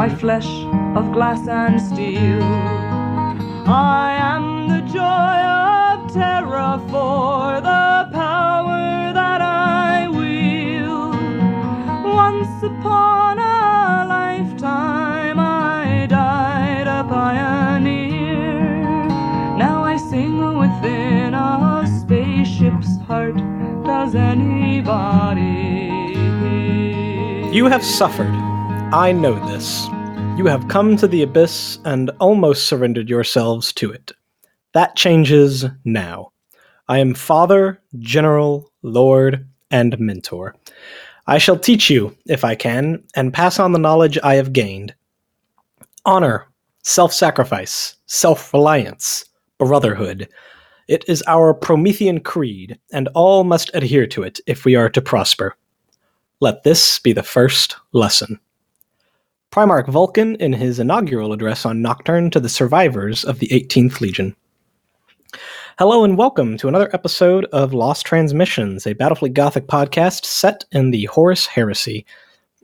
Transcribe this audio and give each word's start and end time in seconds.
my 0.00 0.08
flesh 0.08 0.48
of 0.96 1.12
glass 1.12 1.46
and 1.46 1.78
steel. 1.78 2.42
I 3.68 4.16
am 4.34 4.44
the 4.72 4.80
joy 4.98 5.36
of 5.60 6.10
terror 6.10 6.78
for 6.88 7.60
the 7.60 8.08
power 8.10 9.12
that 9.12 9.42
I 9.42 10.08
wield. 10.08 11.16
Once 12.24 12.62
upon 12.62 13.38
a 13.40 14.06
lifetime, 14.16 15.38
I 15.38 16.06
died 16.08 16.86
a 16.86 17.04
pioneer. 17.06 18.72
Now 19.58 19.84
I 19.84 19.98
sing 19.98 20.38
within 20.62 21.34
a 21.34 21.86
spaceship's 22.00 22.96
heart. 23.06 23.36
Does 23.84 24.14
anybody? 24.14 25.90
You 27.54 27.66
have 27.66 27.84
suffered. 27.84 28.39
I 28.92 29.12
know 29.12 29.34
this. 29.46 29.86
You 30.36 30.46
have 30.46 30.66
come 30.66 30.96
to 30.96 31.06
the 31.06 31.22
abyss 31.22 31.78
and 31.84 32.10
almost 32.18 32.66
surrendered 32.66 33.08
yourselves 33.08 33.72
to 33.74 33.92
it. 33.92 34.10
That 34.72 34.96
changes 34.96 35.64
now. 35.84 36.32
I 36.88 36.98
am 36.98 37.14
Father, 37.14 37.80
General, 38.00 38.68
Lord, 38.82 39.46
and 39.70 39.96
Mentor. 40.00 40.56
I 41.28 41.38
shall 41.38 41.56
teach 41.56 41.88
you, 41.88 42.16
if 42.26 42.44
I 42.44 42.56
can, 42.56 43.04
and 43.14 43.32
pass 43.32 43.60
on 43.60 43.70
the 43.70 43.78
knowledge 43.78 44.18
I 44.24 44.34
have 44.34 44.52
gained. 44.52 44.92
Honor, 46.04 46.48
self 46.82 47.12
sacrifice, 47.12 47.94
self 48.06 48.52
reliance, 48.52 49.24
brotherhood. 49.58 50.28
It 50.88 51.04
is 51.06 51.22
our 51.28 51.54
Promethean 51.54 52.18
creed, 52.18 52.76
and 52.92 53.06
all 53.14 53.44
must 53.44 53.70
adhere 53.72 54.08
to 54.08 54.24
it 54.24 54.40
if 54.48 54.64
we 54.64 54.74
are 54.74 54.90
to 54.90 55.00
prosper. 55.00 55.54
Let 56.40 56.64
this 56.64 56.98
be 56.98 57.12
the 57.12 57.22
first 57.22 57.76
lesson. 57.92 58.40
Primarch 59.50 59.88
Vulcan 59.88 60.36
in 60.36 60.52
his 60.52 60.78
inaugural 60.78 61.32
address 61.32 61.66
on 61.66 61.82
Nocturne 61.82 62.30
to 62.30 62.38
the 62.38 62.48
survivors 62.48 63.24
of 63.24 63.40
the 63.40 63.48
18th 63.48 64.00
Legion. 64.00 64.36
Hello 65.76 66.04
and 66.04 66.16
welcome 66.16 66.56
to 66.58 66.68
another 66.68 66.88
episode 66.92 67.46
of 67.46 67.74
Lost 67.74 68.06
Transmissions, 68.06 68.86
a 68.86 68.94
Battlefleet 68.94 69.32
Gothic 69.32 69.66
podcast 69.66 70.24
set 70.24 70.64
in 70.70 70.92
the 70.92 71.06
Horus 71.06 71.46
Heresy. 71.46 72.06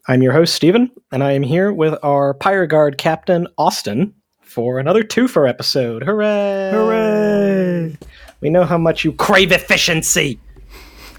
I'm 0.07 0.23
your 0.23 0.33
host, 0.33 0.55
Steven, 0.55 0.89
and 1.11 1.25
I 1.25 1.33
am 1.33 1.43
here 1.43 1.73
with 1.73 1.99
our 2.05 2.35
Pyre 2.35 2.69
Guard 2.69 2.99
captain, 2.99 3.49
Austin, 3.59 4.15
for 4.41 4.79
another 4.79 5.03
twofer 5.03 5.49
episode. 5.49 6.05
Hooray! 6.05 6.71
Hooray! 6.73 7.97
We 8.41 8.49
know 8.49 8.63
how 8.63 8.79
much 8.79 9.05
you 9.05 9.13
crave 9.13 9.51
efficiency! 9.51 10.39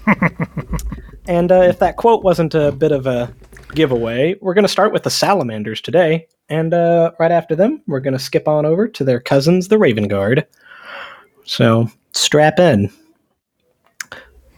and 1.28 1.52
uh, 1.52 1.60
if 1.60 1.78
that 1.80 1.96
quote 1.98 2.24
wasn't 2.24 2.54
a 2.54 2.72
bit 2.72 2.90
of 2.90 3.06
a 3.06 3.34
giveaway, 3.74 4.36
we're 4.40 4.54
going 4.54 4.64
to 4.64 4.68
start 4.68 4.92
with 4.92 5.02
the 5.02 5.10
Salamanders 5.10 5.80
today. 5.80 6.26
And 6.48 6.72
uh, 6.72 7.12
right 7.18 7.30
after 7.30 7.54
them, 7.54 7.82
we're 7.86 8.00
going 8.00 8.14
to 8.14 8.18
skip 8.18 8.48
on 8.48 8.64
over 8.64 8.88
to 8.88 9.04
their 9.04 9.20
cousins, 9.20 9.68
the 9.68 9.78
Raven 9.78 10.08
Guard. 10.08 10.46
So 11.44 11.88
strap 12.12 12.58
in. 12.58 12.90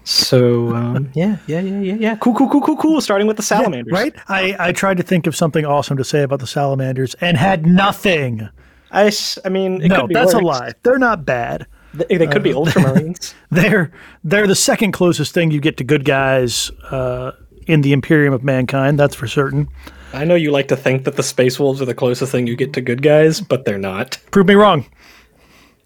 So 0.05 0.75
um, 0.75 1.11
yeah, 1.15 1.37
yeah, 1.47 1.61
yeah, 1.61 1.81
yeah, 1.81 1.95
yeah. 1.95 2.17
Cool, 2.17 2.35
cool, 2.35 2.49
cool, 2.49 2.63
cool, 2.63 2.77
cool. 2.77 3.01
Starting 3.01 3.27
with 3.27 3.37
the 3.37 3.43
Salamanders, 3.43 3.93
right? 3.93 4.15
I, 4.29 4.57
I 4.59 4.73
tried 4.73 4.97
to 4.97 5.03
think 5.03 5.27
of 5.27 5.37
something 5.37 5.65
awesome 5.65 5.97
to 5.99 6.05
say 6.05 6.23
about 6.23 6.41
the 6.41 6.47
Salamanders 6.47 7.15
and 7.21 7.37
had 7.37 7.67
nothing. 7.67 8.49
I, 8.91 9.13
I 9.45 9.49
mean, 9.49 9.83
it 9.83 9.89
no, 9.89 10.01
could 10.01 10.09
be 10.09 10.15
that's 10.15 10.35
a 10.35 10.39
lie. 10.39 10.73
They're 10.83 10.99
not 10.99 11.25
bad. 11.25 11.67
They, 11.95 12.19
they 12.19 12.27
could 12.27 12.43
be 12.43 12.53
Ultramarines. 12.53 13.35
They're 13.51 13.91
they're 14.23 14.47
the 14.47 14.55
second 14.55 14.93
closest 14.93 15.35
thing 15.35 15.51
you 15.51 15.61
get 15.61 15.77
to 15.79 15.85
good 15.85 16.05
guys 16.05 16.71
uh, 16.91 17.33
in 17.67 17.81
the 17.83 17.93
Imperium 17.93 18.33
of 18.35 18.43
Mankind. 18.45 18.99
That's 18.99 19.15
for 19.15 19.27
certain. 19.27 19.69
I 20.13 20.25
know 20.25 20.35
you 20.35 20.51
like 20.51 20.69
to 20.69 20.77
think 20.77 21.05
that 21.05 21.17
the 21.17 21.23
Space 21.23 21.59
Wolves 21.61 21.81
are 21.81 21.85
the 21.85 21.95
closest 21.95 22.33
thing 22.33 22.47
you 22.47 22.57
get 22.57 22.73
to 22.73 22.81
good 22.81 23.03
guys, 23.03 23.41
but 23.41 23.65
they're 23.65 23.79
not. 23.79 24.19
Prove 24.31 24.47
me 24.47 24.55
wrong. 24.55 24.87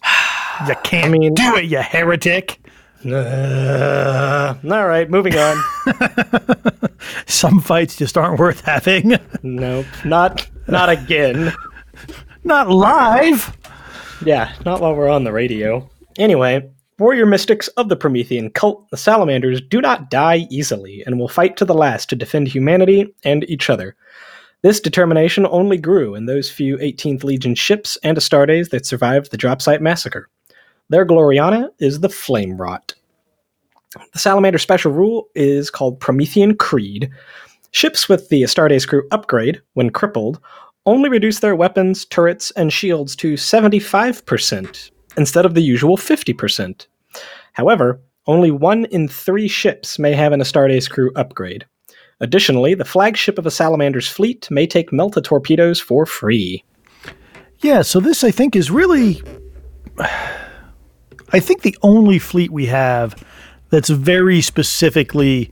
You 0.68 0.74
can't 0.84 1.10
mean- 1.10 1.34
do 1.34 1.56
it, 1.56 1.64
you 1.64 1.78
heretic. 1.78 2.60
Uh, 3.04 4.54
all 4.64 4.86
right, 4.86 5.10
moving 5.10 5.34
on. 5.36 5.56
Some 7.26 7.60
fights 7.60 7.96
just 7.96 8.16
aren't 8.16 8.38
worth 8.38 8.60
having. 8.60 9.18
nope, 9.42 9.86
not 10.04 10.48
not 10.68 10.88
again. 10.88 11.52
not 12.44 12.68
live. 12.70 13.56
Yeah, 14.24 14.52
not 14.64 14.80
while 14.80 14.94
we're 14.94 15.08
on 15.08 15.24
the 15.24 15.32
radio. 15.32 15.90
Anyway, 16.18 16.70
warrior 16.99 17.27
mystics 17.27 17.69
of 17.69 17.88
the 17.88 17.97
Promethean 17.97 18.50
cult, 18.50 18.88
the 18.91 18.97
Salamanders, 18.97 19.60
do 19.60 19.81
not 19.81 20.10
die 20.10 20.47
easily 20.50 21.03
and 21.06 21.19
will 21.19 21.28
fight 21.28 21.56
to 21.56 21.65
the 21.65 21.75
last 21.75 22.09
to 22.09 22.16
defend 22.16 22.49
humanity 22.49 23.12
and 23.25 23.49
each 23.50 23.69
other. 23.69 23.97
This 24.62 24.81
determination 24.81 25.47
only 25.50 25.77
grew 25.77 26.15
in 26.15 26.27
those 26.27 26.50
few 26.50 26.78
18th 26.78 27.25
Legion 27.25 27.55
ships 27.55 27.99
and 28.03 28.16
Astartes 28.16 28.71
that 28.71 28.87
survived 28.87 29.31
the 29.31 29.37
Dropsite 29.37 29.81
massacre. 29.81 30.28
Their 30.88 31.05
Gloriana 31.05 31.69
is 31.81 32.00
the 32.00 32.09
Flamewrought. 32.09 32.94
The 34.12 34.19
Salamander 34.19 34.59
special 34.59 34.93
rule 34.93 35.28
is 35.34 35.71
called 35.71 36.00
Promethean 36.00 36.56
Creed. 36.56 37.11
Ships 37.72 38.09
with 38.09 38.28
the 38.28 38.43
Astartes 38.43 38.88
crew 38.88 39.06
upgrade, 39.11 39.61
when 39.75 39.91
crippled, 39.91 40.41
only 40.87 41.09
reduce 41.09 41.41
their 41.41 41.56
weapons, 41.56 42.05
turrets, 42.05 42.50
and 42.53 42.72
shields 42.72 43.16
to 43.16 43.34
75% 43.34 44.91
instead 45.16 45.47
of 45.47 45.54
the 45.54 45.60
usual 45.62 45.97
50%. 45.97 46.86
However, 47.52 48.00
only 48.26 48.50
one 48.50 48.86
in 48.86 49.08
three 49.08 49.48
ships 49.48 49.98
may 49.98 50.12
have 50.12 50.32
an 50.32 50.41
Astartes 50.41 50.88
crew 50.88 51.12
upgrade. 51.14 51.66
Additionally, 52.20 52.75
the 52.75 52.84
flagship 52.84 53.38
of 53.38 53.47
a 53.47 53.50
Salamander's 53.50 54.08
fleet 54.08 54.50
may 54.50 54.66
take 54.66 54.91
Melta 54.91 55.22
torpedoes 55.22 55.80
for 55.80 56.06
free. 56.06 56.64
Yeah, 57.58 57.82
so 57.82 58.00
this 58.00 58.25
I 58.25 58.30
think 58.30 58.56
is 58.56 58.70
really 58.70 59.22
I 61.32 61.41
think 61.41 61.62
the 61.62 61.76
only 61.82 62.19
fleet 62.19 62.50
we 62.50 62.66
have 62.66 63.22
that's 63.70 63.88
very 63.88 64.41
specifically 64.41 65.50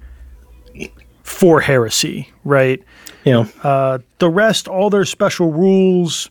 for 1.23 1.61
heresy, 1.61 2.31
right? 2.44 2.83
You 3.25 3.33
know, 3.33 3.49
Uh, 3.62 3.99
the 4.19 4.29
rest, 4.31 4.69
all 4.69 4.91
their 4.91 5.05
special 5.05 5.53
rules, 5.53 6.31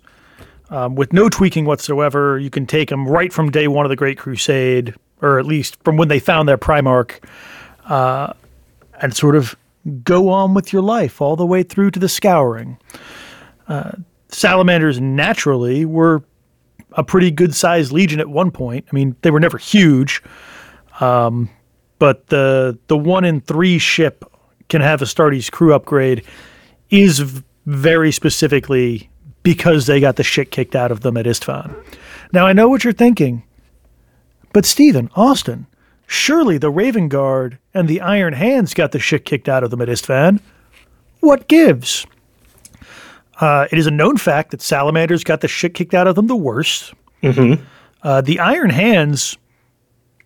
um, 0.72 0.96
with 0.96 1.14
no 1.14 1.30
tweaking 1.30 1.66
whatsoever. 1.66 2.40
You 2.40 2.50
can 2.50 2.66
take 2.66 2.90
them 2.90 3.08
right 3.08 3.32
from 3.32 3.52
day 3.52 3.68
one 3.68 3.86
of 3.86 3.90
the 3.90 3.96
Great 3.96 4.18
Crusade, 4.18 4.96
or 5.22 5.38
at 5.38 5.46
least 5.46 5.78
from 5.84 5.98
when 5.98 6.08
they 6.08 6.20
found 6.20 6.50
their 6.50 6.58
Primarch, 6.58 7.20
uh, 7.86 8.34
and 9.02 9.16
sort 9.16 9.36
of 9.36 9.56
go 10.04 10.30
on 10.30 10.54
with 10.54 10.72
your 10.74 10.82
life 10.82 11.22
all 11.22 11.36
the 11.36 11.46
way 11.46 11.62
through 11.62 11.92
to 11.92 12.00
the 12.00 12.10
Scouring. 12.10 12.78
Uh, 13.68 13.92
salamanders 14.30 15.00
naturally 15.00 15.86
were 15.86 16.24
a 16.94 17.04
pretty 17.04 17.32
good 17.32 17.54
sized 17.54 17.92
legion 17.92 18.20
at 18.20 18.30
one 18.30 18.52
point. 18.52 18.86
I 18.92 18.96
mean, 18.96 19.16
they 19.22 19.32
were 19.32 19.40
never 19.40 19.58
huge, 19.58 20.24
um, 21.00 21.50
but 22.00 22.28
the 22.28 22.78
the 22.88 22.98
one 22.98 23.24
in 23.24 23.42
three 23.42 23.78
ship 23.78 24.26
can 24.70 24.82
have 24.82 25.02
Astartes 25.02 25.52
crew 25.52 25.74
upgrade 25.74 26.24
is 26.90 27.20
very 27.66 28.12
specifically 28.12 29.11
because 29.44 29.86
they 29.88 30.00
got 30.00 30.16
the 30.16 30.24
shit 30.24 30.52
kicked 30.52 30.76
out 30.76 30.92
of 30.92 31.02
them 31.02 31.18
at 31.18 31.26
Isstvan. 31.26 31.76
Now 32.34 32.46
I 32.46 32.54
know 32.54 32.70
what 32.70 32.84
you're 32.84 32.94
thinking, 32.94 33.44
but 34.54 34.66
Steven 34.66 35.10
Austin, 35.16 35.68
surely 36.08 36.58
the 36.58 36.70
Raven 36.70 37.08
Guard 37.10 37.58
and 37.74 37.88
the 37.88 38.02
Iron 38.02 38.34
Hands 38.34 38.74
got 38.74 38.92
the 38.92 39.00
shit 39.00 39.26
kicked 39.26 39.50
out 39.50 39.64
of 39.64 39.72
them 39.72 39.82
at 39.82 39.88
Isstvan. 39.88 40.40
What 41.22 41.48
gives? 41.48 42.06
Uh, 43.40 43.68
it 43.72 43.80
is 43.80 43.88
a 43.88 43.92
known 43.92 44.18
fact 44.18 44.52
that 44.52 44.62
salamanders 44.62 45.24
got 45.24 45.42
the 45.42 45.48
shit 45.48 45.74
kicked 45.74 45.94
out 45.94 46.08
of 46.08 46.16
them 46.16 46.28
the 46.28 46.36
worst. 46.36 46.94
Uh, 48.04 48.22
the 48.22 48.40
Iron 48.40 48.70
Hands, 48.70 49.38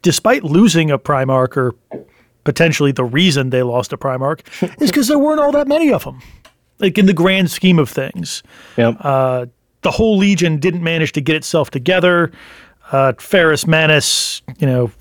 despite 0.02 0.44
losing 0.44 0.92
a 0.92 0.98
Primarch, 1.00 1.56
or 1.58 1.74
potentially 2.44 2.92
the 2.92 3.04
reason 3.04 3.50
they 3.50 3.64
lost 3.64 3.92
a 3.94 3.98
Primarch, 3.98 4.42
is 4.82 4.92
because 4.92 5.08
there 5.08 5.20
weren't 5.20 5.40
all 5.40 5.52
that 5.52 5.68
many 5.68 5.92
of 5.92 6.04
them. 6.04 6.22
Like 6.80 6.98
in 6.98 7.06
the 7.06 7.14
grand 7.14 7.50
scheme 7.52 7.80
of 7.80 7.90
things, 7.90 8.44
yep. 8.78 8.98
uh, 9.00 9.46
the 9.82 9.92
whole 9.92 10.18
Legion 10.18 10.60
didn't 10.60 10.84
manage 10.84 11.14
to 11.14 11.22
get 11.22 11.36
itself 11.36 11.70
together. 11.70 12.32
Uh, 12.92 13.14
Ferrus 13.18 13.66
Manus, 13.66 14.42
you 14.58 14.68
know, 14.68 14.92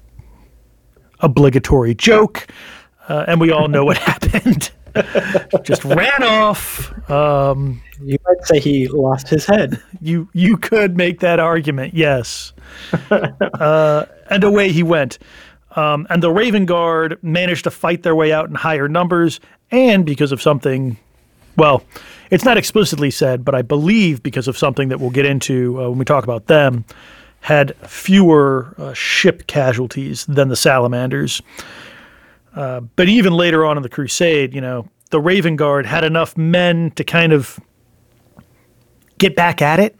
obligatory 1.21 1.95
joke, 1.95 2.47
uh, 3.09 3.25
and 3.27 3.41
we 3.41 3.51
all 3.51 3.69
know 3.69 3.85
what 3.85 3.99
happened. 4.11 4.71
Just 5.65 5.85
ran 5.85 6.23
off. 6.23 6.93
Um, 7.11 7.83
you 8.01 8.17
might 8.27 8.47
say 8.47 8.61
he 8.61 8.87
lost 8.89 9.29
his 9.29 9.45
head. 9.45 9.83
you 10.01 10.29
you 10.33 10.57
could 10.57 10.97
make 10.97 11.21
that 11.21 11.41
argument, 11.41 11.95
yes. 11.95 12.53
uh, 13.11 14.07
and 14.31 14.45
away 14.45 14.71
he 14.71 14.83
went. 14.83 15.19
Um, 15.77 16.07
and 16.11 16.23
the 16.23 16.31
Raven 16.31 16.67
Guard 16.67 17.19
managed 17.23 17.65
to 17.65 17.71
fight 17.71 18.05
their 18.05 18.15
way 18.15 18.33
out 18.33 18.49
in 18.49 18.55
higher 18.55 18.89
numbers, 18.89 19.41
and 19.73 20.07
because 20.07 20.31
of 20.31 20.41
something, 20.41 20.97
well, 21.57 21.83
it's 22.31 22.45
not 22.45 22.57
explicitly 22.57 23.11
said, 23.11 23.45
but 23.45 23.55
I 23.55 23.63
believe 23.63 24.23
because 24.23 24.49
of 24.49 24.59
something 24.59 24.89
that 24.89 25.01
we'll 25.01 25.11
get 25.11 25.27
into 25.27 25.81
uh, 25.81 25.89
when 25.89 25.99
we 25.99 26.05
talk 26.05 26.25
about 26.25 26.47
them, 26.47 26.85
had 27.41 27.77
fewer 27.89 28.75
uh, 28.79 28.95
ship 28.95 29.47
casualties 29.47 30.25
than 30.27 30.49
the 30.49 30.57
Salamanders. 30.57 31.43
Uh, 32.57 32.81
but 32.81 33.09
even 33.09 33.33
later 33.35 33.65
on 33.67 33.77
in 33.77 33.83
the 33.83 33.89
Crusade, 33.89 34.55
you 34.55 34.61
know, 34.61 34.89
the 35.11 35.21
Raven 35.21 35.57
Guard 35.57 35.87
had 35.87 36.05
enough 36.05 36.37
men 36.37 36.91
to 36.93 37.05
kind 37.05 37.33
of 37.33 37.61
get 39.19 39.37
back 39.37 39.63
at 39.63 39.81
it. 39.81 39.99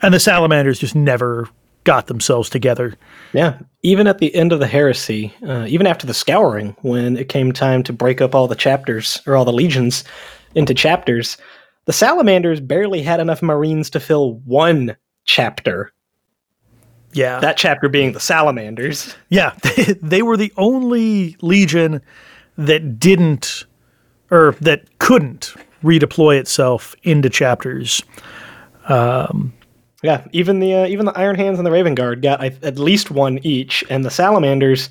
And 0.00 0.14
the 0.14 0.20
salamanders 0.20 0.78
just 0.78 0.94
never 0.94 1.48
got 1.84 2.06
themselves 2.06 2.48
together. 2.48 2.96
Yeah, 3.32 3.58
even 3.82 4.06
at 4.06 4.18
the 4.18 4.32
end 4.34 4.52
of 4.52 4.60
the 4.60 4.66
heresy, 4.66 5.34
uh, 5.46 5.66
even 5.68 5.86
after 5.86 6.06
the 6.06 6.14
scouring, 6.14 6.76
when 6.82 7.16
it 7.16 7.28
came 7.28 7.50
time 7.52 7.82
to 7.84 7.92
break 7.92 8.20
up 8.20 8.34
all 8.34 8.46
the 8.46 8.54
chapters 8.54 9.20
or 9.26 9.36
all 9.36 9.44
the 9.44 9.52
legions 9.52 10.04
into 10.54 10.74
chapters, 10.74 11.36
the 11.84 11.92
salamanders 11.92 12.60
barely 12.60 13.02
had 13.02 13.20
enough 13.20 13.42
marines 13.42 13.90
to 13.90 14.00
fill 14.00 14.34
one 14.44 14.96
chapter. 15.24 15.92
Yeah. 17.12 17.40
That 17.40 17.56
chapter 17.56 17.88
being 17.88 18.12
the 18.12 18.20
salamanders. 18.20 19.14
Yeah, 19.30 19.54
they 20.02 20.22
were 20.22 20.36
the 20.36 20.52
only 20.56 21.36
legion 21.42 22.00
that 22.56 22.98
didn't 22.98 23.64
or 24.30 24.54
that 24.60 24.98
couldn't 24.98 25.54
redeploy 25.82 26.38
itself 26.38 26.94
into 27.02 27.30
chapters. 27.30 28.02
Yeah, 30.02 30.24
even 30.32 30.60
the 30.60 30.74
uh, 30.74 30.86
even 30.86 31.06
the 31.06 31.18
Iron 31.18 31.36
Hands 31.36 31.58
and 31.58 31.66
the 31.66 31.72
Raven 31.72 31.94
Guard 31.94 32.22
got 32.22 32.40
I, 32.40 32.56
at 32.62 32.78
least 32.78 33.10
one 33.10 33.38
each, 33.42 33.82
and 33.90 34.04
the 34.04 34.10
Salamanders, 34.10 34.90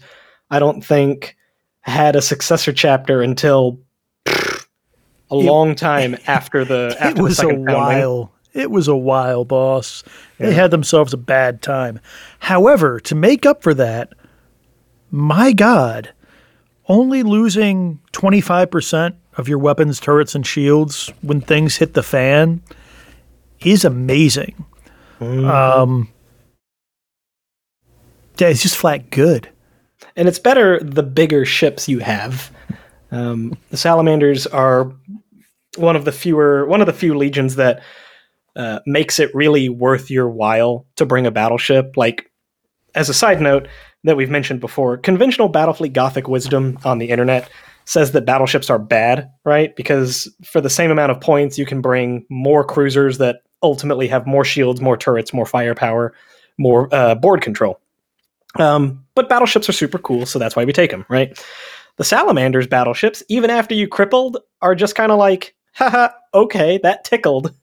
I 0.52 0.60
don't 0.60 0.84
think, 0.84 1.36
had 1.82 2.16
a 2.16 2.22
successor 2.22 2.74
chapter 2.74 3.22
until 3.22 3.80
a 5.30 5.36
long 5.36 5.76
time 5.76 6.18
after 6.28 6.64
the 6.66 6.96
It 7.00 7.02
after 7.02 7.24
was 7.24 7.38
the 7.38 7.50
a 7.50 7.54
while. 7.56 8.32
It 8.54 8.72
was 8.72 8.88
a 8.88 8.96
while, 8.96 9.46
boss. 9.46 10.04
They 10.40 10.54
had 10.54 10.72
themselves 10.72 11.14
a 11.14 11.18
bad 11.18 11.62
time. 11.62 12.00
However, 12.40 13.00
to 13.02 13.14
make 13.14 13.46
up 13.46 13.62
for 13.62 13.74
that, 13.76 14.14
my 15.12 15.52
God, 15.52 16.12
only 16.88 17.22
losing 17.22 18.00
25% 18.14 19.16
of 19.36 19.48
your 19.48 19.60
weapons, 19.60 20.00
turrets, 20.00 20.34
and 20.34 20.48
shields 20.48 21.12
when 21.22 21.40
things 21.42 21.76
hit 21.76 21.94
the 21.94 22.02
fan 22.02 22.64
is 23.60 23.86
amazing. 23.86 24.66
Um, 25.22 26.10
yeah, 28.40 28.48
it's 28.48 28.62
just 28.64 28.78
flat 28.78 29.10
good. 29.12 29.50
and 30.16 30.28
it's 30.28 30.40
better 30.40 30.80
the 30.80 31.04
bigger 31.04 31.46
ships 31.46 31.88
you 31.90 32.00
have. 32.00 32.52
Um, 33.12 33.58
the 33.70 33.78
Salamanders 33.78 34.48
are 34.48 34.92
one 35.78 35.96
of 35.96 36.06
the 36.06 36.12
fewer, 36.12 36.66
one 36.66 36.82
of 36.82 36.88
the 36.88 36.94
few 36.94 37.16
legions 37.16 37.56
that 37.56 37.82
uh, 38.56 38.80
makes 38.86 39.20
it 39.20 39.34
really 39.36 39.70
worth 39.70 40.10
your 40.10 40.30
while 40.30 40.86
to 40.96 41.06
bring 41.06 41.26
a 41.26 41.32
battleship. 41.32 41.96
Like, 41.96 42.32
as 42.96 43.10
a 43.10 43.14
side 43.14 43.42
note 43.42 43.68
that 44.04 44.18
we've 44.18 44.30
mentioned 44.30 44.60
before, 44.60 44.98
conventional 44.98 45.52
Battlefleet 45.52 45.94
Gothic 45.94 46.28
wisdom 46.28 46.80
on 46.84 46.98
the 46.98 47.10
internet 47.10 47.50
says 47.86 48.12
that 48.12 48.26
battleships 48.26 48.70
are 48.70 48.80
bad, 48.80 49.30
right? 49.46 49.76
Because 49.76 50.28
for 50.44 50.60
the 50.60 50.70
same 50.70 50.92
amount 50.92 51.12
of 51.12 51.22
points, 51.22 51.58
you 51.58 51.66
can 51.66 51.82
bring 51.82 52.26
more 52.30 52.64
cruisers 52.64 53.18
that 53.20 53.38
ultimately 53.64 54.08
have 54.08 54.28
more 54.28 54.44
shields, 54.44 54.82
more 54.82 54.98
turrets, 54.98 55.34
more 55.34 55.46
firepower, 55.46 56.14
more 56.58 56.94
uh, 56.94 57.16
board 57.16 57.42
control. 57.42 57.80
Um, 58.60 59.06
but 59.16 59.30
battleships 59.30 59.70
are 59.70 59.74
super 59.74 60.00
cool, 60.00 60.26
so 60.26 60.40
that's 60.40 60.56
why 60.56 60.66
we 60.66 60.74
take 60.74 60.92
them, 60.92 61.06
right? 61.10 61.38
The 61.98 62.04
Salamander's 62.04 62.68
battleships, 62.68 63.24
even 63.28 63.50
after 63.50 63.74
you 63.74 63.88
crippled, 63.88 64.38
are 64.62 64.76
just 64.76 64.96
kind 64.96 65.12
of 65.12 65.18
like, 65.18 65.56
haha, 65.74 66.10
okay, 66.34 66.80
that 66.84 67.04
tickled. 67.04 67.54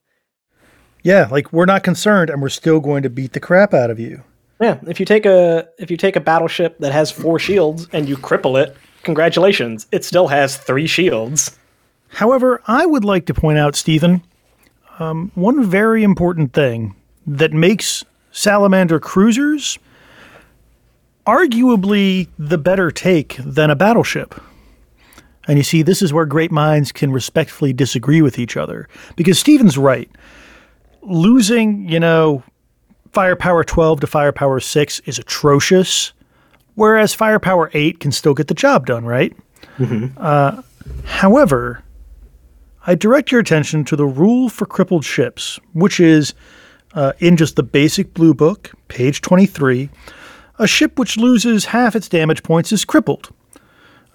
Yeah, 1.02 1.28
like 1.30 1.52
we're 1.52 1.66
not 1.66 1.84
concerned 1.84 2.30
and 2.30 2.42
we're 2.42 2.48
still 2.48 2.80
going 2.80 3.02
to 3.04 3.10
beat 3.10 3.32
the 3.32 3.40
crap 3.40 3.74
out 3.74 3.90
of 3.90 3.98
you. 3.98 4.22
Yeah, 4.60 4.78
if 4.86 4.98
you 4.98 5.06
take 5.06 5.26
a 5.26 5.68
if 5.78 5.90
you 5.90 5.96
take 5.96 6.16
a 6.16 6.20
battleship 6.20 6.78
that 6.78 6.92
has 6.92 7.10
four 7.10 7.38
shields 7.38 7.88
and 7.92 8.08
you 8.08 8.16
cripple 8.16 8.60
it, 8.60 8.76
congratulations, 9.02 9.86
it 9.92 10.04
still 10.04 10.28
has 10.28 10.56
three 10.56 10.86
shields. 10.86 11.58
However, 12.08 12.62
I 12.66 12.86
would 12.86 13.04
like 13.04 13.26
to 13.26 13.34
point 13.34 13.58
out, 13.58 13.74
Steven, 13.74 14.22
um, 14.98 15.30
one 15.34 15.64
very 15.64 16.02
important 16.02 16.52
thing 16.52 16.94
that 17.26 17.52
makes 17.52 18.04
Salamander 18.30 19.00
cruisers 19.00 19.78
arguably 21.26 22.28
the 22.38 22.58
better 22.58 22.90
take 22.90 23.36
than 23.38 23.70
a 23.70 23.76
battleship. 23.76 24.40
And 25.46 25.58
you 25.58 25.62
see, 25.64 25.82
this 25.82 26.00
is 26.02 26.12
where 26.12 26.24
great 26.26 26.50
minds 26.50 26.92
can 26.92 27.12
respectfully 27.12 27.72
disagree 27.72 28.22
with 28.22 28.38
each 28.38 28.56
other. 28.56 28.88
Because 29.16 29.38
Steven's 29.38 29.76
right. 29.76 30.10
Losing, 31.02 31.88
you 31.88 32.00
know, 32.00 32.42
firepower 33.12 33.62
12 33.62 34.00
to 34.00 34.06
firepower 34.06 34.58
6 34.60 35.00
is 35.00 35.18
atrocious, 35.18 36.12
whereas 36.74 37.12
firepower 37.14 37.70
8 37.74 38.00
can 38.00 38.10
still 38.10 38.34
get 38.34 38.48
the 38.48 38.54
job 38.54 38.86
done, 38.86 39.04
right? 39.04 39.36
Uh, 40.16 40.62
however, 41.04 41.82
I 42.86 42.94
direct 42.94 43.30
your 43.30 43.40
attention 43.40 43.84
to 43.86 43.96
the 43.96 44.06
rule 44.06 44.48
for 44.48 44.66
crippled 44.66 45.04
ships, 45.04 45.58
which 45.72 46.00
is 46.00 46.34
uh, 46.94 47.12
in 47.18 47.36
just 47.36 47.56
the 47.56 47.62
basic 47.62 48.14
blue 48.14 48.34
book, 48.34 48.72
page 48.88 49.20
23. 49.20 49.90
A 50.58 50.66
ship 50.66 50.98
which 50.98 51.16
loses 51.16 51.64
half 51.66 51.96
its 51.96 52.08
damage 52.08 52.42
points 52.42 52.72
is 52.72 52.84
crippled. 52.84 53.30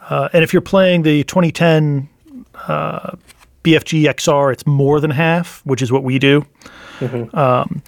Uh, 0.10 0.30
and 0.34 0.44
if 0.44 0.54
you're 0.54 0.62
playing 0.62 1.02
the 1.04 1.24
2010 1.26 2.08
uh, 2.68 3.16
BFG 3.64 4.04
XR, 4.06 4.54
it's 4.54 4.66
more 4.66 5.00
than 5.00 5.12
half, 5.12 5.62
which 5.66 5.82
is 5.82 5.92
what 5.92 6.04
we 6.04 6.18
do. 6.18 6.46
Um, 7.34 7.82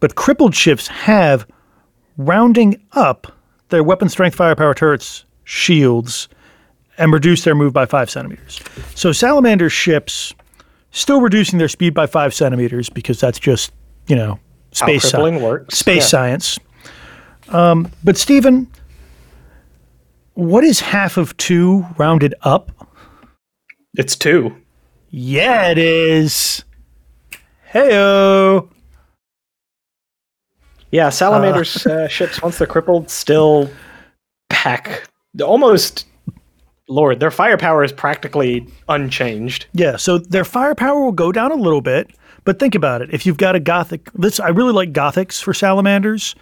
but 0.00 0.14
crippled 0.14 0.54
ships 0.54 0.86
have 0.88 1.46
rounding 2.16 2.80
up 2.92 3.32
their 3.70 3.82
weapon 3.82 4.08
strength, 4.08 4.34
firepower 4.36 4.74
turrets, 4.74 5.24
shields, 5.44 6.28
and 6.98 7.12
reduce 7.12 7.44
their 7.44 7.54
move 7.54 7.72
by 7.72 7.86
five 7.86 8.08
centimeters. 8.10 8.60
So 8.94 9.12
Salamander 9.12 9.68
ships 9.70 10.34
still 10.92 11.20
reducing 11.20 11.58
their 11.58 11.68
speed 11.68 11.92
by 11.94 12.06
five 12.06 12.32
centimeters 12.34 12.88
because 12.88 13.18
that's 13.18 13.38
just 13.38 13.72
you 14.06 14.14
know 14.14 14.34
How 14.78 14.86
space 14.86 15.04
sci- 15.04 15.38
works. 15.38 15.76
space 15.78 16.02
Yeah. 16.04 16.08
science. 16.08 16.58
Um, 17.48 17.90
but 18.02 18.16
Steven, 18.16 18.68
what 20.34 20.64
is 20.64 20.80
half 20.80 21.16
of 21.16 21.36
two 21.36 21.86
rounded 21.98 22.34
up? 22.42 22.70
It's 23.96 24.16
two. 24.16 24.56
Yeah, 25.10 25.68
it 25.68 25.78
is. 25.78 26.64
Heyo. 27.72 28.68
Yeah, 30.90 31.08
Salamander's 31.08 31.86
uh, 31.86 32.06
ships, 32.06 32.40
once 32.40 32.58
they're 32.58 32.68
crippled, 32.68 33.10
still 33.10 33.68
pack 34.48 35.08
almost. 35.42 36.06
Lord, 36.88 37.18
their 37.18 37.30
firepower 37.30 37.82
is 37.82 37.92
practically 37.92 38.66
unchanged. 38.88 39.66
Yeah, 39.72 39.96
so 39.96 40.18
their 40.18 40.44
firepower 40.44 41.02
will 41.02 41.12
go 41.12 41.32
down 41.32 41.50
a 41.50 41.56
little 41.56 41.80
bit, 41.80 42.10
but 42.44 42.58
think 42.58 42.74
about 42.74 43.00
it. 43.02 43.08
If 43.12 43.24
you've 43.24 43.38
got 43.38 43.56
a 43.56 43.60
gothic, 43.60 44.12
this 44.12 44.38
I 44.38 44.50
really 44.50 44.72
like 44.72 44.92
gothics 44.92 45.42
for 45.42 45.54
salamanders, 45.54 46.34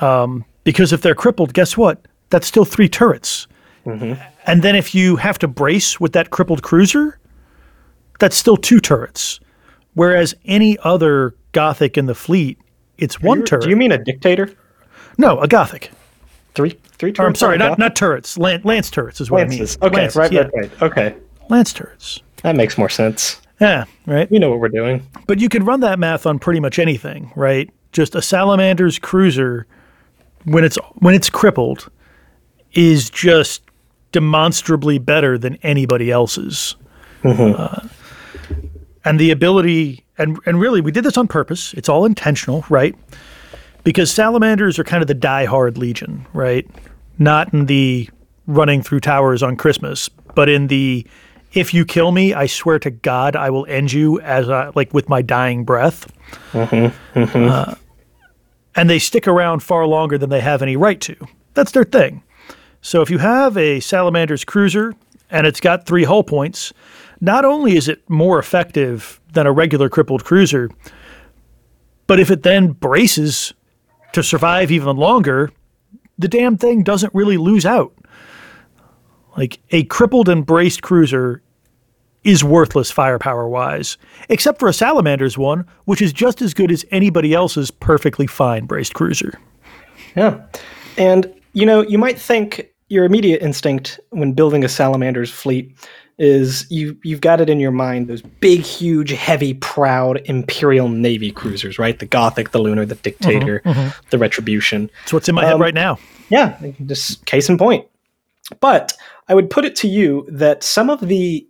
um, 0.00 0.44
because 0.64 0.92
if 0.92 1.02
they're 1.02 1.14
crippled, 1.14 1.52
guess 1.54 1.76
what? 1.76 2.06
That's 2.30 2.46
still 2.46 2.64
three 2.64 2.88
turrets. 2.88 3.46
And 3.86 4.62
then 4.62 4.76
if 4.76 4.94
you 4.94 5.16
have 5.16 5.38
to 5.40 5.48
brace 5.48 6.00
with 6.00 6.12
that 6.14 6.30
crippled 6.30 6.62
cruiser, 6.62 7.18
that's 8.18 8.34
still 8.36 8.56
two 8.56 8.80
turrets. 8.80 9.40
Whereas 9.92 10.34
any 10.46 10.78
other 10.78 11.34
gothic 11.52 11.98
in 11.98 12.06
the 12.06 12.14
fleet, 12.14 12.58
it's 12.98 13.20
one 13.20 13.44
turret. 13.44 13.64
Do 13.64 13.70
you 13.70 13.76
mean 13.76 13.92
a 13.92 13.98
dictator? 14.02 14.50
no, 15.18 15.38
a 15.40 15.46
gothic. 15.48 15.90
Three, 16.54 16.78
three 16.98 17.12
Or, 17.18 17.26
I'm 17.26 17.34
sorry, 17.34 17.58
not 17.58 17.78
not 17.78 17.94
turrets. 17.96 18.38
Lan- 18.38 18.62
lance 18.64 18.88
turrets 18.90 19.20
is 19.20 19.30
what 19.30 19.48
lances. 19.48 19.76
I 19.82 19.86
mean. 19.86 19.92
Okay, 19.92 20.00
Lances, 20.02 20.16
right, 20.16 20.32
yeah. 20.32 20.40
right, 20.40 20.52
right. 20.54 20.82
Okay, 20.82 21.14
Lance 21.50 21.72
turrets. 21.72 22.22
that 22.42 22.56
makes 22.56 22.78
more 22.78 22.88
sense. 22.88 23.40
Yeah, 23.60 23.84
right. 24.06 24.30
We 24.30 24.38
know 24.38 24.50
what 24.50 24.60
we're 24.60 24.68
doing. 24.68 25.06
But 25.26 25.40
you 25.40 25.48
can 25.48 25.64
run 25.64 25.80
that 25.80 25.98
math 25.98 26.26
on 26.26 26.38
pretty 26.38 26.60
much 26.60 26.78
anything, 26.78 27.32
right? 27.36 27.68
Just 27.92 28.14
a 28.14 28.22
salamander's 28.22 28.98
cruiser 28.98 29.66
when 30.44 30.64
it's 30.64 30.76
when 30.96 31.14
it's 31.14 31.30
crippled 31.30 31.90
is 32.72 33.10
just 33.10 33.62
demonstrably 34.12 34.98
better 34.98 35.36
than 35.38 35.56
anybody 35.62 36.10
else's. 36.10 36.76
Uh, 37.24 37.88
and 39.04 39.18
the 39.18 39.30
ability 39.30 40.04
and 40.18 40.38
and 40.46 40.60
really 40.60 40.80
we 40.80 40.92
did 40.92 41.04
this 41.04 41.16
on 41.16 41.26
purpose. 41.28 41.72
It's 41.74 41.88
all 41.88 42.04
intentional, 42.04 42.64
right? 42.68 42.94
Because 43.82 44.10
salamanders 44.10 44.78
are 44.78 44.84
kind 44.84 45.02
of 45.02 45.08
the 45.08 45.14
die-hard 45.14 45.76
legion, 45.76 46.26
right? 46.32 46.66
Not 47.18 47.52
in 47.52 47.66
the 47.66 48.08
running 48.46 48.82
through 48.82 49.00
towers 49.00 49.42
on 49.42 49.56
Christmas, 49.56 50.08
but 50.34 50.48
in 50.48 50.68
the 50.68 51.06
if 51.52 51.72
you 51.72 51.84
kill 51.84 52.10
me, 52.10 52.34
I 52.34 52.46
swear 52.46 52.78
to 52.80 52.90
God, 52.90 53.36
I 53.36 53.48
will 53.50 53.64
end 53.66 53.92
you 53.92 54.20
as 54.20 54.48
I, 54.50 54.72
like 54.74 54.92
with 54.92 55.08
my 55.08 55.22
dying 55.22 55.64
breath. 55.64 56.12
Uh, 56.54 57.74
and 58.76 58.90
they 58.90 58.98
stick 58.98 59.28
around 59.28 59.62
far 59.62 59.86
longer 59.86 60.18
than 60.18 60.30
they 60.30 60.40
have 60.40 60.62
any 60.62 60.76
right 60.76 61.00
to. 61.02 61.16
That's 61.54 61.72
their 61.72 61.84
thing. 61.84 62.22
So 62.80 63.00
if 63.00 63.10
you 63.10 63.18
have 63.18 63.56
a 63.56 63.80
Salamander's 63.80 64.44
cruiser 64.44 64.94
and 65.30 65.46
it's 65.46 65.60
got 65.60 65.86
three 65.86 66.04
hull 66.04 66.22
points, 66.22 66.72
not 67.20 67.44
only 67.44 67.76
is 67.76 67.88
it 67.88 68.08
more 68.10 68.38
effective 68.38 69.20
than 69.32 69.46
a 69.46 69.52
regular 69.52 69.88
crippled 69.88 70.24
cruiser, 70.24 70.68
but 72.06 72.20
if 72.20 72.30
it 72.30 72.42
then 72.42 72.72
braces 72.72 73.54
to 74.12 74.22
survive 74.22 74.70
even 74.70 74.96
longer, 74.96 75.50
the 76.18 76.28
damn 76.28 76.56
thing 76.56 76.82
doesn't 76.82 77.14
really 77.14 77.36
lose 77.36 77.64
out. 77.64 77.92
Like 79.36 79.60
a 79.70 79.84
crippled 79.84 80.28
and 80.28 80.44
braced 80.44 80.82
cruiser 80.82 81.42
is 82.24 82.42
worthless 82.42 82.90
firepower 82.90 83.48
wise, 83.48 83.96
except 84.28 84.58
for 84.58 84.68
a 84.68 84.72
Salamander's 84.72 85.36
one, 85.38 85.66
which 85.84 86.00
is 86.02 86.12
just 86.12 86.40
as 86.42 86.54
good 86.54 86.72
as 86.72 86.84
anybody 86.90 87.34
else's 87.34 87.70
perfectly 87.70 88.26
fine 88.26 88.64
braced 88.66 88.94
cruiser. 88.94 89.38
Yeah. 90.16 90.42
And, 90.96 91.32
you 91.52 91.66
know, 91.66 91.82
you 91.82 91.98
might 91.98 92.18
think 92.18 92.68
your 92.88 93.04
immediate 93.04 93.42
instinct 93.42 93.98
when 94.10 94.32
building 94.32 94.64
a 94.64 94.68
Salamander's 94.68 95.30
fleet 95.30 95.74
is 96.16 96.64
you 96.70 96.96
you've 97.02 97.20
got 97.20 97.40
it 97.40 97.50
in 97.50 97.58
your 97.58 97.72
mind 97.72 98.06
those 98.06 98.22
big 98.22 98.60
huge 98.60 99.10
heavy 99.10 99.52
proud 99.54 100.20
imperial 100.26 100.88
navy 100.88 101.32
cruisers 101.32 101.76
right 101.76 101.98
the 101.98 102.06
gothic 102.06 102.52
the 102.52 102.60
lunar 102.60 102.86
the 102.86 102.94
dictator 102.94 103.60
the 104.10 104.18
retribution 104.18 104.88
That's 105.00 105.12
what's 105.12 105.28
in 105.28 105.34
my 105.34 105.44
head 105.44 105.54
Um, 105.54 105.60
right 105.60 105.74
now. 105.74 105.98
yeah 106.28 106.56
just 106.86 107.24
case 107.26 107.48
in 107.48 107.58
point 107.58 107.84
but 108.60 108.92
i 109.26 109.34
would 109.34 109.50
put 109.50 109.64
it 109.64 109.74
to 109.74 109.88
you 109.88 110.24
that 110.30 110.62
some 110.62 110.88
of 110.88 111.00
the 111.00 111.44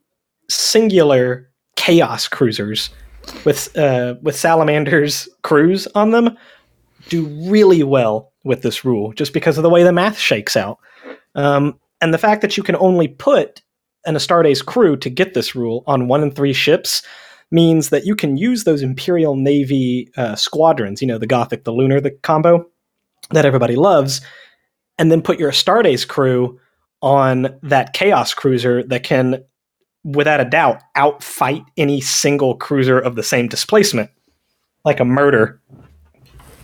singular 0.49 1.51
chaos 1.77 2.29
cruisers 2.29 2.91
with 3.45 3.77
uh, 3.77 4.15
with 4.23 4.37
salamanders 4.37 5.29
crews 5.43 5.87
on 5.95 6.11
them 6.11 6.37
do 7.09 7.27
really 7.51 7.83
well 7.83 8.33
with 8.45 8.63
this 8.63 8.85
rule 8.85 9.13
just 9.13 9.33
because 9.33 9.57
of 9.59 9.63
the 9.63 9.71
way 9.71 9.83
the 9.83 9.93
math 9.93 10.19
shakes 10.19 10.57
out. 10.57 10.79
Um, 11.35 11.79
and 12.01 12.13
the 12.13 12.19
fact 12.19 12.43
that 12.43 12.57
you 12.57 12.63
can 12.63 12.77
only 12.77 13.09
put 13.09 13.63
an 14.07 14.15
Astartes 14.15 14.65
crew 14.65 14.97
to 14.99 15.11
get 15.11 15.35
this 15.35 15.55
rule 15.55 15.83
on 15.87 16.09
one 16.09 16.23
in 16.23 16.31
three 16.31 16.53
ships 16.53 17.03
means 17.51 17.91
that 17.91 18.05
you 18.05 18.15
can 18.15 18.37
use 18.37 18.65
those 18.65 18.83
Imperial 18.83 19.37
Navy 19.37 20.11
uh, 20.17 20.35
squadrons, 20.35 21.01
you 21.01 21.09
know, 21.09 21.19
the 21.19 21.27
Gothic, 21.27 21.65
the 21.65 21.73
Lunar, 21.73 22.01
the 22.01 22.11
combo 22.11 22.67
that 23.31 23.47
everybody 23.47 23.77
loves, 23.77 24.21
and 24.99 25.11
then 25.11 25.23
put 25.23 25.39
your 25.39 25.51
Astartes 25.51 26.07
crew 26.07 26.61
on 27.01 27.59
that 27.63 27.93
Chaos 27.93 28.35
cruiser 28.35 28.83
that 28.85 29.03
can, 29.03 29.43
without 30.05 30.41
a 30.41 30.45
doubt, 30.45 30.83
outfight 30.97 31.65
any 31.77 32.01
single 32.01 32.55
cruiser 32.57 32.99
of 32.99 33.17
the 33.17 33.23
same 33.23 33.49
displacement, 33.49 34.11
like 34.85 35.01
a 35.01 35.05
murder. 35.05 35.61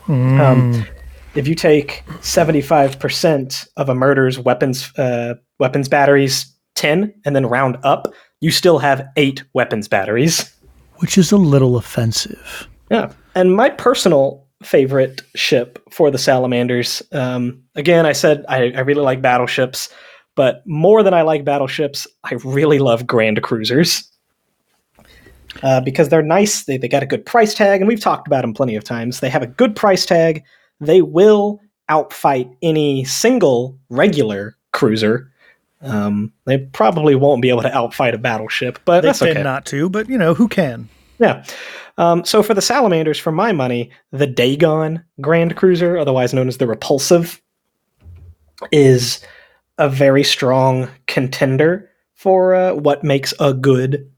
Um, 0.08 0.84
if 1.34 1.46
you 1.46 1.54
take 1.54 2.02
75% 2.20 3.68
of 3.76 3.88
a 3.88 3.94
murder's 3.94 4.38
weapons 4.38 4.92
uh, 4.98 5.34
weapons 5.58 5.88
batteries 5.88 6.52
10 6.74 7.14
and 7.24 7.36
then 7.36 7.46
round 7.46 7.76
up 7.84 8.08
you 8.40 8.50
still 8.50 8.78
have 8.78 9.06
8 9.16 9.44
weapons 9.52 9.88
batteries 9.88 10.52
which 10.96 11.16
is 11.16 11.32
a 11.32 11.36
little 11.36 11.76
offensive. 11.76 12.68
yeah 12.90 13.12
and 13.34 13.54
my 13.54 13.68
personal 13.68 14.46
favorite 14.62 15.22
ship 15.34 15.78
for 15.90 16.10
the 16.10 16.18
salamanders 16.18 17.02
um, 17.12 17.62
again 17.74 18.06
i 18.06 18.12
said 18.12 18.44
I, 18.48 18.72
I 18.72 18.80
really 18.80 19.02
like 19.02 19.22
battleships 19.22 19.88
but 20.40 20.62
more 20.66 21.02
than 21.02 21.12
i 21.12 21.20
like 21.20 21.44
battleships 21.44 22.06
i 22.24 22.32
really 22.44 22.78
love 22.78 23.06
grand 23.06 23.42
cruisers. 23.42 24.10
Uh, 25.62 25.80
because 25.80 26.08
they're 26.08 26.22
nice 26.22 26.64
they, 26.64 26.78
they 26.78 26.88
got 26.88 27.02
a 27.02 27.06
good 27.06 27.26
price 27.26 27.52
tag 27.54 27.80
and 27.82 27.88
we've 27.88 28.00
talked 28.00 28.26
about 28.26 28.40
them 28.42 28.54
plenty 28.54 28.76
of 28.76 28.84
times. 28.84 29.20
They 29.20 29.28
have 29.28 29.42
a 29.42 29.48
good 29.48 29.74
price 29.76 30.06
tag. 30.06 30.42
They 30.80 31.02
will 31.02 31.60
outfight 31.90 32.48
any 32.62 33.04
single 33.04 33.76
regular 33.90 34.56
cruiser. 34.72 35.30
Um, 35.82 36.32
they 36.46 36.58
probably 36.58 37.16
won't 37.16 37.42
be 37.42 37.50
able 37.50 37.62
to 37.62 37.68
outfight 37.70 38.14
a 38.14 38.18
battleship 38.18 38.78
but 38.86 39.00
They 39.02 39.08
that's 39.08 39.20
okay. 39.22 39.42
not 39.42 39.66
to, 39.66 39.90
but 39.90 40.08
you 40.08 40.16
know, 40.16 40.32
who 40.34 40.48
can? 40.48 40.88
yeah. 41.18 41.44
Um, 41.98 42.24
so 42.24 42.42
for 42.42 42.54
the 42.54 42.62
Salamanders, 42.62 43.18
for 43.18 43.32
my 43.32 43.52
money, 43.52 43.90
the 44.12 44.26
Dagon 44.28 45.02
Grand 45.20 45.56
Cruiser, 45.56 45.98
otherwise 45.98 46.32
known 46.32 46.48
as 46.48 46.56
the 46.56 46.66
Repulsive, 46.66 47.42
is 48.70 49.20
a 49.80 49.88
very 49.88 50.22
strong 50.22 50.88
contender 51.06 51.90
for 52.14 52.54
uh, 52.54 52.74
what 52.74 53.02
makes 53.02 53.34
a 53.40 53.54
good 53.54 54.08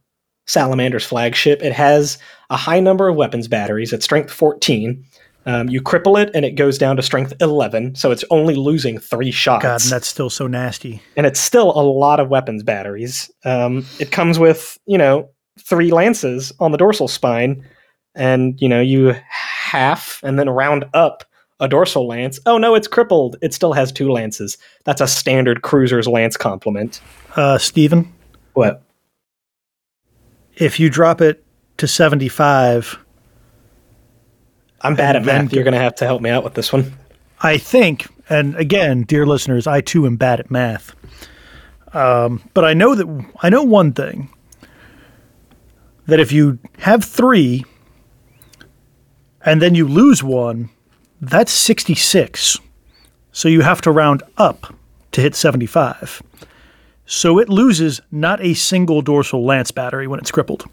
Salamander's 0.47 1.05
flagship. 1.07 1.63
It 1.63 1.73
has 1.73 2.19
a 2.51 2.57
high 2.57 2.81
number 2.81 3.09
of 3.09 3.15
weapons 3.17 3.47
batteries 3.47 3.93
at 3.93 4.03
strength 4.03 4.31
14. 4.31 5.05
Um, 5.47 5.69
you 5.69 5.81
cripple 5.81 6.21
it 6.21 6.31
and 6.35 6.45
it 6.45 6.53
goes 6.53 6.79
down 6.79 6.97
to 6.97 7.03
strength 7.03 7.33
11, 7.41 7.95
so 7.95 8.11
it's 8.11 8.25
only 8.31 8.55
losing 8.55 8.99
three 8.99 9.31
shots 9.31 9.63
God, 9.63 9.83
and 9.83 9.91
that's 9.91 10.07
still 10.07 10.31
so 10.31 10.47
nasty. 10.47 11.01
and 11.17 11.27
it's 11.27 11.41
still 11.41 11.71
a 11.71 11.83
lot 11.83 12.21
of 12.21 12.29
weapons 12.29 12.63
batteries. 12.63 13.31
Um, 13.45 13.85
it 13.99 14.13
comes 14.13 14.39
with 14.39 14.79
you 14.87 14.99
know 14.99 15.29
three 15.59 15.91
lances 15.91 16.53
on 16.61 16.71
the 16.71 16.79
dorsal 16.79 17.09
spine, 17.09 17.65
and 18.15 18.61
you 18.61 18.69
know 18.69 18.81
you 18.81 19.17
half 19.29 20.21
and 20.23 20.39
then 20.39 20.49
round 20.49 20.85
up 20.95 21.25
a 21.63 21.69
dorsal 21.69 22.07
lance. 22.07 22.39
Oh 22.45 22.59
no, 22.59 22.75
it's 22.75 22.89
crippled. 22.89 23.37
It 23.41 23.55
still 23.55 23.73
has 23.73 23.91
two 23.93 24.11
lances. 24.11 24.59
That's 24.85 25.01
a 25.01 25.07
standard 25.07 25.63
cruiser's 25.63 26.07
lance 26.07 26.37
complement. 26.37 27.01
Uh, 27.37 27.57
Steven, 27.57 28.13
What? 28.53 28.83
if 30.57 30.79
you 30.79 30.91
drop 30.91 31.21
it 31.23 31.43
to 31.79 31.87
75, 31.89 32.99
I'm 34.83 34.95
bad 34.97 35.11
at 35.11 35.23
And 35.23 35.25
then- 35.25 35.45
math. 35.47 35.53
You're 35.55 35.65
gonna 35.65 35.79
have 35.79 35.95
to 35.97 36.05
help 36.05 36.21
me 36.21 36.29
out 36.31 36.45
with 36.45 36.55
this 36.55 36.73
one. 36.73 36.93
I 37.41 37.57
think, 37.59 38.07
and 38.29 38.55
again, 38.57 39.05
dear 39.05 39.25
listeners, 39.27 39.67
I 39.67 39.81
too 39.81 40.05
am 40.07 40.17
bad 40.17 40.41
at 40.41 40.51
math. 40.51 40.95
Um, 41.95 42.43
but 42.55 42.65
I 42.65 42.75
know 42.75 42.95
that 42.95 43.27
I 43.43 43.51
know 43.51 43.63
one 43.63 43.93
thing 43.93 44.29
that 46.07 46.19
if 46.21 46.33
you 46.33 46.59
have 46.79 47.05
three 47.05 47.65
and 49.45 49.61
then 49.63 49.75
you 49.75 49.87
lose 49.87 50.23
one, 50.23 50.71
that's 51.23 51.53
66. 51.53 52.59
So 53.33 53.49
you 53.49 53.63
have 53.63 53.81
to 53.83 53.91
round 53.91 54.23
up 54.37 54.75
to 55.13 55.21
hit 55.23 55.35
75. 55.35 56.23
So 57.07 57.39
it 57.39 57.49
loses 57.49 58.01
not 58.11 58.41
a 58.43 58.55
single 58.55 59.01
dorsal 59.03 59.45
lance 59.45 59.71
battery 59.71 60.07
when 60.07 60.21
it's 60.21 60.31
crippled. 60.31 60.65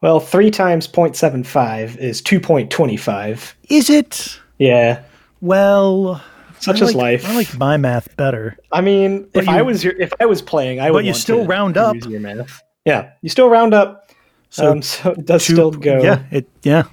Well, 0.00 0.20
three 0.20 0.50
times 0.50 0.86
0.75 0.86 1.96
is 1.98 2.22
2.25. 2.22 3.54
Is 3.68 3.90
it? 3.90 4.38
Yeah, 4.58 5.02
Well, 5.40 6.22
such 6.60 6.80
I 6.82 6.86
is 6.86 6.94
life. 6.94 7.28
I 7.28 7.34
like 7.34 7.56
my 7.58 7.76
math 7.76 8.16
better. 8.16 8.56
I 8.72 8.80
mean, 8.80 9.28
But 9.32 9.44
if 9.44 9.48
I 9.48 9.62
was 9.62 9.82
your, 9.84 9.94
if 10.00 10.12
I 10.20 10.26
was 10.26 10.42
playing, 10.42 10.80
I 10.80 10.90
would. 10.90 10.98
But 10.98 11.04
you 11.04 11.14
still 11.14 11.42
to 11.42 11.48
round 11.48 11.76
up. 11.76 11.96
Your 12.08 12.20
math. 12.20 12.60
Yeah, 12.84 13.10
you 13.22 13.28
still 13.28 13.48
round 13.48 13.74
up. 13.74 14.10
So 14.50 14.62
So, 14.62 14.70
um, 14.72 14.82
so 14.82 15.10
it 15.12 15.24
does 15.26 15.44
two- 15.46 15.54
still 15.54 15.70
go. 15.70 16.02
Yeah, 16.02 16.22
it 16.30 16.48
yeah, 16.62 16.84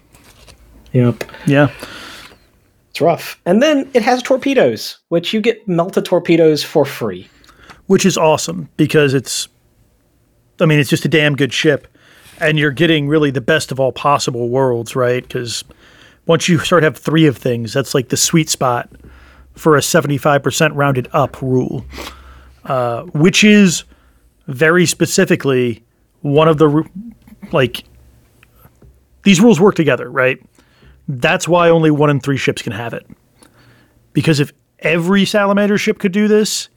Yep. 0.94 1.24
yeah. 1.48 1.72
It's 2.96 3.02
rough. 3.02 3.42
And 3.46 3.62
then 3.62 3.92
it 3.94 4.04
has 4.04 4.24
torpedoes, 4.24 5.00
which 5.10 5.34
you 5.34 5.42
get 5.42 5.68
melta 5.68 6.02
torpedoes 6.02 6.64
for 6.64 6.86
free. 6.86 7.28
Which 7.88 8.06
is 8.06 8.18
awesome 8.18 8.70
because 8.78 9.14
it's 9.14 9.50
I 10.62 10.66
mean, 10.66 10.80
it's 10.80 10.90
just 10.90 11.04
a 11.04 11.10
damn 11.10 11.36
good 11.36 11.52
ship 11.52 11.90
and 12.40 12.58
you're 12.58 12.72
getting 12.72 13.10
really 13.10 13.32
the 13.32 13.42
best 13.42 13.74
of 13.74 13.82
all 13.82 13.92
possible 13.92 14.48
worlds, 14.48 14.96
right? 14.96 15.30
Cuz 15.30 15.66
once 16.26 16.48
you 16.48 16.58
start 16.60 16.84
have 16.84 16.96
3 16.96 17.26
of 17.26 17.36
things, 17.36 17.74
that's 17.74 17.94
like 17.94 18.08
the 18.08 18.18
sweet 18.18 18.50
spot 18.50 18.90
for 19.56 19.76
a 19.76 19.82
75% 19.82 20.72
rounded 20.74 21.10
up 21.12 21.42
rule. 21.42 21.86
Uh, 22.64 23.02
which 23.08 23.44
is 23.44 23.84
very 24.48 24.86
specifically 24.86 25.84
one 26.22 26.48
of 26.48 26.60
the 26.60 26.90
like 27.52 27.84
these 29.24 29.42
rules 29.42 29.60
work 29.60 29.76
together, 29.76 30.10
right? 30.10 30.40
That's 31.08 31.48
why 31.48 31.70
only 31.70 31.92
one 31.92 32.10
in 32.10 32.20
three 32.20 32.38
ships 32.38 32.62
can 32.62 32.74
have 32.74 32.94
it. 32.94 33.06
Because 34.14 34.40
if 34.40 34.52
every 34.80 35.26
salamander 35.26 35.78
ship 35.78 36.00
could 36.00 36.12
do 36.12 36.28
this, 36.28 36.70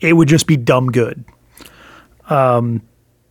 it 0.00 0.14
would 0.14 0.28
just 0.28 0.46
be 0.46 0.56
dumb 0.56 0.90
good. 0.90 1.24
Um, 2.28 2.82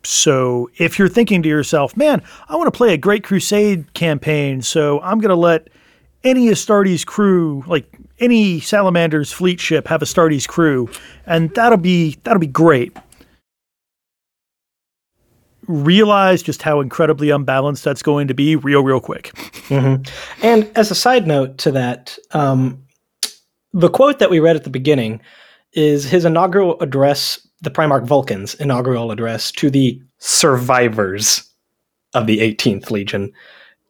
so 0.02 0.70
if 0.78 0.98
you're 0.98 1.08
thinking 1.08 1.42
to 1.42 1.48
yourself, 1.48 1.96
man, 1.96 2.22
I 2.48 2.56
want 2.56 2.72
to 2.72 2.76
play 2.76 2.94
a 2.94 2.96
Great 2.96 3.24
Crusade 3.24 3.92
campaign, 3.94 4.62
so 4.62 5.00
I'm 5.00 5.18
going 5.18 5.30
to 5.30 5.34
let 5.34 5.68
any 6.24 6.46
Astartes 6.46 7.04
crew, 7.04 7.64
like 7.66 7.86
any 8.18 8.60
Salamander's 8.60 9.32
fleet 9.32 9.60
ship, 9.60 9.88
have 9.88 10.00
Astartes 10.00 10.46
crew, 10.46 10.88
and 11.26 11.50
that'll 11.54 11.78
be 11.78 12.18
that'll 12.22 12.40
be 12.40 12.46
great. 12.46 12.96
Realize 15.70 16.42
just 16.42 16.62
how 16.62 16.80
incredibly 16.80 17.30
unbalanced 17.30 17.84
that's 17.84 18.02
going 18.02 18.26
to 18.28 18.34
be 18.34 18.56
real, 18.56 18.82
real 18.82 19.00
quick. 19.00 19.32
And 20.42 20.70
as 20.76 20.90
a 20.90 20.94
side 20.94 21.26
note 21.26 21.58
to 21.58 21.70
that, 21.70 22.18
um, 22.32 22.84
the 23.72 23.88
quote 23.88 24.18
that 24.18 24.30
we 24.30 24.40
read 24.40 24.56
at 24.56 24.64
the 24.64 24.70
beginning 24.70 25.20
is 25.72 26.04
his 26.04 26.24
inaugural 26.24 26.80
address, 26.80 27.46
the 27.62 27.70
Primarch 27.70 28.04
Vulcan's 28.04 28.54
inaugural 28.56 29.12
address 29.12 29.52
to 29.52 29.70
the 29.70 30.00
survivors 30.18 31.48
of 32.14 32.26
the 32.26 32.38
18th 32.38 32.90
Legion. 32.90 33.32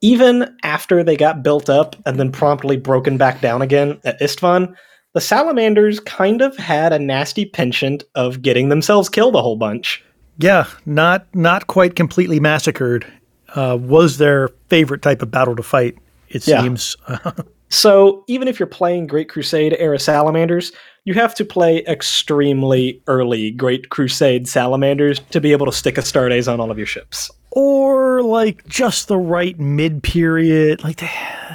Even 0.03 0.55
after 0.63 1.03
they 1.03 1.17
got 1.17 1.43
built 1.43 1.71
up 1.71 1.97
and 2.05 2.19
then 2.19 2.31
promptly 2.31 2.77
broken 2.77 3.17
back 3.17 3.41
down 3.41 3.63
again 3.63 3.99
at 4.05 4.21
Isstvan, 4.21 4.75
the 5.13 5.21
Salamanders 5.21 5.99
kind 6.01 6.41
of 6.41 6.57
had 6.57 6.93
a 6.93 6.99
nasty 6.99 7.45
penchant 7.45 8.05
of 8.15 8.43
getting 8.43 8.69
themselves 8.69 9.09
killed 9.09 9.35
a 9.35 9.43
whole 9.43 9.57
bunch. 9.57 10.05
Yeah, 10.41 10.67
not 10.87 11.27
not 11.35 11.67
quite 11.67 11.95
completely 11.97 12.41
massacred. 12.41 13.07
Uh, 13.55 13.77
was 13.81 14.19
their 14.19 14.49
favorite 14.69 15.03
type 15.03 15.23
of 15.23 15.31
battle 15.31 15.57
to 15.57 15.63
fight. 15.63 15.97
It 16.29 16.47
Yeah. 16.47 16.63
seems. 16.63 16.97
So 17.73 18.25
even 18.27 18.49
if 18.49 18.59
you're 18.59 18.67
playing 18.67 19.07
Great 19.07 19.29
Crusade 19.29 19.77
era 19.79 19.97
salamanders, 20.01 20.73
you 21.05 21.15
have 21.15 21.37
to 21.37 21.45
play 21.45 21.85
extremely 21.87 23.01
early 23.07 23.53
Great 23.53 23.91
Crusade 23.91 24.49
salamanders 24.49 25.21
to 25.31 25.41
be 25.41 25.53
able 25.53 25.67
to 25.67 25.73
stick 25.73 25.95
Astartes 25.95 26.53
on 26.53 26.59
all 26.59 26.73
of 26.73 26.79
your 26.79 26.87
ships. 26.89 27.31
Or 27.53 28.23
like 28.23 28.67
just 28.67 29.07
the 29.07 29.19
right 29.19 29.57
mid 29.61 30.03
period. 30.03 30.83
Like, 30.83 30.97
they, 30.97 31.11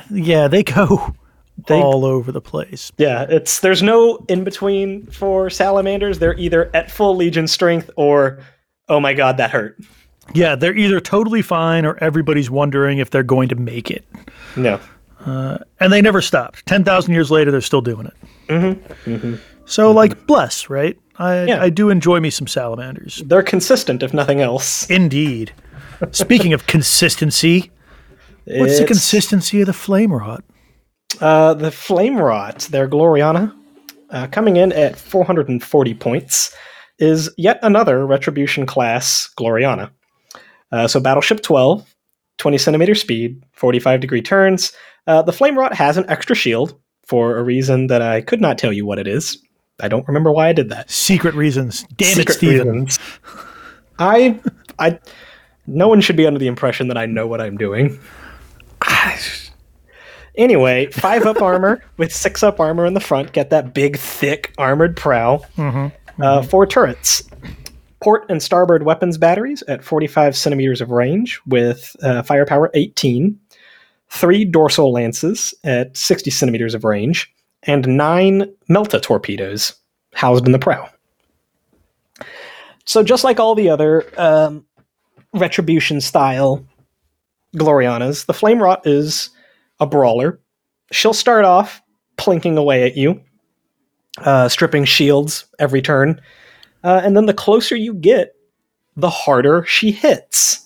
yeah, 0.09 0.47
they 0.47 0.63
go 0.63 1.13
They- 1.67 1.81
all 1.81 2.05
over 2.05 2.31
the 2.31 2.39
place. 2.39 2.93
Yeah, 2.97 3.25
it's 3.29 3.59
there's 3.59 3.83
no 3.83 4.23
in 4.29 4.45
between 4.45 5.07
for 5.07 5.49
salamanders. 5.49 6.19
They're 6.19 6.37
either 6.39 6.69
at 6.73 6.89
full 6.89 7.17
legion 7.17 7.47
strength 7.47 7.89
or 7.97 8.39
oh 8.89 8.99
my 8.99 9.13
god, 9.13 9.37
that 9.37 9.51
hurt. 9.51 9.77
Yeah, 10.33 10.55
they're 10.55 10.75
either 10.75 10.99
totally 10.99 11.41
fine 11.41 11.85
or 11.85 11.97
everybody's 12.03 12.49
wondering 12.49 12.97
if 12.97 13.11
they're 13.11 13.23
going 13.23 13.49
to 13.49 13.55
make 13.55 13.91
it. 13.91 14.05
No. 14.55 14.79
And 15.25 15.91
they 15.93 16.01
never 16.01 16.21
stopped. 16.21 16.65
10,000 16.65 17.13
years 17.13 17.31
later, 17.31 17.51
they're 17.51 17.61
still 17.61 17.81
doing 17.81 18.07
it. 18.07 18.13
Mm-hmm. 18.47 19.35
So, 19.65 19.91
like, 19.91 20.25
bless, 20.27 20.69
right? 20.69 20.97
I, 21.17 21.45
Yeah. 21.45 21.61
I 21.61 21.69
do 21.69 21.89
enjoy 21.89 22.19
me 22.19 22.29
some 22.29 22.47
salamanders. 22.47 23.21
They're 23.25 23.43
consistent 23.43 24.03
if 24.03 24.13
nothing 24.13 24.41
else. 24.41 24.89
Indeed. 24.89 25.53
Speaking 26.11 26.53
of 26.53 26.67
consistency, 26.67 27.71
what's 28.45 28.79
the 28.79 28.85
consistency 28.85 29.61
of 29.61 29.67
the 29.67 29.71
Flamewrought? 29.73 30.41
Uh, 31.21 31.53
the 31.53 31.69
Flamewrought, 31.69 32.67
their 32.67 32.87
Gloriana, 32.87 33.55
uh, 34.09 34.27
coming 34.27 34.57
in 34.57 34.71
at 34.73 34.97
440 34.97 35.93
points, 35.95 36.53
is 36.99 37.29
yet 37.37 37.59
another 37.61 38.05
Retribution 38.05 38.65
class 38.65 39.29
Gloriana. 39.37 39.91
Uh, 40.71 40.87
so 40.87 40.99
Battleship 40.99 41.41
12, 41.41 41.95
20 42.37 42.57
centimeter 42.57 42.95
speed, 42.95 43.43
45 43.53 43.99
degree 43.99 44.21
turns. 44.21 44.71
Uh, 45.07 45.21
the 45.21 45.31
Flamewrought 45.31 45.73
has 45.73 45.97
an 45.97 46.05
extra 46.09 46.35
shield 46.35 46.77
for 47.05 47.37
a 47.37 47.43
reason 47.43 47.87
that 47.87 48.01
I 48.01 48.21
could 48.21 48.41
not 48.41 48.57
tell 48.57 48.73
you 48.73 48.85
what 48.85 48.99
it 48.99 49.07
is. 49.07 49.37
I 49.81 49.87
don't 49.87 50.07
remember 50.07 50.31
why 50.31 50.47
I 50.49 50.53
did 50.53 50.69
that. 50.69 50.89
Secret 50.89 51.35
reasons. 51.35 51.83
Damn 51.97 52.19
it, 52.19 52.29
Steven. 52.31 52.67
reasons. 52.67 52.99
I, 53.99 54.39
I, 54.79 54.99
no 55.67 55.87
one 55.87 56.01
should 56.01 56.15
be 56.15 56.25
under 56.25 56.39
the 56.39 56.47
impression 56.47 56.87
that 56.87 56.97
I 56.97 57.05
know 57.05 57.27
what 57.27 57.41
I'm 57.41 57.57
doing. 57.57 57.99
Anyway, 60.37 60.87
five 60.87 61.25
up 61.25 61.41
armor 61.41 61.81
with 61.95 62.13
six 62.13 62.43
up 62.43 62.59
armor 62.59 62.85
in 62.85 62.93
the 62.93 62.99
front. 62.99 63.31
Get 63.31 63.51
that 63.51 63.73
big, 63.73 63.97
thick 63.97 64.53
armored 64.57 64.97
prow. 64.97 65.41
Uh, 66.19 66.41
four 66.41 66.65
turrets. 66.65 67.23
Port 68.01 68.25
and 68.29 68.41
starboard 68.41 68.83
weapons 68.83 69.17
batteries 69.17 69.63
at 69.67 69.83
45 69.83 70.35
centimeters 70.35 70.81
of 70.81 70.91
range 70.91 71.41
with 71.47 71.95
uh, 72.03 72.21
firepower 72.21 72.69
18. 72.73 73.39
Three 74.09 74.45
dorsal 74.45 74.91
lances 74.91 75.53
at 75.63 75.95
60 75.97 76.29
centimeters 76.29 76.75
of 76.75 76.83
range. 76.83 77.33
And 77.63 77.87
nine 77.87 78.53
Melta 78.69 79.01
torpedoes 79.01 79.73
housed 80.13 80.45
in 80.45 80.51
the 80.51 80.59
prow. 80.59 80.89
So, 82.85 83.01
just 83.01 83.23
like 83.23 83.39
all 83.39 83.55
the 83.55 83.69
other 83.69 84.05
um, 84.17 84.65
retribution 85.33 85.99
style 85.99 86.63
Glorianas, 87.55 88.25
the 88.25 88.33
Flamewrought 88.33 88.85
is 88.85 89.31
a 89.79 89.87
brawler. 89.87 90.39
She'll 90.91 91.13
start 91.13 91.45
off 91.45 91.81
plinking 92.17 92.57
away 92.57 92.83
at 92.83 92.95
you, 92.95 93.19
uh, 94.19 94.47
stripping 94.49 94.85
shields 94.85 95.45
every 95.59 95.81
turn. 95.81 96.21
Uh, 96.83 97.01
and 97.03 97.15
then 97.17 97.25
the 97.25 97.33
closer 97.33 97.75
you 97.75 97.93
get, 97.93 98.35
the 98.95 99.09
harder 99.09 99.65
she 99.65 99.91
hits. 99.91 100.65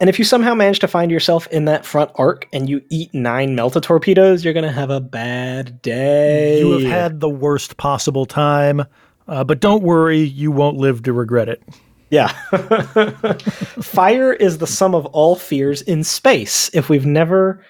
And 0.00 0.08
if 0.08 0.18
you 0.18 0.24
somehow 0.24 0.54
manage 0.54 0.78
to 0.78 0.88
find 0.88 1.10
yourself 1.10 1.46
in 1.48 1.66
that 1.66 1.84
front 1.84 2.10
arc 2.14 2.48
and 2.54 2.70
you 2.70 2.82
eat 2.88 3.12
nine 3.12 3.54
Melta 3.54 3.82
torpedoes, 3.82 4.42
you're 4.42 4.54
going 4.54 4.64
to 4.64 4.72
have 4.72 4.88
a 4.88 5.00
bad 5.00 5.82
day. 5.82 6.58
You 6.58 6.70
have 6.72 6.90
had 6.90 7.20
the 7.20 7.28
worst 7.28 7.76
possible 7.76 8.24
time, 8.24 8.82
uh, 9.28 9.44
but 9.44 9.60
don't 9.60 9.82
worry, 9.82 10.20
you 10.20 10.50
won't 10.50 10.78
live 10.78 11.02
to 11.02 11.12
regret 11.12 11.50
it. 11.50 11.62
Yeah. 12.08 12.28
Fire 13.82 14.32
is 14.32 14.56
the 14.56 14.66
sum 14.66 14.94
of 14.94 15.04
all 15.06 15.36
fears 15.36 15.82
in 15.82 16.02
space. 16.02 16.70
If 16.72 16.88
we've 16.88 17.06
never, 17.06 17.62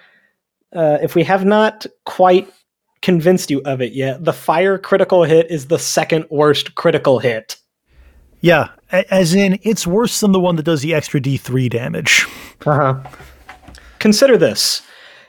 uh, 0.73 0.97
if 1.01 1.15
we 1.15 1.23
have 1.23 1.45
not 1.45 1.85
quite 2.05 2.51
convinced 3.01 3.49
you 3.49 3.61
of 3.65 3.81
it 3.81 3.93
yet, 3.93 4.23
the 4.23 4.33
fire 4.33 4.77
critical 4.77 5.23
hit 5.23 5.49
is 5.49 5.67
the 5.67 5.79
second 5.79 6.25
worst 6.29 6.75
critical 6.75 7.19
hit. 7.19 7.57
Yeah, 8.41 8.69
as 8.91 9.33
in, 9.33 9.59
it's 9.61 9.85
worse 9.85 10.19
than 10.19 10.31
the 10.31 10.39
one 10.39 10.55
that 10.55 10.63
does 10.63 10.81
the 10.81 10.93
extra 10.93 11.21
D3 11.21 11.69
damage. 11.69 12.25
Uh 12.65 12.75
huh. 12.75 13.09
Consider 13.99 14.37
this. 14.37 14.81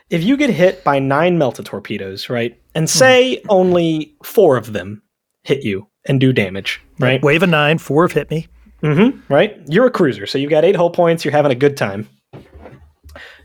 If 0.09 0.23
you 0.23 0.37
get 0.37 0.49
hit 0.49 0.83
by 0.83 0.99
nine 0.99 1.37
Melta 1.37 1.63
torpedoes, 1.63 2.29
right, 2.29 2.59
and 2.75 2.89
say 2.89 3.41
only 3.49 4.15
four 4.23 4.57
of 4.57 4.73
them 4.73 5.01
hit 5.43 5.63
you 5.63 5.87
and 6.05 6.19
do 6.19 6.33
damage, 6.33 6.81
right? 6.99 7.21
Wave 7.23 7.43
a 7.43 7.47
nine, 7.47 7.77
four 7.77 8.03
have 8.03 8.11
hit 8.11 8.29
me. 8.29 8.47
Mm-hmm. 8.83 9.33
Right? 9.33 9.61
You're 9.67 9.87
a 9.87 9.91
cruiser, 9.91 10.25
so 10.25 10.37
you've 10.37 10.49
got 10.49 10.65
eight 10.65 10.75
hull 10.75 10.89
points. 10.89 11.23
You're 11.23 11.31
having 11.31 11.51
a 11.51 11.55
good 11.55 11.77
time. 11.77 12.09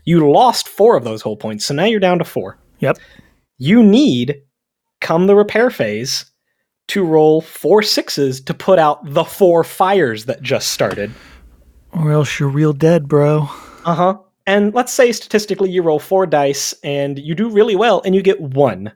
You 0.09 0.27
lost 0.27 0.67
four 0.67 0.97
of 0.97 1.03
those 1.03 1.21
whole 1.21 1.37
points, 1.37 1.65
so 1.65 1.75
now 1.75 1.85
you're 1.85 1.99
down 1.99 2.17
to 2.17 2.25
four. 2.25 2.57
Yep. 2.79 2.97
You 3.59 3.83
need, 3.83 4.41
come 5.01 5.27
the 5.27 5.35
repair 5.35 5.69
phase, 5.69 6.25
to 6.87 7.05
roll 7.05 7.41
four 7.41 7.83
sixes 7.83 8.41
to 8.41 8.55
put 8.55 8.79
out 8.79 9.13
the 9.13 9.23
four 9.23 9.63
fires 9.63 10.25
that 10.25 10.41
just 10.41 10.69
started. 10.69 11.11
Or 11.91 12.11
else 12.11 12.39
you're 12.39 12.49
real 12.49 12.73
dead, 12.73 13.07
bro. 13.07 13.41
Uh 13.85 13.93
huh. 13.93 14.17
And 14.47 14.73
let's 14.73 14.91
say 14.91 15.11
statistically 15.11 15.69
you 15.69 15.83
roll 15.83 15.99
four 15.99 16.25
dice 16.25 16.73
and 16.83 17.19
you 17.19 17.35
do 17.35 17.47
really 17.47 17.75
well 17.75 18.01
and 18.03 18.15
you 18.15 18.23
get 18.23 18.41
one 18.41 18.91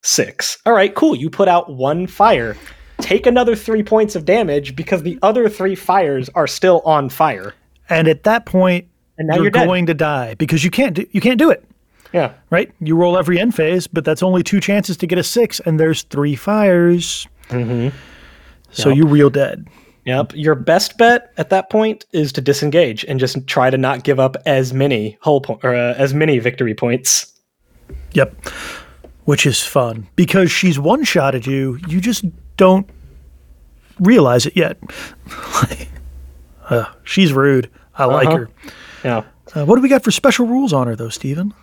six. 0.00 0.56
All 0.64 0.72
right, 0.72 0.94
cool. 0.94 1.14
You 1.14 1.28
put 1.28 1.48
out 1.48 1.74
one 1.74 2.06
fire. 2.06 2.56
Take 3.02 3.26
another 3.26 3.54
three 3.54 3.82
points 3.82 4.16
of 4.16 4.24
damage 4.24 4.74
because 4.74 5.02
the 5.02 5.18
other 5.20 5.50
three 5.50 5.74
fires 5.74 6.30
are 6.34 6.46
still 6.46 6.80
on 6.86 7.10
fire. 7.10 7.52
And 7.90 8.08
at 8.08 8.22
that 8.22 8.46
point, 8.46 8.88
And 9.18 9.28
now 9.28 9.34
you're, 9.36 9.44
you're 9.44 9.50
going 9.50 9.86
to 9.86 9.94
die 9.94 10.34
because 10.34 10.62
you 10.64 10.70
can't 10.70 10.94
do, 10.94 11.06
you 11.10 11.20
can't 11.20 11.38
do 11.38 11.50
it. 11.50 11.64
Yeah. 12.12 12.32
Right? 12.50 12.72
You 12.80 12.96
roll 12.96 13.18
every 13.18 13.38
end 13.40 13.54
phase, 13.54 13.86
but 13.86 14.04
that's 14.04 14.22
only 14.22 14.42
two 14.42 14.60
chances 14.60 14.96
to 14.98 15.06
get 15.06 15.18
a 15.18 15.22
six, 15.22 15.60
and 15.60 15.78
there's 15.80 16.02
three 16.04 16.34
fires. 16.36 17.26
Mm-hmm. 17.48 17.96
So 18.70 18.90
you're 18.90 19.06
real 19.08 19.30
dead. 19.30 19.68
Yep. 20.04 20.32
Your 20.34 20.54
best 20.54 20.98
bet 20.98 21.32
at 21.36 21.50
that 21.50 21.68
point 21.68 22.04
is 22.12 22.30
to 22.32 22.40
disengage 22.40 23.04
and 23.04 23.18
just 23.18 23.44
try 23.46 23.70
to 23.70 23.76
not 23.78 24.04
give 24.04 24.20
up 24.20 24.36
as 24.46 24.72
many 24.72 25.18
hull 25.20 25.40
po- 25.40 25.58
or 25.62 25.74
uh, 25.74 25.94
as 25.94 26.14
many 26.14 26.38
victory 26.38 26.74
points. 26.74 27.32
Yep. 28.12 28.34
Which 29.24 29.44
is 29.46 29.64
fun 29.64 30.06
because 30.14 30.50
she's 30.52 30.78
one 30.78 31.02
shot 31.04 31.34
at 31.34 31.46
you. 31.46 31.78
You 31.88 32.00
just 32.00 32.24
don't 32.56 32.88
realize 33.98 34.46
it 34.46 34.56
yet. 34.56 34.78
uh, 36.70 36.84
she's 37.04 37.32
rude. 37.32 37.70
I 37.96 38.04
like 38.04 38.28
Uh-huh. 38.28 38.36
her. 38.38 38.50
Yeah. 39.04 39.24
Uh, 39.54 39.64
what 39.64 39.76
do 39.76 39.82
we 39.82 39.88
got 39.88 40.02
for 40.02 40.10
special 40.10 40.46
rules 40.46 40.72
on 40.72 40.86
her, 40.86 40.96
though, 40.96 41.08
Steven? 41.08 41.54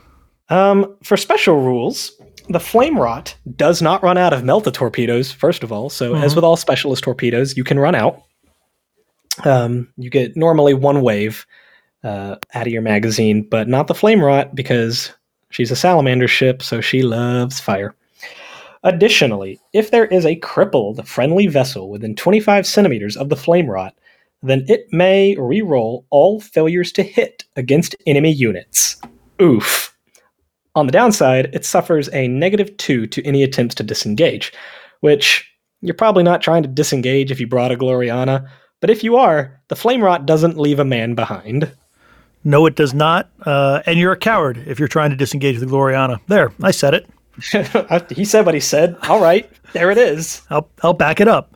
Um, 0.49 0.95
for 1.03 1.17
special 1.17 1.61
rules, 1.61 2.11
the 2.49 2.59
Flamewrought 2.59 3.35
does 3.55 3.81
not 3.81 4.03
run 4.03 4.17
out 4.17 4.33
of 4.33 4.41
melta 4.41 4.73
torpedoes. 4.73 5.31
First 5.31 5.63
of 5.63 5.71
all, 5.71 5.89
so 5.89 6.15
as 6.15 6.35
with 6.35 6.43
all 6.43 6.57
specialist 6.57 7.03
torpedoes, 7.03 7.55
you 7.55 7.63
can 7.63 7.79
run 7.79 7.95
out. 7.95 8.21
Um, 9.45 9.91
you 9.97 10.09
get 10.09 10.35
normally 10.37 10.73
one 10.73 11.01
wave 11.01 11.45
uh, 12.03 12.35
out 12.53 12.67
of 12.67 12.73
your 12.73 12.81
magazine, 12.81 13.47
but 13.49 13.67
not 13.67 13.87
the 13.87 13.93
Flamewrought 13.93 14.53
because 14.53 15.11
she's 15.49 15.71
a 15.71 15.75
salamander 15.75 16.27
ship, 16.27 16.61
so 16.61 16.81
she 16.81 17.01
loves 17.01 17.59
fire. 17.59 17.95
Additionally, 18.83 19.59
if 19.71 19.91
there 19.91 20.05
is 20.05 20.25
a 20.25 20.35
crippled 20.35 21.07
friendly 21.07 21.47
vessel 21.47 21.89
within 21.89 22.15
25 22.15 22.67
centimeters 22.67 23.15
of 23.15 23.29
the 23.29 23.35
Flamewrought, 23.35 23.93
then 24.43 24.65
it 24.67 24.87
may 24.91 25.35
re-roll 25.37 26.05
all 26.09 26.39
failures 26.39 26.91
to 26.93 27.03
hit 27.03 27.45
against 27.55 27.95
enemy 28.05 28.31
units. 28.31 29.01
Oof. 29.41 29.95
On 30.75 30.85
the 30.85 30.91
downside, 30.91 31.53
it 31.53 31.65
suffers 31.65 32.09
a 32.13 32.27
negative 32.27 32.75
two 32.77 33.07
to 33.07 33.23
any 33.25 33.43
attempts 33.43 33.75
to 33.75 33.83
disengage, 33.83 34.51
which 35.01 35.49
you're 35.81 35.93
probably 35.93 36.23
not 36.23 36.41
trying 36.41 36.63
to 36.63 36.69
disengage 36.69 37.31
if 37.31 37.39
you 37.39 37.47
brought 37.47 37.71
a 37.71 37.75
Gloriana, 37.75 38.49
but 38.79 38.89
if 38.89 39.03
you 39.03 39.15
are, 39.15 39.61
the 39.69 39.75
Flamewrought 39.75 40.25
doesn't 40.25 40.57
leave 40.57 40.79
a 40.79 40.85
man 40.85 41.15
behind. 41.15 41.71
No, 42.43 42.65
it 42.65 42.75
does 42.75 42.93
not. 42.93 43.29
Uh, 43.45 43.81
and 43.85 43.97
you're 43.97 44.11
a 44.11 44.17
coward 44.17 44.61
if 44.67 44.79
you're 44.79 44.87
trying 44.87 45.11
to 45.11 45.15
disengage 45.15 45.59
the 45.59 45.65
Gloriana. 45.65 46.19
There, 46.27 46.51
I 46.61 46.71
said 46.71 46.93
it. 46.93 47.07
he 48.11 48.25
said 48.25 48.45
what 48.45 48.53
he 48.53 48.59
said. 48.59 48.97
All 49.03 49.21
right, 49.21 49.49
there 49.73 49.89
it 49.91 49.97
is. 49.97 50.41
I'll, 50.49 50.69
I'll 50.81 50.93
back 50.93 51.21
it 51.21 51.27
up. 51.27 51.52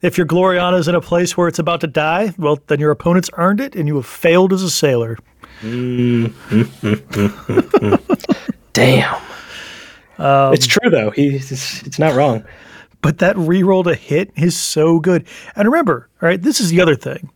If 0.00 0.16
your 0.16 0.26
Gloriana 0.26 0.78
is 0.78 0.86
in 0.86 0.94
a 0.94 1.00
place 1.00 1.36
where 1.36 1.48
it's 1.48 1.58
about 1.58 1.80
to 1.80 1.88
die, 1.88 2.32
well, 2.38 2.60
then 2.68 2.78
your 2.78 2.92
opponent's 2.92 3.30
earned 3.36 3.60
it 3.60 3.74
and 3.74 3.88
you 3.88 3.96
have 3.96 4.06
failed 4.06 4.52
as 4.52 4.62
a 4.62 4.70
sailor. 4.70 5.18
Damn. 8.72 9.14
Um, 10.18 10.52
it's 10.52 10.66
true 10.66 10.90
though. 10.90 11.10
He's 11.10 11.50
it's 11.84 11.98
not 11.98 12.14
wrong. 12.14 12.44
But 13.00 13.18
that 13.18 13.36
reroll 13.36 13.84
to 13.84 13.94
hit 13.94 14.30
is 14.36 14.56
so 14.56 14.98
good. 15.00 15.26
And 15.56 15.68
remember, 15.68 16.08
all 16.20 16.28
right, 16.28 16.40
this 16.40 16.60
is 16.60 16.70
the 16.70 16.80
other 16.80 16.96
thing. 16.96 17.30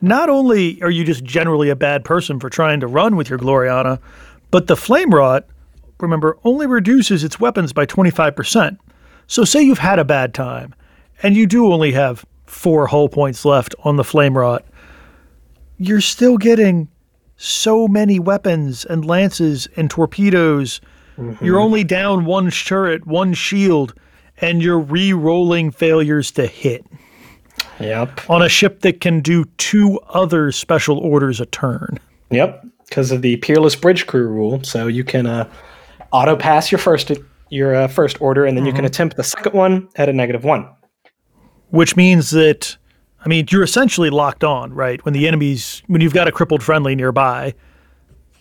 Not 0.00 0.28
only 0.28 0.80
are 0.82 0.90
you 0.90 1.04
just 1.04 1.24
generally 1.24 1.68
a 1.68 1.76
bad 1.76 2.04
person 2.04 2.40
for 2.40 2.48
trying 2.48 2.80
to 2.80 2.86
run 2.86 3.16
with 3.16 3.28
your 3.28 3.38
Gloriana, 3.38 4.00
But 4.50 4.66
the 4.66 4.74
Flamewrought, 4.74 5.44
remember, 6.00 6.38
only 6.44 6.66
reduces 6.66 7.22
its 7.22 7.38
weapons 7.38 7.72
by 7.72 7.86
25%. 7.86 8.78
So 9.26 9.44
say 9.44 9.62
you've 9.62 9.78
had 9.78 9.98
a 9.98 10.04
bad 10.04 10.34
time 10.34 10.74
and 11.22 11.36
you 11.36 11.46
do 11.46 11.72
only 11.72 11.92
have 11.92 12.24
four 12.46 12.86
hull 12.86 13.08
points 13.08 13.44
left 13.44 13.74
on 13.84 13.96
the 13.96 14.02
Flamewrought. 14.02 14.62
You're 15.78 16.00
still 16.00 16.36
getting 16.36 16.88
so 17.36 17.88
many 17.88 18.18
weapons 18.18 18.84
and 18.84 19.04
lances 19.04 19.66
and 19.76 19.88
torpedoes. 19.90 20.80
You're 21.40 21.60
only 21.60 21.84
down 21.84 22.24
one 22.24 22.50
turret, 22.50 23.06
one 23.06 23.34
shield, 23.34 23.94
and 24.40 24.62
you're 24.62 24.78
re 24.78 25.12
rolling 25.12 25.70
failures 25.70 26.30
to 26.32 26.46
hit 26.46 26.84
Yep. 27.78 28.28
on 28.28 28.42
a 28.42 28.48
ship 28.48 28.80
that 28.80 29.00
can 29.00 29.20
do 29.20 29.44
two 29.56 29.98
other 30.08 30.52
special 30.52 30.98
orders 30.98 31.40
a 31.40 31.46
turn. 31.46 31.98
Yep. 32.30 32.66
Because 32.88 33.10
of 33.12 33.22
the 33.22 33.36
peerless 33.36 33.76
bridge 33.76 34.06
crew 34.06 34.26
rule, 34.26 34.62
so 34.64 34.86
you 34.86 35.04
can 35.04 35.26
uh, 35.26 35.48
auto 36.10 36.36
pass 36.36 36.72
your 36.72 36.78
first 36.78 37.12
your 37.50 37.74
uh, 37.74 37.88
first 37.88 38.20
order, 38.20 38.44
and 38.44 38.56
then 38.56 38.64
you 38.66 38.72
can 38.72 38.84
attempt 38.84 39.16
the 39.16 39.24
second 39.24 39.52
one 39.52 39.88
at 39.96 40.08
a 40.08 40.12
negative 40.12 40.44
one. 40.44 40.68
Which 41.70 41.96
means 41.96 42.30
that 42.30 42.76
I 43.24 43.28
mean 43.28 43.46
you're 43.50 43.62
essentially 43.62 44.10
locked 44.10 44.44
on, 44.44 44.72
right? 44.72 45.04
When 45.04 45.14
the 45.14 45.26
enemies 45.28 45.82
when 45.86 46.00
you've 46.00 46.14
got 46.14 46.28
a 46.28 46.32
crippled 46.32 46.62
friendly 46.62 46.94
nearby, 46.94 47.54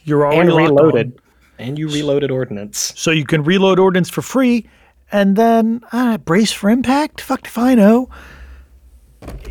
you're 0.03 0.25
already 0.25 0.49
and 0.49 0.57
reloaded. 0.57 1.07
on. 1.13 1.19
And 1.59 1.77
you 1.77 1.87
reloaded 1.89 2.31
ordnance. 2.31 2.93
So 2.95 3.11
you 3.11 3.25
can 3.25 3.43
reload 3.43 3.79
ordnance 3.79 4.09
for 4.09 4.21
free 4.21 4.67
and 5.11 5.35
then 5.35 5.81
uh, 5.91 6.17
brace 6.17 6.51
for 6.53 6.69
impact. 6.69 7.19
Fuck 7.21 7.45
if 7.45 7.57
I 7.57 7.75
know. 7.75 8.09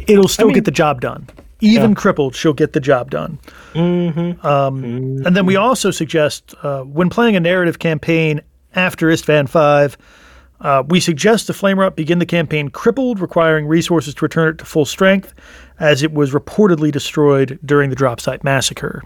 It'll 0.07 0.29
still 0.29 0.47
mean- 0.47 0.55
get 0.55 0.65
the 0.65 0.71
job 0.71 1.01
done. 1.01 1.29
Even 1.61 1.97
crippled, 1.97 2.37
she'll 2.37 2.53
get 2.53 2.73
the 2.73 2.79
job 2.81 3.11
done. 3.11 3.37
Mm-hmm. 3.75 4.47
Um, 4.47 4.85
And 5.27 5.37
then 5.37 5.45
we 5.45 5.57
also 5.57 5.91
suggest 5.91 6.55
uh, 6.63 6.83
when 6.83 7.11
playing 7.11 7.35
a 7.35 7.41
narrative 7.41 7.81
campaign 7.81 8.43
after 8.77 9.09
Isstvan 9.09 9.49
5, 9.49 9.99
uh, 10.61 10.83
we 10.89 11.01
suggest 11.01 11.47
the 11.47 11.53
Flamewrought 11.53 11.95
begin 11.95 12.19
the 12.19 12.27
campaign 12.27 12.69
crippled, 12.69 13.21
requiring 13.21 13.67
resources 13.67 14.15
to 14.15 14.25
return 14.25 14.49
it 14.49 14.59
to 14.59 14.65
full 14.65 14.85
strength, 14.85 15.33
as 15.79 16.03
it 16.03 16.13
was 16.13 16.33
reportedly 16.33 16.91
destroyed 16.91 17.59
during 17.65 17.91
the 17.91 17.97
drop 17.97 18.21
site 18.21 18.43
massacre. 18.43 19.03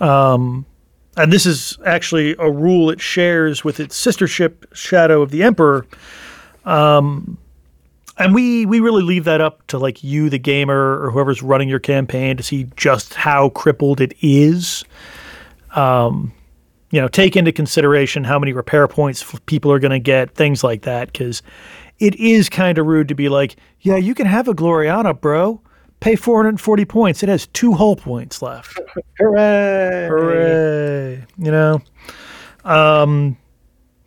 Um, 0.00 0.64
and 1.16 1.32
this 1.32 1.44
is 1.44 1.76
actually 1.84 2.34
a 2.38 2.50
rule 2.50 2.90
it 2.90 3.00
shares 3.00 3.62
with 3.62 3.80
its 3.80 3.96
sister 3.96 4.26
ship, 4.26 4.66
Shadow 4.72 5.20
of 5.20 5.30
the 5.30 5.42
Emperor. 5.42 5.86
Um, 6.64 7.36
and 8.16 8.34
we 8.34 8.66
we 8.66 8.80
really 8.80 9.02
leave 9.02 9.24
that 9.24 9.40
up 9.40 9.66
to 9.68 9.78
like 9.78 10.04
you, 10.04 10.28
the 10.28 10.38
gamer, 10.38 11.02
or 11.02 11.10
whoever's 11.10 11.42
running 11.42 11.68
your 11.68 11.78
campaign 11.78 12.36
to 12.36 12.42
see 12.42 12.68
just 12.76 13.14
how 13.14 13.48
crippled 13.50 14.00
it 14.00 14.14
is. 14.20 14.84
Um, 15.74 16.32
you 16.90 17.00
know, 17.00 17.08
take 17.08 17.36
into 17.36 17.52
consideration 17.52 18.24
how 18.24 18.38
many 18.38 18.52
repair 18.52 18.88
points 18.88 19.38
people 19.46 19.70
are 19.72 19.78
going 19.78 19.90
to 19.90 20.00
get, 20.00 20.34
things 20.34 20.64
like 20.64 20.82
that, 20.82 21.12
because 21.12 21.42
it 21.98 22.14
is 22.16 22.48
kind 22.48 22.78
of 22.78 22.86
rude 22.86 23.08
to 23.08 23.14
be 23.14 23.28
like, 23.28 23.56
yeah, 23.80 23.96
you 23.96 24.14
can 24.14 24.26
have 24.26 24.48
a 24.48 24.54
Gloriana, 24.54 25.18
bro. 25.18 25.60
Pay 26.00 26.16
440 26.16 26.84
points. 26.86 27.22
It 27.22 27.28
has 27.28 27.46
two 27.48 27.74
hull 27.74 27.94
points 27.94 28.40
left. 28.40 28.80
Hooray! 29.18 30.08
Hooray. 30.08 31.24
You 31.36 31.50
know? 31.50 31.82
Um, 32.64 33.36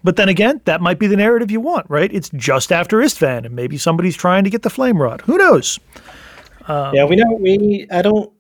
but 0.04 0.16
then 0.16 0.28
again, 0.28 0.60
that 0.66 0.82
might 0.82 1.00
be 1.00 1.08
the 1.08 1.16
narrative 1.16 1.52
you 1.52 1.62
want, 1.62 1.86
right? 1.90 2.12
It's 2.12 2.30
just 2.36 2.72
after 2.72 2.98
Isstvan, 2.98 3.46
and 3.46 3.56
maybe 3.56 3.78
somebody's 3.78 4.18
trying 4.18 4.44
to 4.44 4.50
get 4.50 4.64
the 4.64 4.70
Flamewrought. 4.70 5.22
Who 5.22 5.38
knows? 5.38 5.80
Yeah, 6.94 7.06
we 7.06 7.16
know 7.16 7.38
we. 7.40 7.88
I 7.92 8.02
don't. 8.02 8.32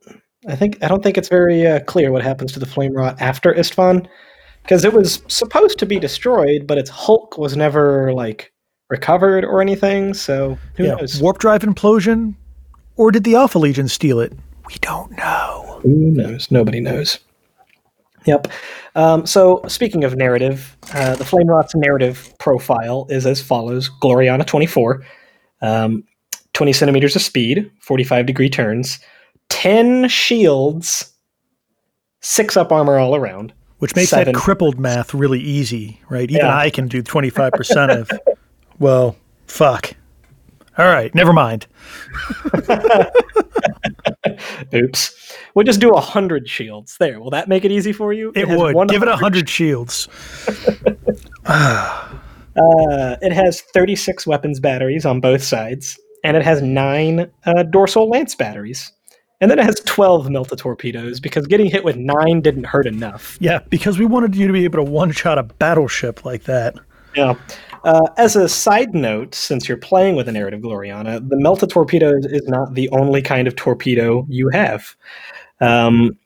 I 0.48 0.56
think 0.56 0.84
I 0.84 0.88
don't 0.88 1.02
think 1.02 1.18
it's 1.18 1.30
very 1.30 1.66
uh, 1.66 1.80
clear 1.82 2.12
what 2.12 2.22
happens 2.22 2.52
to 2.54 2.60
the 2.60 2.66
Flamewrought 2.66 3.22
after 3.22 3.54
Isstvan, 3.54 4.08
because 4.64 4.84
it 4.84 4.94
was 4.94 5.22
supposed 5.28 5.78
to 5.80 5.86
be 5.86 6.00
destroyed, 6.00 6.66
but 6.68 6.78
its 6.78 6.90
hulk 6.90 7.38
was 7.38 7.56
never 7.56 8.14
like 8.14 8.52
recovered 8.90 9.44
or 9.46 9.62
anything. 9.62 10.14
So 10.14 10.58
who 10.76 10.86
Yeah, 10.86 10.96
knows? 10.96 11.22
warp 11.22 11.38
drive 11.40 11.62
implosion, 11.62 12.34
or 12.96 13.12
did 13.12 13.24
the 13.24 13.36
Alpha 13.36 13.60
Legion 13.60 13.88
steal 13.88 14.20
it? 14.20 14.34
We 14.68 14.76
don't 14.82 15.16
know. 15.18 15.80
Who 15.84 15.90
knows? 16.12 16.50
Nobody 16.50 16.80
knows. 16.80 17.20
Yep. 18.26 18.48
Um, 18.96 19.26
so, 19.26 19.62
speaking 19.68 20.06
of 20.06 20.16
narrative, 20.16 20.78
uh, 20.94 21.16
the 21.16 21.26
Flamewrought's 21.26 21.76
narrative 21.76 22.34
profile 22.40 23.06
is 23.10 23.26
as 23.26 23.42
follows 23.42 23.90
Gloriana 24.02 24.46
24, 24.48 25.04
um, 25.62 26.06
20 26.54 26.72
centimeters 26.72 27.18
of 27.18 27.22
speed, 27.22 27.70
45 27.82 28.26
degree 28.26 28.50
turns, 28.50 29.00
10 29.50 30.08
shields, 30.08 31.12
6 32.22 32.56
up 32.56 32.72
armor 32.72 32.98
all 32.98 33.14
around. 33.14 33.52
Which 33.84 33.98
makes 33.98 34.12
Seven. 34.12 34.32
that 34.32 34.40
crippled 34.40 34.80
math 34.80 35.14
really 35.14 35.42
easy, 35.42 36.00
right? 36.10 36.32
Even 36.32 36.46
Yeah. 36.46 36.58
I 36.58 36.70
can 36.70 36.88
do 36.88 37.04
25% 37.04 38.00
of, 38.00 38.10
well, 38.80 39.18
fuck. 39.48 39.94
All 40.78 40.86
right, 40.86 41.14
never 41.14 41.34
mind. 41.34 41.68
Oops. 44.74 45.36
We'll 45.54 45.66
just 45.66 45.82
do 45.82 45.92
100 45.92 46.48
shields. 46.48 46.96
There. 46.98 47.20
Will 47.20 47.32
that 47.32 47.50
make 47.50 47.66
it 47.66 47.72
easy 47.72 47.92
for 47.92 48.14
you? 48.14 48.32
It 48.34 48.48
has 48.48 48.58
would. 48.58 48.88
Give 48.88 49.04
it 49.04 49.10
100 49.10 49.10
100 49.10 49.50
shields. 49.50 50.08
Uh, 52.56 53.16
it 53.24 53.34
has 53.34 53.62
36 53.74 54.28
weapons 54.28 54.60
batteries 54.60 55.08
on 55.08 55.20
both 55.20 55.42
sides, 55.42 56.00
and 56.24 56.38
it 56.38 56.44
has 56.44 56.62
nine 56.62 57.32
uh, 57.48 57.64
dorsal 57.64 58.08
lance 58.08 58.36
batteries. 58.36 58.92
And 59.44 59.52
then 59.52 59.60
it 59.60 59.66
has 59.66 59.76
12 59.82 60.28
melta 60.28 60.58
torpedoes 60.58 61.20
because 61.20 61.48
getting 61.48 61.70
hit 61.70 61.84
with 61.84 61.98
nine 61.98 62.40
didn't 62.40 62.64
hurt 62.64 62.88
enough. 62.88 63.38
Yeah, 63.42 63.60
because 63.70 64.00
we 64.00 64.06
wanted 64.06 64.38
you 64.38 64.48
to 64.48 64.54
be 64.54 64.64
able 64.64 64.78
to 64.78 64.90
one 64.90 65.12
shot 65.12 65.38
a 65.38 65.44
battleship 65.44 66.24
like 66.24 66.44
that. 66.44 66.76
Yeah. 67.14 67.34
Uh, 67.84 68.08
as 68.18 68.38
a 68.38 68.48
side 68.48 68.94
note, 68.94 69.36
since 69.36 69.68
you're 69.68 69.78
playing 69.78 70.16
with 70.16 70.30
a 70.30 70.32
narrative 70.32 70.62
Gloriana, 70.62 71.28
the 71.28 71.36
melta 71.36 71.68
torpedo 71.68 72.14
is 72.14 72.48
not 72.48 72.74
the 72.74 72.88
only 72.92 73.22
kind 73.22 73.46
of 73.46 73.58
torpedo 73.58 74.26
you 74.30 74.48
have. 74.54 74.96
Um, 75.60 76.18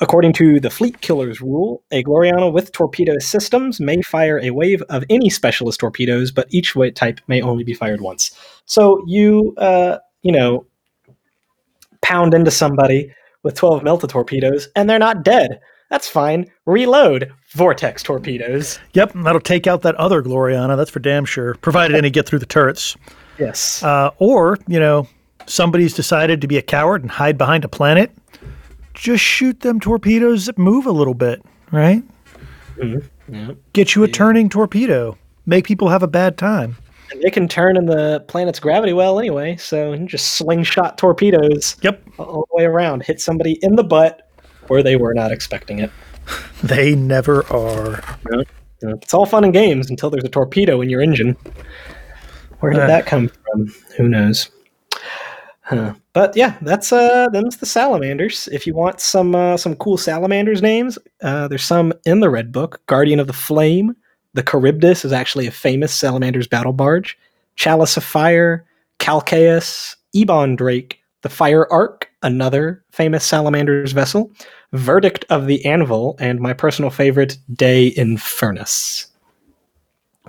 according 0.00 0.32
to 0.32 0.58
the 0.58 0.70
Fleet 0.70 1.02
Killer's 1.02 1.42
rule, 1.42 1.82
a 1.90 2.02
Gloriana 2.02 2.50
with 2.50 2.72
torpedo 2.72 3.18
systems 3.18 3.78
may 3.78 4.00
fire 4.00 4.40
a 4.42 4.52
wave 4.52 4.80
of 4.88 5.04
any 5.10 5.28
specialist 5.28 5.80
torpedoes, 5.80 6.32
but 6.32 6.46
each 6.48 6.74
type 6.94 7.20
may 7.26 7.42
only 7.42 7.62
be 7.62 7.74
fired 7.74 8.00
once. 8.00 8.34
So 8.64 9.04
you, 9.06 9.52
uh, 9.58 9.98
you 10.22 10.32
know, 10.32 10.64
pound 12.02 12.34
into 12.34 12.50
somebody 12.50 13.12
with 13.42 13.54
12 13.54 13.82
melta 13.82 14.08
torpedoes, 14.08 14.68
and 14.76 14.88
they're 14.88 14.98
not 14.98 15.24
dead. 15.24 15.60
That's 15.90 16.08
fine. 16.08 16.50
Reload 16.64 17.32
vortex 17.50 18.02
torpedoes. 18.02 18.78
Yep, 18.94 19.12
that'll 19.14 19.40
take 19.40 19.66
out 19.66 19.82
that 19.82 19.94
other 19.96 20.22
Gloriana, 20.22 20.76
that's 20.76 20.90
for 20.90 21.00
damn 21.00 21.24
sure, 21.24 21.54
provided 21.56 21.96
any 21.96 22.08
get 22.08 22.26
through 22.26 22.38
the 22.38 22.46
turrets. 22.46 22.96
Yes. 23.38 23.82
Uh, 23.82 24.10
or, 24.18 24.58
you 24.66 24.80
know, 24.80 25.06
somebody's 25.46 25.92
decided 25.92 26.40
to 26.40 26.46
be 26.46 26.56
a 26.56 26.62
coward 26.62 27.02
and 27.02 27.10
hide 27.10 27.36
behind 27.36 27.64
a 27.64 27.68
planet. 27.68 28.10
Just 28.94 29.22
shoot 29.22 29.60
them 29.60 29.80
torpedoes 29.80 30.46
that 30.46 30.58
move 30.58 30.86
a 30.86 30.92
little 30.92 31.14
bit, 31.14 31.42
right? 31.70 32.02
Yeah. 32.82 33.52
Get 33.72 33.94
you 33.94 34.02
a 34.02 34.08
turning 34.08 34.48
torpedo. 34.48 35.16
Make 35.46 35.66
people 35.66 35.88
have 35.88 36.02
a 36.02 36.08
bad 36.08 36.38
time. 36.38 36.76
And 37.12 37.20
they 37.22 37.30
can 37.30 37.46
turn 37.46 37.76
in 37.76 37.86
the 37.86 38.24
planet's 38.28 38.58
gravity 38.58 38.92
well 38.92 39.18
anyway, 39.18 39.56
so 39.56 39.94
just 40.06 40.34
slingshot 40.34 40.96
torpedoes 40.98 41.76
Yep, 41.82 42.02
all 42.18 42.46
the 42.50 42.56
way 42.56 42.64
around, 42.64 43.02
hit 43.02 43.20
somebody 43.20 43.58
in 43.62 43.76
the 43.76 43.84
butt 43.84 44.28
where 44.68 44.82
they 44.82 44.96
were 44.96 45.12
not 45.14 45.30
expecting 45.30 45.78
it. 45.78 45.90
they 46.62 46.94
never 46.94 47.44
are. 47.52 48.02
It's 48.80 49.12
all 49.14 49.26
fun 49.26 49.44
and 49.44 49.52
games 49.52 49.90
until 49.90 50.08
there's 50.10 50.24
a 50.24 50.28
torpedo 50.28 50.80
in 50.80 50.88
your 50.88 51.00
engine. 51.00 51.36
Where 52.60 52.72
did 52.72 52.80
Uh. 52.82 52.86
that 52.86 53.06
come 53.06 53.28
from? 53.28 53.74
Who 53.96 54.08
knows? 54.08 54.50
Huh. 55.64 55.94
But 56.12 56.36
yeah, 56.36 56.56
that's 56.62 56.92
uh, 56.92 57.28
them's 57.32 57.56
the 57.58 57.66
salamanders. 57.66 58.48
If 58.52 58.66
you 58.66 58.74
want 58.74 59.00
some 59.00 59.34
uh, 59.34 59.56
some 59.56 59.76
cool 59.76 59.96
salamanders 59.96 60.60
names, 60.62 60.98
uh, 61.22 61.48
there's 61.48 61.64
some 61.64 61.92
in 62.04 62.20
the 62.20 62.28
red 62.30 62.52
book. 62.52 62.80
Guardian 62.86 63.20
of 63.20 63.26
the 63.28 63.32
Flame, 63.32 63.94
the 64.34 64.42
Charybdis 64.42 65.04
is 65.04 65.12
actually 65.12 65.46
a 65.46 65.52
famous 65.52 65.94
salamanders 65.94 66.46
battle 66.46 66.72
barge. 66.72 67.18
Chalice 67.56 67.96
of 67.96 68.04
Fire, 68.04 68.64
Calcaeus, 68.98 69.96
Ebon 70.14 70.56
Drake, 70.56 71.00
the 71.22 71.28
Fire 71.28 71.70
Ark, 71.72 72.08
another 72.22 72.82
famous 72.90 73.24
salamanders 73.24 73.92
vessel. 73.92 74.32
Verdict 74.72 75.26
of 75.28 75.46
the 75.46 75.64
Anvil, 75.66 76.16
and 76.18 76.40
my 76.40 76.54
personal 76.54 76.90
favorite, 76.90 77.36
De 77.54 77.92
Infernus, 77.94 79.06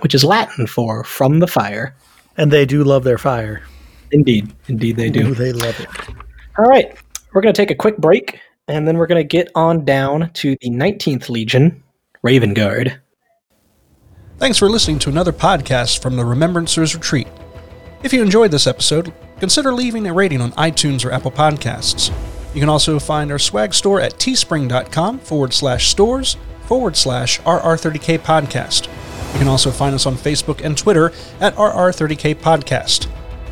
which 0.00 0.14
is 0.14 0.22
Latin 0.22 0.66
for 0.66 1.02
from 1.02 1.38
the 1.38 1.46
fire. 1.46 1.96
And 2.36 2.50
they 2.50 2.66
do 2.66 2.84
love 2.84 3.04
their 3.04 3.16
fire. 3.16 3.62
Indeed, 4.12 4.52
indeed 4.68 4.96
they 4.96 5.08
do. 5.08 5.28
Ooh, 5.28 5.34
they 5.34 5.52
love 5.52 5.80
it. 5.80 5.88
All 6.58 6.66
right, 6.66 6.94
we're 7.32 7.40
going 7.40 7.54
to 7.54 7.60
take 7.60 7.70
a 7.70 7.74
quick 7.74 7.96
break, 7.96 8.38
and 8.68 8.86
then 8.86 8.98
we're 8.98 9.06
going 9.06 9.22
to 9.22 9.26
get 9.26 9.50
on 9.54 9.84
down 9.84 10.30
to 10.34 10.56
the 10.60 10.68
19th 10.68 11.30
Legion, 11.30 11.82
Raven 12.22 12.52
Guard. 12.52 13.00
Thanks 14.38 14.58
for 14.58 14.68
listening 14.68 14.98
to 15.00 15.08
another 15.08 15.32
podcast 15.32 16.02
from 16.02 16.16
the 16.16 16.24
Remembrancers 16.24 16.92
Retreat. 16.92 17.28
If 18.02 18.12
you 18.12 18.20
enjoyed 18.20 18.50
this 18.50 18.66
episode, 18.66 19.12
consider 19.38 19.72
leaving 19.72 20.06
a 20.06 20.12
rating 20.12 20.40
on 20.40 20.52
iTunes 20.52 21.04
or 21.04 21.12
Apple 21.12 21.30
Podcasts. 21.30 22.12
You 22.52 22.60
can 22.60 22.68
also 22.68 22.98
find 22.98 23.30
our 23.30 23.38
swag 23.38 23.72
store 23.72 24.00
at 24.00 24.14
teespring.com 24.14 25.20
forward 25.20 25.54
slash 25.54 25.88
stores 25.88 26.36
forward 26.66 26.96
slash 26.96 27.40
RR30K 27.42 28.18
podcast. 28.18 28.86
You 29.32 29.38
can 29.38 29.48
also 29.48 29.70
find 29.70 29.94
us 29.94 30.04
on 30.04 30.14
Facebook 30.16 30.64
and 30.64 30.76
Twitter 30.76 31.12
at 31.40 31.54
RR30K 31.54 32.34
podcast. 32.34 33.06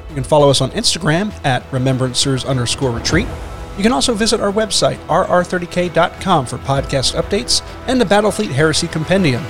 You 0.08 0.14
can 0.16 0.24
follow 0.24 0.50
us 0.50 0.60
on 0.60 0.72
Instagram 0.72 1.32
at 1.44 1.62
remembrancers 1.70 2.46
underscore 2.46 2.90
retreat. 2.90 3.28
You 3.76 3.82
can 3.82 3.92
also 3.92 4.14
visit 4.14 4.40
our 4.40 4.52
website, 4.52 4.98
rr30k.com, 5.06 6.46
for 6.46 6.58
podcast 6.58 7.20
updates 7.20 7.62
and 7.86 8.00
the 8.00 8.04
Battlefleet 8.04 8.50
Heresy 8.50 8.88
Compendium. 8.88 9.44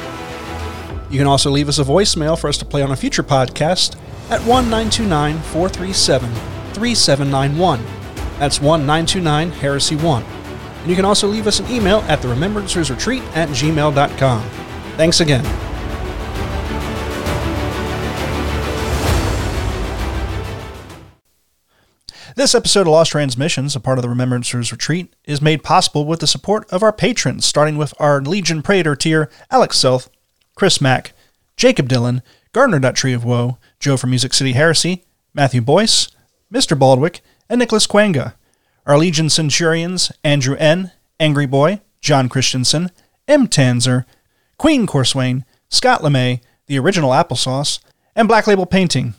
You 1.13 1.19
can 1.19 1.27
also 1.27 1.51
leave 1.51 1.69
us 1.69 1.79
a 1.79 1.85
voicemail 1.85 2.41
for 2.41 2.49
us 2.49 2.57
to 2.57 2.65
play 2.65 2.81
on 2.81 2.91
a 2.91 2.97
future 2.97 3.23
podcast 3.23 3.99
at 4.31 4.41
1 4.47 4.71
437 4.71 6.31
3791. 6.73 7.85
That's 8.39 8.63
1 8.63 8.89
Heresy 9.51 9.97
1. 9.97 10.23
And 10.23 10.89
you 10.89 10.97
can 10.97 11.05
also 11.05 11.29
leave 11.29 11.47
us 11.47 11.61
an 11.61 11.71
email 11.71 11.99
at 12.09 12.23
the 12.23 12.29
Remembrancer's 12.29 12.91
Retreat 12.91 13.23
at 13.35 13.51
gmail.com. 13.51 14.51
Thanks 14.97 15.21
again. 15.21 15.45
This 22.35 22.55
episode 22.55 22.87
of 22.87 22.89
Lost 22.89 23.11
Transmissions, 23.11 23.77
a 23.77 23.81
part 23.81 23.99
of 23.99 24.03
the 24.03 24.09
Remembrancers 24.09 24.73
Retreat, 24.73 25.15
is 25.27 25.43
made 25.43 25.63
possible 25.63 26.07
with 26.07 26.21
the 26.21 26.27
support 26.27 26.67
of 26.73 26.83
our 26.83 26.91
patrons, 26.91 27.45
starting 27.45 27.77
with 27.77 27.93
our 28.01 28.23
Legion 28.23 28.63
Praetor 28.63 28.97
tier, 28.97 29.29
Alex 29.51 29.77
Self, 29.77 30.09
Chris 30.63 30.81
Mack, 30.81 31.13
Jacob 31.57 31.89
Dillon, 31.89 32.23
Gardner 32.53 32.93
Tree 32.93 33.13
of 33.13 33.25
Woe, 33.25 33.59
Joe 33.81 33.97
from 33.97 34.11
Music 34.11 34.33
City 34.33 34.53
Heresy, 34.53 35.05
Matthew 35.35 35.61
Boyce, 35.61 36.09
Mr. 36.55 36.79
Baldwick, 36.79 37.21
and 37.49 37.59
Nicholas 37.59 37.89
Quanga. 37.89 38.35
Our 38.87 38.97
Legion 38.97 39.29
Centurions, 39.29 40.13
Andrew 40.23 40.55
N., 40.55 40.93
Angry 41.19 41.47
Boy, 41.47 41.81
John 42.01 42.29
Christensen, 42.29 42.93
M. 43.27 43.49
Tanzer, 43.49 44.05
Queen 44.57 44.87
Corswain, 44.87 45.45
Scott 45.69 46.01
LeMay, 46.01 46.41
the 46.69 46.79
original 46.79 47.11
applesauce, 47.11 47.81
and 48.15 48.29
Black 48.29 48.47
Label 48.47 48.65
Painting. 48.65 49.15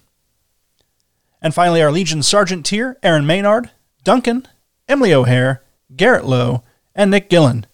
And 1.42 1.54
finally, 1.54 1.82
our 1.82 1.92
Legion 1.92 2.24
Sergeant 2.24 2.66
tier, 2.66 2.98
Aaron 3.04 3.26
Maynard, 3.26 3.70
Duncan, 4.06 4.48
Emily 4.88 5.14
O'Hare, 5.14 5.62
Garrett 5.94 6.24
Lowe, 6.24 6.64
and 6.96 7.12
Nick 7.12 7.30
Gillen. 7.30 7.66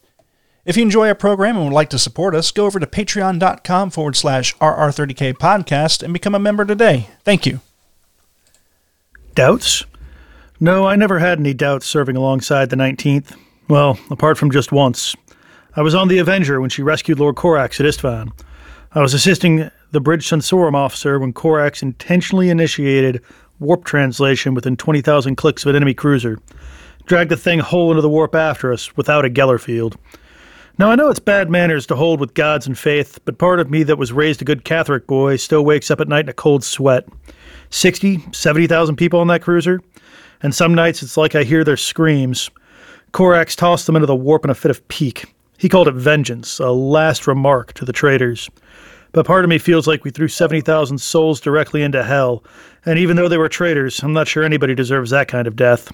If 0.70 0.78
you 0.78 0.84
enjoy 0.84 1.08
our 1.08 1.16
program 1.16 1.56
and 1.58 1.66
would 1.66 1.74
like 1.74 1.90
to 1.90 1.98
support 1.98 2.36
us, 2.36 2.52
go 2.52 2.68
over 2.68 2.80
to 2.80 2.86
patreon.com 2.86 3.90
forward 3.90 4.16
slash 4.16 4.56
RR30K 4.58 5.34
podcast 5.34 6.04
and 6.04 6.14
become 6.14 6.36
a 6.36 6.40
member 6.40 6.64
today. 6.64 7.08
Thank 7.24 7.48
you. 7.48 7.62
Doubts? 9.34 9.84
No, 10.60 10.86
I 10.86 10.96
never 10.96 11.18
had 11.18 11.40
any 11.40 11.56
doubts 11.56 11.88
serving 11.88 12.16
alongside 12.16 12.70
the 12.70 12.76
19th. 12.76 13.36
Well, 13.68 13.98
apart 14.12 14.38
from 14.38 14.52
just 14.52 14.72
once. 14.72 15.16
I 15.76 15.82
was 15.82 15.96
on 15.96 16.08
the 16.08 16.20
Avenger 16.20 16.62
when 16.62 16.70
she 16.70 16.84
rescued 16.84 17.20
Lord 17.20 17.36
Corax 17.36 17.80
at 17.80 17.88
Isstvan. 17.88 18.30
I 18.92 19.02
was 19.02 19.16
assisting 19.16 19.72
the 19.90 20.00
Bridge 20.00 20.30
Sensorum 20.30 20.76
officer 20.76 21.18
when 21.18 21.34
Corax 21.34 21.82
intentionally 21.82 22.52
initiated 22.52 23.24
warp 23.60 23.86
translation 23.86 24.54
within 24.54 24.78
20,000 24.78 25.36
clicks 25.36 25.66
of 25.66 25.72
an 25.72 25.78
enemy 25.78 25.96
cruiser. 25.96 26.38
Dragged 27.08 27.32
the 27.32 27.38
thing 27.38 27.58
whole 27.58 27.90
into 27.90 28.04
the 28.04 28.08
warp 28.08 28.36
after 28.36 28.72
us 28.72 28.96
without 28.96 29.26
a 29.26 29.32
Geller 29.32 29.60
field. 29.60 29.98
Now, 30.80 30.90
I 30.90 30.96
know 30.96 31.10
it's 31.10 31.20
bad 31.20 31.50
manners 31.50 31.86
to 31.88 31.96
hold 31.98 32.22
with 32.22 32.36
gods 32.36 32.66
and 32.66 32.80
faith, 32.80 33.20
but 33.26 33.38
part 33.38 33.60
of 33.60 33.70
me 33.70 33.84
that 33.84 33.98
was 33.98 34.14
raised 34.14 34.42
a 34.42 34.46
good 34.46 34.64
Catholic 34.64 35.08
boy 35.08 35.36
still 35.36 35.66
wakes 35.66 35.92
up 35.92 36.00
at 36.00 36.08
night 36.08 36.24
in 36.24 36.30
a 36.30 36.34
cold 36.34 36.64
sweat. 36.64 37.06
60, 37.70 38.24
70,000 38.32 38.96
people 38.96 39.20
on 39.20 39.28
that 39.28 39.42
cruiser, 39.42 39.82
and 40.42 40.56
some 40.56 40.74
nights 40.74 41.04
it's 41.04 41.18
like 41.18 41.36
I 41.36 41.44
hear 41.44 41.66
their 41.66 41.76
screams. 41.76 42.50
Corax 43.12 43.58
tossed 43.58 43.88
them 43.88 43.98
into 43.98 44.06
the 44.06 44.16
warp 44.16 44.46
in 44.46 44.52
a 44.52 44.56
fit 44.56 44.72
of 44.72 44.88
pique. 44.88 45.26
He 45.58 45.68
called 45.68 45.90
it 45.90 45.96
vengeance, 45.96 46.60
a 46.60 46.72
last 46.72 47.28
remark 47.28 47.74
to 47.74 47.84
the 47.84 47.92
traitors. 47.92 48.50
But 49.12 49.26
part 49.26 49.44
of 49.44 49.50
me 49.50 49.58
feels 49.58 49.86
like 49.86 50.06
we 50.06 50.12
threw 50.12 50.30
70,000 50.30 50.98
souls 50.98 51.42
directly 51.42 51.84
into 51.84 52.04
hell, 52.04 52.42
and 52.86 52.98
even 52.98 53.18
though 53.18 53.28
they 53.28 53.38
were 53.38 53.50
traitors, 53.50 54.02
I'm 54.02 54.14
not 54.14 54.30
sure 54.30 54.46
anybody 54.46 54.76
deserves 54.76 55.10
that 55.10 55.28
kind 55.28 55.46
of 55.46 55.58
death. 55.58 55.92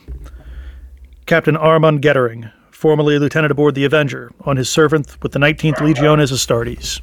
Captain 1.25 1.57
Armand 1.57 2.03
Gettering, 2.03 2.51
formerly 2.75 3.17
lieutenant 3.17 3.51
aboard 3.51 3.73
the 3.73 3.85
Avenger, 3.85 4.31
on 4.41 4.57
his 4.57 4.69
servant 4.69 5.17
with 5.23 5.31
the 5.31 5.39
19th 5.39 5.79
Legion 5.81 6.03
Legiones 6.05 6.31
Astartes. 6.31 7.01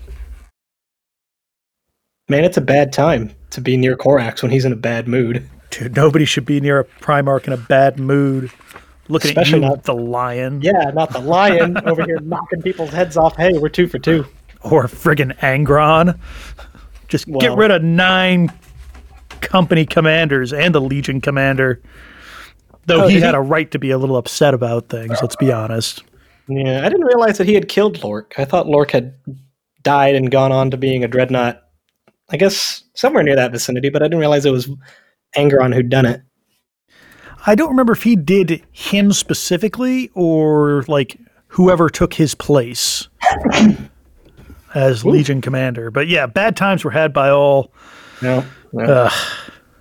Man, 2.29 2.45
it's 2.45 2.57
a 2.57 2.61
bad 2.63 2.93
time 2.93 3.35
to 3.51 3.61
be 3.61 3.77
near 3.77 3.97
Corax 3.97 4.43
when 4.43 4.53
he's 4.53 4.65
in 4.65 4.73
a 4.73 4.77
bad 4.77 5.09
mood. 5.09 5.49
Dude, 5.71 5.97
nobody 5.97 6.25
should 6.25 6.45
be 6.45 6.61
near 6.61 6.81
a 6.81 6.85
Primarch 6.85 7.47
in 7.47 7.53
a 7.53 7.57
bad 7.57 7.99
mood. 7.99 8.51
Looking 9.09 9.31
Especially 9.31 9.59
at 9.59 9.63
you, 9.63 9.69
not- 9.69 9.85
the 9.85 9.95
lion. 9.95 10.61
Yeah, 10.63 10.91
not 10.95 11.11
the 11.13 11.19
lion 11.21 11.77
over 11.87 12.05
here 12.05 12.21
knocking 12.21 12.63
people's 12.63 12.91
heads 12.91 13.17
off. 13.17 13.37
Hey, 13.37 13.59
we're 13.59 13.69
two 13.69 13.89
for 13.89 13.99
two. 13.99 14.27
or 14.63 14.85
friggin' 14.85 15.37
Angron. 15.39 16.19
Just 17.09 17.27
get 17.41 17.57
rid 17.57 17.71
of 17.71 17.83
nine 17.83 18.51
company 19.41 19.85
commanders 19.85 20.53
and 20.53 20.75
the 20.75 20.81
Legion 20.81 21.21
commander. 21.21 21.81
Though 22.87 23.05
Oh, 23.05 23.09
he 23.09 23.21
had 23.21 23.35
he? 23.35 23.39
a 23.39 23.41
right 23.41 23.71
to 23.71 23.79
be 23.79 23.91
a 23.91 23.99
little 23.99 24.17
upset 24.17 24.55
about 24.55 24.89
things, 24.89 25.17
let's 25.23 25.37
be 25.37 25.53
honest. 25.53 26.03
Yeah, 26.49 26.81
I 26.85 26.89
didn't 26.89 27.07
realize 27.07 27.39
that 27.39 27.47
he 27.47 27.55
had 27.55 27.69
killed 27.69 28.03
Lork. 28.03 28.35
I 28.39 28.45
thought 28.45 28.67
Lork 28.67 28.91
had 28.91 29.15
died 29.83 30.15
and 30.17 30.31
gone 30.31 30.51
on 30.53 30.71
to 30.73 30.77
being 30.77 31.05
a 31.05 31.09
dreadnought. 31.09 31.63
I 32.31 32.37
guess 32.37 32.83
somewhere 32.95 33.23
near 33.23 33.37
that 33.37 33.53
vicinity, 33.53 33.89
but 33.91 34.03
I 34.03 34.07
didn't 34.07 34.19
realize 34.19 34.45
it 34.45 34.51
was 34.51 34.69
Angron 35.37 35.75
who'd 35.75 35.89
done 35.91 36.07
it. 36.07 36.23
I 37.47 37.55
don't 37.55 37.71
remember 37.71 37.93
if 37.93 38.03
he 38.03 38.17
did 38.17 38.63
him 38.73 39.13
specifically 39.13 40.11
or 40.15 40.85
like 40.89 41.19
whoever 41.49 41.89
took 41.91 42.15
his 42.15 42.35
place 42.35 43.09
as 44.75 45.05
Legion 45.05 45.41
commander. 45.41 45.91
But 45.91 46.09
yeah, 46.09 46.27
bad 46.27 46.57
times 46.57 46.85
were 46.85 46.91
had 46.91 47.13
by 47.13 47.31
all. 47.31 47.73
No. 48.23 48.45
no. 48.73 48.85
Ugh. 48.85 49.13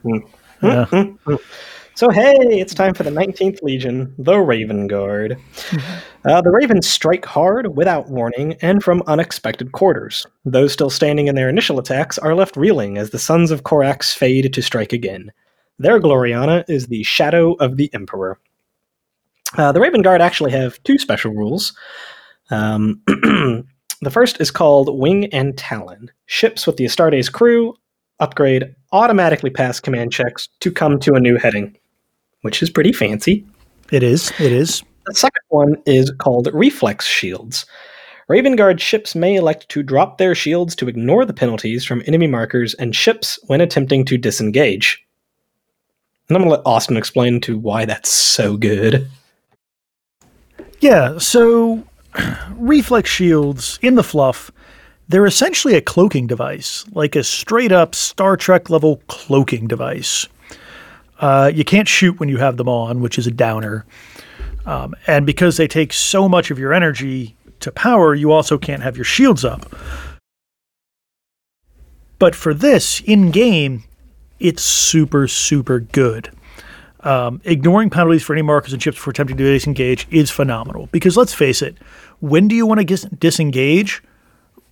Hmm. 0.03 0.17
Yeah. 0.63 0.85
Hmm, 0.85 1.01
hmm, 1.25 1.35
So 1.93 2.09
hey, 2.09 2.33
it's 2.39 2.73
time 2.73 2.93
for 2.93 3.03
the 3.03 3.11
19th 3.11 3.61
Legion, 3.61 4.15
the 4.17 4.37
Raven 4.39 4.87
Guard. 4.87 5.37
Uh, 6.23 6.39
the 6.39 6.51
Ravens 6.51 6.87
strike 6.87 7.25
hard, 7.25 7.75
without 7.75 8.09
warning, 8.09 8.53
and 8.61 8.83
from 8.83 9.03
unexpected 9.07 9.71
quarters. 9.71 10.25
Those 10.45 10.71
still 10.71 10.89
standing 10.89 11.27
in 11.27 11.35
their 11.35 11.49
initial 11.49 11.79
attacks 11.79 12.17
are 12.17 12.35
left 12.35 12.55
reeling 12.55 12.97
as 12.97 13.09
the 13.09 13.19
sons 13.19 13.51
of 13.51 13.63
Corax 13.63 14.13
fade 14.13 14.53
to 14.53 14.61
strike 14.61 14.93
again. 14.93 15.31
Their 15.79 15.99
Gloriana 15.99 16.63
is 16.69 16.87
the 16.87 17.03
Shadow 17.03 17.53
of 17.53 17.77
the 17.77 17.89
Emperor. 17.93 18.39
Uh, 19.57 19.71
the 19.71 19.81
Raven 19.81 20.01
Guard 20.01 20.21
actually 20.21 20.51
have 20.51 20.81
two 20.83 20.97
special 20.97 21.33
rules. 21.33 21.73
Um, 22.51 23.01
the 23.07 24.11
first 24.11 24.39
is 24.39 24.51
called 24.51 24.97
Wing 24.97 25.25
and 25.33 25.57
Talon. 25.57 26.11
Ships 26.27 26.65
with 26.65 26.77
the 26.77 26.85
Astartes 26.85 27.31
crew 27.31 27.75
upgrade 28.21 28.75
automatically 28.91 29.49
pass 29.49 29.79
command 29.79 30.13
checks 30.13 30.47
to 30.59 30.71
come 30.71 30.99
to 30.99 31.15
a 31.15 31.19
new 31.19 31.37
heading, 31.37 31.75
which 32.41 32.61
is 32.61 32.69
pretty 32.69 32.91
fancy. 32.91 33.45
It 33.91 34.03
is. 34.03 34.31
It 34.39 34.51
is. 34.51 34.83
The 35.05 35.15
second 35.15 35.43
one 35.49 35.81
is 35.85 36.11
called 36.11 36.49
Reflex 36.53 37.05
Shields. 37.05 37.65
Raven 38.27 38.55
Guard 38.55 38.79
ships 38.79 39.15
may 39.15 39.35
elect 39.35 39.67
to 39.69 39.83
drop 39.83 40.17
their 40.17 40.33
shields 40.35 40.75
to 40.77 40.87
ignore 40.87 41.25
the 41.25 41.33
penalties 41.33 41.83
from 41.83 42.03
enemy 42.05 42.27
markers 42.27 42.73
and 42.75 42.95
ships 42.95 43.37
when 43.47 43.59
attempting 43.59 44.05
to 44.05 44.17
disengage. 44.17 45.05
And 46.29 46.37
I'm 46.37 46.43
going 46.43 46.49
to 46.49 46.57
let 46.57 46.65
Austin 46.65 46.95
explain 46.95 47.41
to 47.41 47.57
why 47.57 47.83
that's 47.83 48.09
so 48.09 48.55
good. 48.55 49.09
Yeah, 50.79 51.17
so 51.17 51.83
reflex 52.51 53.09
shields 53.09 53.79
in 53.81 53.95
the 53.95 54.03
fluff, 54.03 54.49
they're 55.09 55.25
essentially 55.25 55.75
a 55.75 55.81
cloaking 55.81 56.27
device, 56.27 56.85
like 56.93 57.17
a 57.17 57.23
straight 57.25 57.73
up 57.73 57.93
Star 57.93 58.37
Trek 58.37 58.69
level 58.69 59.01
cloaking 59.07 59.67
device. 59.67 60.25
Uh, 61.21 61.51
you 61.53 61.63
can't 61.63 61.87
shoot 61.87 62.19
when 62.19 62.29
you 62.29 62.37
have 62.37 62.57
them 62.57 62.67
on, 62.67 62.99
which 62.99 63.17
is 63.17 63.27
a 63.27 63.31
downer. 63.31 63.85
Um, 64.65 64.95
and 65.07 65.25
because 65.25 65.57
they 65.57 65.67
take 65.67 65.93
so 65.93 66.27
much 66.27 66.51
of 66.51 66.59
your 66.59 66.73
energy 66.73 67.35
to 67.61 67.71
power, 67.71 68.13
you 68.13 68.31
also 68.31 68.57
can't 68.57 68.81
have 68.81 68.97
your 68.97 69.05
shields 69.05 69.45
up. 69.45 69.73
But 72.19 72.35
for 72.35 72.53
this, 72.53 73.01
in 73.01 73.31
game, 73.31 73.83
it's 74.39 74.63
super, 74.63 75.27
super 75.27 75.79
good. 75.79 76.31
Um, 77.01 77.41
ignoring 77.45 77.89
penalties 77.89 78.21
for 78.23 78.33
any 78.33 78.43
markers 78.43 78.73
and 78.73 78.81
chips 78.81 78.97
for 78.97 79.09
attempting 79.09 79.37
to 79.37 79.43
disengage 79.43 80.07
is 80.11 80.29
phenomenal. 80.29 80.87
Because 80.91 81.17
let's 81.17 81.33
face 81.33 81.61
it, 81.61 81.77
when 82.19 82.47
do 82.47 82.55
you 82.55 82.65
want 82.65 82.79
to 82.79 82.85
dis- 82.85 83.07
disengage? 83.17 84.03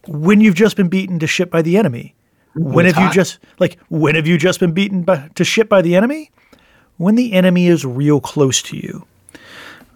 When 0.08 0.42
you've 0.42 0.56
just 0.56 0.78
been 0.78 0.90
beaten 0.90 1.20
to 1.20 1.28
shit 1.28 1.52
by 1.52 1.62
the 1.62 1.78
enemy. 1.78 2.16
When 2.56 2.86
have 2.86 2.98
you 2.98 3.12
just 3.12 3.40
like 3.60 3.78
when 3.90 4.16
have 4.16 4.26
you 4.26 4.38
just 4.38 4.60
been 4.60 4.72
beaten 4.72 5.04
by, 5.04 5.30
to 5.36 5.44
shit 5.44 5.70
by 5.70 5.82
the 5.82 5.96
enemy? 5.96 6.32
When 7.00 7.16
the 7.16 7.34
enemy 7.34 7.68
is 7.68 7.86
real 7.86 8.22
close 8.22 8.62
to 8.64 8.78
you. 8.78 9.06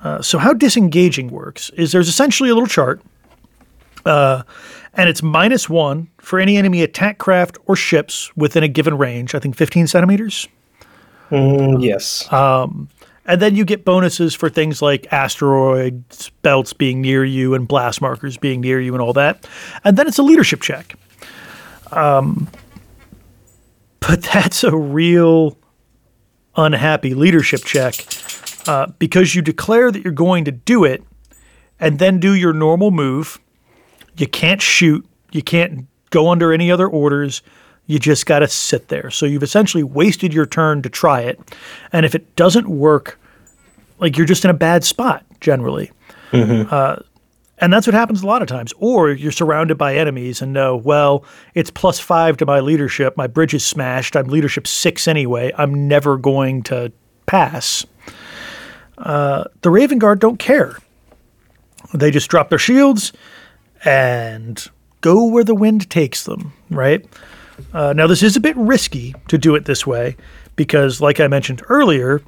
Uh, 0.02 0.22
so 0.22 0.38
how 0.38 0.54
disengaging 0.54 1.30
works 1.30 1.70
is 1.72 1.92
there's 1.92 2.10
essentially 2.10 2.50
a 2.50 2.54
little 2.54 2.68
chart, 2.68 3.02
uh, 4.06 4.44
and 4.94 5.10
it's 5.10 5.22
minus 5.22 5.70
one 5.70 6.10
for 6.18 6.40
any 6.40 6.58
enemy 6.58 6.82
attack 6.82 7.20
craft 7.20 7.58
or 7.68 7.76
ships 7.76 8.36
within 8.36 8.64
a 8.64 8.68
given 8.68 8.98
range. 8.98 9.36
I 9.36 9.40
think 9.40 9.56
15 9.56 9.88
centimeters. 9.88 10.48
Mm, 11.30 11.84
yes. 11.84 12.28
And 13.26 13.42
then 13.42 13.56
you 13.56 13.64
get 13.64 13.86
bonuses 13.86 14.36
for 14.36 14.50
things 14.50 14.82
like 14.82 15.12
asteroids 15.12 16.30
belts 16.42 16.74
being 16.74 17.02
near 17.02 17.24
you 17.24 17.54
and 17.54 17.68
blast 17.68 18.02
markers 18.02 18.38
being 18.38 18.60
near 18.62 18.82
you 18.82 18.94
and 18.94 19.02
all 19.02 19.14
that. 19.14 19.48
And 19.84 19.98
then 19.98 20.08
it's 20.08 20.18
a 20.18 20.24
leadership 20.24 20.62
check. 20.62 20.96
Um, 21.92 22.50
but 24.02 24.22
that's 24.34 24.64
a 24.64 24.76
real 24.76 25.58
unhappy 26.56 27.14
leadership 27.14 27.64
check 27.64 27.96
uh, 28.68 28.88
because 29.00 29.36
you 29.36 29.42
declare 29.42 29.92
that 29.92 30.04
you're 30.04 30.14
going 30.14 30.46
to 30.46 30.52
do 30.52 30.84
it 30.84 31.04
and 31.80 32.00
then 32.00 32.20
do 32.20 32.34
your 32.34 32.54
normal 32.54 32.92
move. 32.92 33.40
You 34.16 34.28
can't 34.28 34.62
shoot, 34.62 35.06
you 35.32 35.42
can't 35.42 35.88
go 36.12 36.30
under 36.30 36.54
any 36.54 36.72
other 36.72 36.88
orders. 36.88 37.42
You 37.88 38.00
just 38.00 38.26
got 38.26 38.40
to 38.40 38.48
sit 38.48 38.88
there. 38.88 39.10
So 39.10 39.26
you've 39.26 39.44
essentially 39.44 39.84
wasted 39.84 40.34
your 40.34 40.46
turn 40.46 40.82
to 40.84 40.90
try 40.90 41.22
it. 41.22 41.40
And 41.92 42.06
if 42.06 42.16
it 42.16 42.36
doesn't 42.36 42.70
work, 42.70 43.20
like 44.00 44.16
you're 44.16 44.26
just 44.28 44.46
in 44.46 44.52
a 44.52 44.54
bad 44.54 44.84
spot 44.84 45.26
generally. 45.42 45.92
Uh, 46.72 46.98
and 47.60 47.72
that's 47.72 47.88
what 47.88 47.94
happens 47.94 48.24
a 48.24 48.28
lot 48.28 48.42
of 48.42 48.48
times. 48.48 48.74
Or 48.78 49.12
you're 49.12 49.32
surrounded 49.32 49.78
by 49.78 49.96
enemies 49.96 50.42
and 50.42 50.54
know, 50.54 50.76
well, 50.76 51.24
it's 51.54 51.70
plus 51.70 52.00
five 52.00 52.38
to 52.38 52.46
my 52.46 52.60
leadership. 52.60 53.16
My 53.16 53.28
bridge 53.28 53.54
is 53.54 53.66
smashed. 53.66 54.16
I'm 54.16 54.28
leadership 54.28 54.68
six 54.68 55.08
anyway. 55.08 55.52
I'm 55.58 55.88
never 55.88 56.18
going 56.18 56.64
to 56.64 56.92
pass. 57.26 57.86
Uh, 58.98 59.46
the 59.62 59.70
Raven 59.70 60.00
Guard 60.00 60.20
don't 60.20 60.40
care. 60.40 60.78
They 61.94 62.12
just 62.12 62.30
drop 62.30 62.50
their 62.50 62.60
shields 62.60 63.14
and 63.86 64.66
go 65.02 65.26
where 65.26 65.44
the 65.44 65.56
wind 65.56 65.90
takes 65.90 66.24
them, 66.24 66.54
right? 66.70 67.06
Uh, 67.74 67.94
now, 67.94 68.08
this 68.08 68.24
is 68.24 68.36
a 68.36 68.40
bit 68.40 68.56
risky 68.58 69.14
to 69.28 69.38
do 69.38 69.54
it 69.56 69.66
this 69.66 69.86
way 69.86 70.16
because, 70.56 71.02
like 71.02 71.20
I 71.20 71.28
mentioned 71.28 71.62
earlier, 71.70 72.22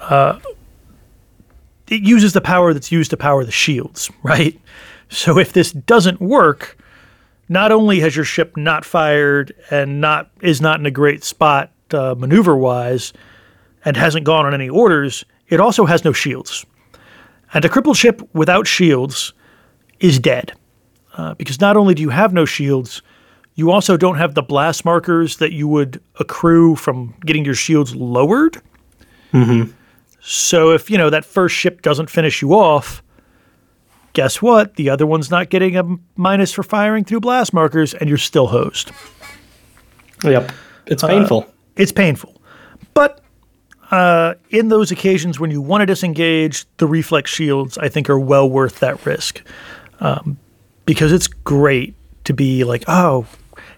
uh, 0.00 0.38
it 1.90 2.02
uses 2.02 2.32
the 2.32 2.40
power 2.40 2.72
that's 2.72 2.92
used 2.92 3.10
to 3.10 3.16
power 3.16 3.44
the 3.44 3.52
shields, 3.52 4.10
right? 4.22 4.58
So 5.08 5.38
if 5.38 5.52
this 5.52 5.72
doesn't 5.72 6.20
work, 6.20 6.76
not 7.48 7.72
only 7.72 8.00
has 8.00 8.14
your 8.14 8.24
ship 8.24 8.56
not 8.56 8.84
fired 8.84 9.54
and 9.70 10.00
not 10.00 10.30
is 10.42 10.60
not 10.60 10.80
in 10.80 10.86
a 10.86 10.90
great 10.90 11.24
spot 11.24 11.72
uh, 11.92 12.14
maneuver 12.18 12.56
wise, 12.56 13.12
and 13.84 13.96
hasn't 13.96 14.24
gone 14.24 14.44
on 14.44 14.52
any 14.52 14.68
orders, 14.68 15.24
it 15.48 15.60
also 15.60 15.86
has 15.86 16.04
no 16.04 16.12
shields. 16.12 16.66
And 17.54 17.64
a 17.64 17.68
crippled 17.68 17.96
ship 17.96 18.20
without 18.34 18.66
shields 18.66 19.32
is 20.00 20.18
dead, 20.18 20.52
uh, 21.16 21.34
because 21.34 21.60
not 21.60 21.76
only 21.76 21.94
do 21.94 22.02
you 22.02 22.10
have 22.10 22.32
no 22.32 22.44
shields, 22.44 23.00
you 23.54 23.70
also 23.70 23.96
don't 23.96 24.18
have 24.18 24.34
the 24.34 24.42
blast 24.42 24.84
markers 24.84 25.38
that 25.38 25.52
you 25.52 25.66
would 25.66 26.00
accrue 26.20 26.76
from 26.76 27.14
getting 27.24 27.44
your 27.44 27.54
shields 27.54 27.94
lowered. 27.96 28.60
So 30.30 30.72
if 30.72 30.90
you 30.90 30.98
know 30.98 31.08
that 31.08 31.24
first 31.24 31.56
ship 31.56 31.80
doesn't 31.80 32.10
finish 32.10 32.42
you 32.42 32.52
off, 32.52 33.02
guess 34.12 34.42
what? 34.42 34.74
The 34.74 34.90
other 34.90 35.06
one's 35.06 35.30
not 35.30 35.48
getting 35.48 35.74
a 35.74 35.96
minus 36.16 36.52
for 36.52 36.62
firing 36.62 37.02
through 37.04 37.20
blast 37.20 37.54
markers, 37.54 37.94
and 37.94 38.10
you're 38.10 38.18
still 38.18 38.46
hosed. 38.48 38.92
Yep. 40.22 40.52
It's 40.84 41.02
painful. 41.02 41.46
It's 41.76 41.92
painful, 41.92 42.42
but 42.92 43.22
uh, 43.90 44.34
in 44.50 44.68
those 44.68 44.90
occasions 44.90 45.40
when 45.40 45.50
you 45.50 45.62
want 45.62 45.80
to 45.80 45.86
disengage, 45.86 46.66
the 46.76 46.86
reflex 46.86 47.30
shields 47.30 47.78
I 47.78 47.88
think 47.88 48.10
are 48.10 48.18
well 48.18 48.50
worth 48.50 48.80
that 48.80 49.06
risk, 49.06 49.42
um, 50.00 50.36
because 50.84 51.10
it's 51.10 51.26
great 51.26 51.94
to 52.24 52.34
be 52.34 52.64
like, 52.64 52.84
oh, 52.86 53.24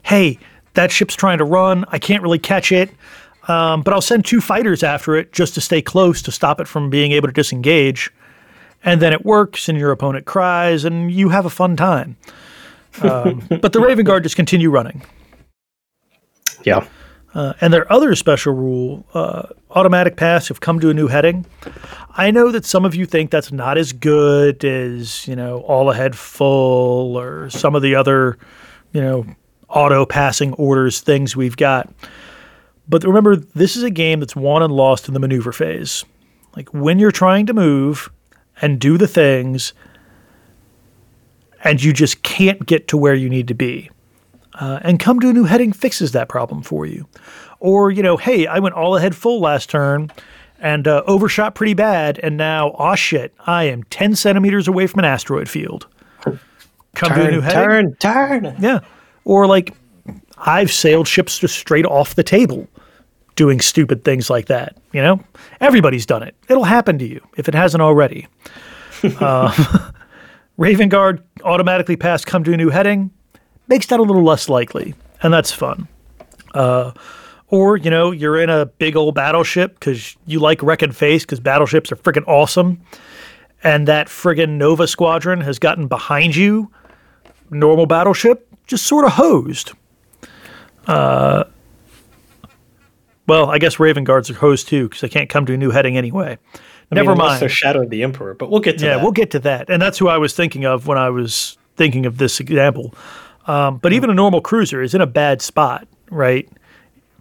hey, 0.02 0.36
that 0.74 0.90
ship's 0.90 1.14
trying 1.14 1.38
to 1.38 1.44
run. 1.44 1.84
I 1.88 2.00
can't 2.00 2.24
really 2.24 2.40
catch 2.40 2.72
it. 2.72 2.90
Um, 3.50 3.82
but 3.82 3.92
I'll 3.92 4.00
send 4.00 4.24
two 4.24 4.40
fighters 4.40 4.84
after 4.84 5.16
it 5.16 5.32
just 5.32 5.54
to 5.54 5.60
stay 5.60 5.82
close 5.82 6.22
to 6.22 6.30
stop 6.30 6.60
it 6.60 6.68
from 6.68 6.88
being 6.88 7.10
able 7.10 7.26
to 7.26 7.32
disengage. 7.34 8.12
And 8.84 9.02
then 9.02 9.12
it 9.12 9.24
works, 9.24 9.68
and 9.68 9.76
your 9.76 9.90
opponent 9.90 10.24
cries, 10.24 10.84
and 10.84 11.10
you 11.10 11.30
have 11.30 11.46
a 11.46 11.50
fun 11.50 11.76
time. 11.76 12.16
Um, 13.02 13.42
but 13.60 13.72
the 13.72 13.80
Raven 13.80 14.04
Guard 14.04 14.22
just 14.22 14.36
continue 14.36 14.70
running. 14.70 15.02
yeah. 16.62 16.86
Uh, 17.34 17.54
and 17.60 17.72
their 17.72 17.92
other 17.92 18.14
special 18.14 18.52
rule, 18.52 19.04
uh, 19.14 19.48
automatic 19.70 20.16
pass, 20.16 20.48
have 20.48 20.60
come 20.60 20.78
to 20.80 20.90
a 20.90 20.94
new 20.94 21.08
heading. 21.08 21.44
I 22.10 22.30
know 22.30 22.52
that 22.52 22.64
some 22.64 22.84
of 22.84 22.94
you 22.94 23.04
think 23.04 23.30
that's 23.30 23.52
not 23.52 23.78
as 23.78 23.92
good 23.92 24.64
as, 24.64 25.26
you 25.28 25.36
know, 25.36 25.60
all 25.60 25.90
ahead 25.90 26.16
full 26.16 27.16
or 27.16 27.50
some 27.50 27.74
of 27.74 27.82
the 27.82 27.94
other, 27.96 28.38
you 28.92 29.00
know, 29.00 29.26
auto 29.68 30.06
passing 30.06 30.52
orders 30.54 31.00
things 31.00 31.36
we've 31.36 31.56
got. 31.56 31.92
But 32.90 33.04
remember, 33.04 33.36
this 33.36 33.76
is 33.76 33.84
a 33.84 33.90
game 33.90 34.18
that's 34.18 34.34
won 34.34 34.62
and 34.62 34.72
lost 34.72 35.06
in 35.06 35.14
the 35.14 35.20
maneuver 35.20 35.52
phase. 35.52 36.04
Like 36.56 36.68
when 36.74 36.98
you're 36.98 37.12
trying 37.12 37.46
to 37.46 37.54
move 37.54 38.10
and 38.60 38.80
do 38.80 38.98
the 38.98 39.06
things, 39.06 39.72
and 41.62 41.82
you 41.82 41.92
just 41.92 42.22
can't 42.22 42.66
get 42.66 42.88
to 42.88 42.96
where 42.96 43.14
you 43.14 43.28
need 43.28 43.48
to 43.48 43.54
be. 43.54 43.90
Uh, 44.54 44.80
and 44.82 44.98
come 44.98 45.20
to 45.20 45.28
a 45.28 45.32
new 45.32 45.44
heading 45.44 45.72
fixes 45.72 46.12
that 46.12 46.28
problem 46.28 46.62
for 46.62 46.84
you. 46.84 47.06
Or, 47.60 47.90
you 47.90 48.02
know, 48.02 48.16
hey, 48.16 48.46
I 48.46 48.58
went 48.58 48.74
all 48.74 48.96
ahead 48.96 49.14
full 49.14 49.40
last 49.40 49.70
turn 49.70 50.10
and 50.58 50.88
uh, 50.88 51.02
overshot 51.06 51.54
pretty 51.54 51.72
bad, 51.72 52.18
and 52.22 52.36
now, 52.36 52.70
aw 52.72 52.94
shit, 52.94 53.32
I 53.46 53.64
am 53.64 53.84
10 53.84 54.16
centimeters 54.16 54.68
away 54.68 54.86
from 54.86 54.98
an 54.98 55.04
asteroid 55.06 55.48
field. 55.48 55.86
Come 56.94 57.14
to 57.14 57.26
a 57.26 57.30
new 57.30 57.40
heading. 57.40 57.94
turn, 57.96 58.42
turn. 58.42 58.56
Yeah. 58.58 58.80
Or 59.24 59.46
like 59.46 59.74
I've 60.36 60.72
sailed 60.72 61.06
ships 61.06 61.38
just 61.38 61.56
straight 61.56 61.86
off 61.86 62.14
the 62.14 62.22
table 62.22 62.68
doing 63.40 63.58
stupid 63.58 64.04
things 64.04 64.28
like 64.28 64.48
that. 64.48 64.76
You 64.92 65.00
know, 65.00 65.18
everybody's 65.62 66.04
done 66.04 66.22
it. 66.22 66.34
It'll 66.50 66.64
happen 66.64 66.98
to 66.98 67.06
you 67.06 67.26
if 67.38 67.48
it 67.48 67.54
hasn't 67.54 67.80
already. 67.80 68.26
uh, 69.18 69.90
Raven 70.58 70.90
Guard 70.90 71.24
automatically 71.42 71.96
pass 71.96 72.22
come 72.22 72.44
to 72.44 72.52
a 72.52 72.56
new 72.58 72.68
heading 72.68 73.10
makes 73.66 73.86
that 73.86 73.98
a 73.98 74.02
little 74.02 74.22
less 74.22 74.50
likely, 74.50 74.94
and 75.22 75.32
that's 75.32 75.50
fun. 75.50 75.88
Uh, 76.52 76.92
or 77.48 77.78
you 77.78 77.88
know 77.88 78.10
you're 78.10 78.38
in 78.38 78.50
a 78.50 78.66
big 78.66 78.94
old 78.94 79.14
battleship 79.14 79.80
because 79.80 80.18
you 80.26 80.38
like 80.38 80.62
wreck 80.62 80.82
and 80.82 80.94
face 80.94 81.22
because 81.22 81.40
battleships 81.40 81.90
are 81.90 81.96
freaking 81.96 82.28
awesome, 82.28 82.78
and 83.64 83.88
that 83.88 84.08
friggin' 84.08 84.58
Nova 84.58 84.86
squadron 84.86 85.40
has 85.40 85.58
gotten 85.58 85.88
behind 85.88 86.36
you. 86.36 86.70
Normal 87.48 87.86
battleship 87.86 88.46
just 88.66 88.86
sort 88.86 89.06
of 89.06 89.12
hosed. 89.12 89.72
Uh, 90.86 91.44
well, 93.30 93.48
I 93.50 93.58
guess 93.58 93.78
Raven 93.80 94.04
Guards 94.04 94.28
are 94.30 94.34
hosed 94.34 94.68
too 94.68 94.88
because 94.88 95.00
they 95.00 95.08
can't 95.08 95.30
come 95.30 95.46
to 95.46 95.54
a 95.54 95.56
new 95.56 95.70
heading 95.70 95.96
anyway. 95.96 96.36
I 96.54 96.94
Never 96.96 97.10
mean, 97.10 97.18
mind. 97.18 97.40
They're 97.40 97.48
Shadow 97.48 97.86
the 97.86 98.02
Emperor, 98.02 98.34
but 98.34 98.50
we'll 98.50 98.60
get 98.60 98.78
to 98.78 98.84
Yeah, 98.84 98.96
that. 98.96 99.02
we'll 99.02 99.12
get 99.12 99.30
to 99.30 99.38
that. 99.40 99.70
And 99.70 99.80
that's 99.80 99.96
who 99.98 100.08
I 100.08 100.18
was 100.18 100.34
thinking 100.34 100.64
of 100.66 100.86
when 100.88 100.98
I 100.98 101.08
was 101.10 101.56
thinking 101.76 102.04
of 102.06 102.18
this 102.18 102.40
example. 102.40 102.92
Um, 103.46 103.78
but 103.78 103.92
even 103.92 104.10
a 104.10 104.14
normal 104.14 104.40
cruiser 104.40 104.82
is 104.82 104.94
in 104.94 105.00
a 105.00 105.06
bad 105.06 105.40
spot, 105.40 105.86
right? 106.10 106.48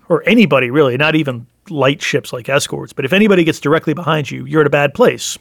Or 0.09 0.23
anybody 0.27 0.71
really, 0.71 0.97
not 0.97 1.15
even 1.15 1.45
light 1.69 2.01
ships 2.01 2.33
like 2.33 2.49
escorts. 2.49 2.93
But 2.93 3.05
if 3.05 3.13
anybody 3.13 3.43
gets 3.43 3.59
directly 3.59 3.93
behind 3.93 4.31
you, 4.31 4.45
you're 4.45 4.61
in 4.61 4.67
a 4.67 4.71
bad 4.71 4.95
place. 4.95 5.37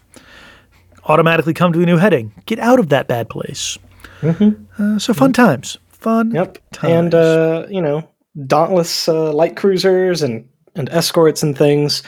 Automatically 1.07 1.55
come 1.55 1.73
to 1.73 1.81
a 1.83 1.87
new 1.87 1.97
heading. 1.97 2.33
Get 2.45 2.59
out 2.59 2.79
of 2.79 2.91
that 2.91 3.09
bad 3.09 3.31
place. 3.31 3.79
Uh, 4.23 4.99
so 4.99 5.15
fun 5.15 5.33
times. 5.33 5.79
Fun. 5.89 6.33
Yep. 6.33 6.59
times. 6.73 6.93
And 6.93 7.15
uh, 7.15 7.67
you 7.71 7.81
know, 7.81 8.09
dauntless 8.47 9.09
uh, 9.09 9.33
light 9.33 9.57
cruisers 9.57 10.23
and 10.23 10.47
and 10.79 10.89
escorts 10.91 11.43
and 11.43 11.57
things 11.57 12.03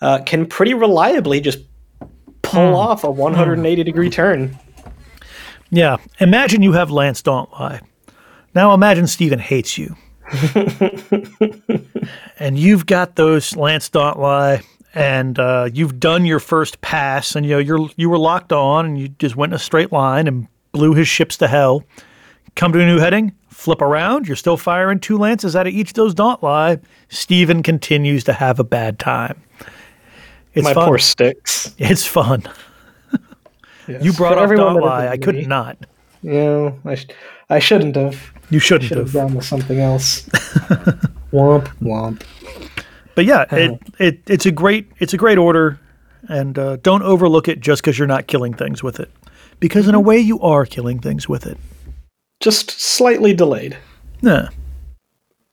uh, 0.00 0.20
can 0.24 0.46
pretty 0.46 0.74
reliably 0.74 1.40
just 1.40 1.58
pull 2.42 2.76
off 2.76 3.04
a 3.04 3.10
180 3.10 3.82
degree 3.82 4.10
turn. 4.10 4.58
Yeah. 5.70 5.96
Imagine 6.20 6.62
you 6.62 6.72
have 6.72 6.90
Lance 6.90 7.22
Dauntley. 7.22 7.80
Now 8.54 8.74
imagine 8.74 9.06
Steven 9.06 9.38
hates 9.38 9.76
you. 9.76 9.96
and 12.38 12.58
you've 12.58 12.86
got 12.86 13.16
those 13.16 13.56
Lance 13.56 13.90
Dauntley 13.90 14.62
and 14.94 15.38
uh, 15.38 15.68
you've 15.72 15.98
done 15.98 16.24
your 16.24 16.38
first 16.38 16.80
pass 16.80 17.34
and 17.34 17.44
you 17.44 17.52
know 17.52 17.58
you're 17.58 17.88
you 17.96 18.08
were 18.08 18.18
locked 18.18 18.52
on 18.52 18.86
and 18.86 18.98
you 18.98 19.08
just 19.08 19.36
went 19.36 19.52
in 19.52 19.56
a 19.56 19.58
straight 19.58 19.92
line 19.92 20.28
and 20.28 20.46
blew 20.72 20.94
his 20.94 21.08
ships 21.08 21.36
to 21.38 21.48
hell. 21.48 21.82
Come 22.54 22.72
to 22.72 22.80
a 22.80 22.86
new 22.86 22.98
heading, 22.98 23.32
flip 23.54 23.80
around, 23.80 24.26
you're 24.26 24.36
still 24.36 24.56
firing 24.56 24.98
two 24.98 25.16
lances 25.16 25.54
out 25.56 25.66
of 25.66 25.72
each 25.72 25.90
of 25.90 25.94
those 25.94 26.14
lie. 26.42 26.78
Steven 27.08 27.62
continues 27.62 28.24
to 28.24 28.32
have 28.32 28.58
a 28.60 28.64
bad 28.64 28.98
time. 28.98 29.40
It's 30.54 30.64
My 30.64 30.74
fun. 30.74 30.86
poor 30.88 30.98
sticks. 30.98 31.74
It's 31.78 32.04
fun. 32.06 32.42
You 33.86 34.14
brought 34.14 34.38
For 34.38 34.48
that 34.48 34.56
Dauntley. 34.56 35.08
I 35.08 35.18
could 35.18 35.46
not. 35.46 35.76
You 36.22 36.32
know, 36.32 36.78
I, 36.86 36.94
sh- 36.94 37.06
I 37.50 37.58
shouldn't 37.58 37.96
have. 37.96 38.18
You 38.48 38.58
shouldn't 38.58 38.88
Should 38.88 38.96
have 38.96 39.12
gone 39.12 39.34
with 39.34 39.44
something 39.44 39.78
else. 39.78 40.22
womp 41.34 41.66
womp. 41.82 42.22
But 43.14 43.26
yeah, 43.26 43.40
Uh-huh. 43.42 43.56
it, 43.56 43.80
it 43.98 44.20
it's 44.26 44.46
a 44.46 44.50
great 44.50 44.90
it's 45.00 45.12
a 45.12 45.18
great 45.18 45.36
order, 45.36 45.78
and 46.30 46.58
uh, 46.58 46.76
don't 46.76 47.02
overlook 47.02 47.46
it 47.46 47.60
just 47.60 47.82
because 47.82 47.98
you're 47.98 48.08
not 48.08 48.26
killing 48.26 48.54
things 48.54 48.82
with 48.82 48.98
it, 49.00 49.10
because 49.60 49.82
Mm-hmm. 49.82 49.90
in 49.90 49.94
a 49.96 50.00
way 50.00 50.18
you 50.18 50.40
are 50.40 50.64
killing 50.64 50.98
things 50.98 51.28
with 51.28 51.44
it. 51.46 51.58
Just 52.44 52.78
slightly 52.78 53.32
delayed. 53.32 53.74
Yeah, 54.20 54.50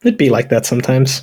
It'd 0.03 0.17
be 0.17 0.29
like 0.29 0.49
that 0.49 0.65
sometimes. 0.65 1.21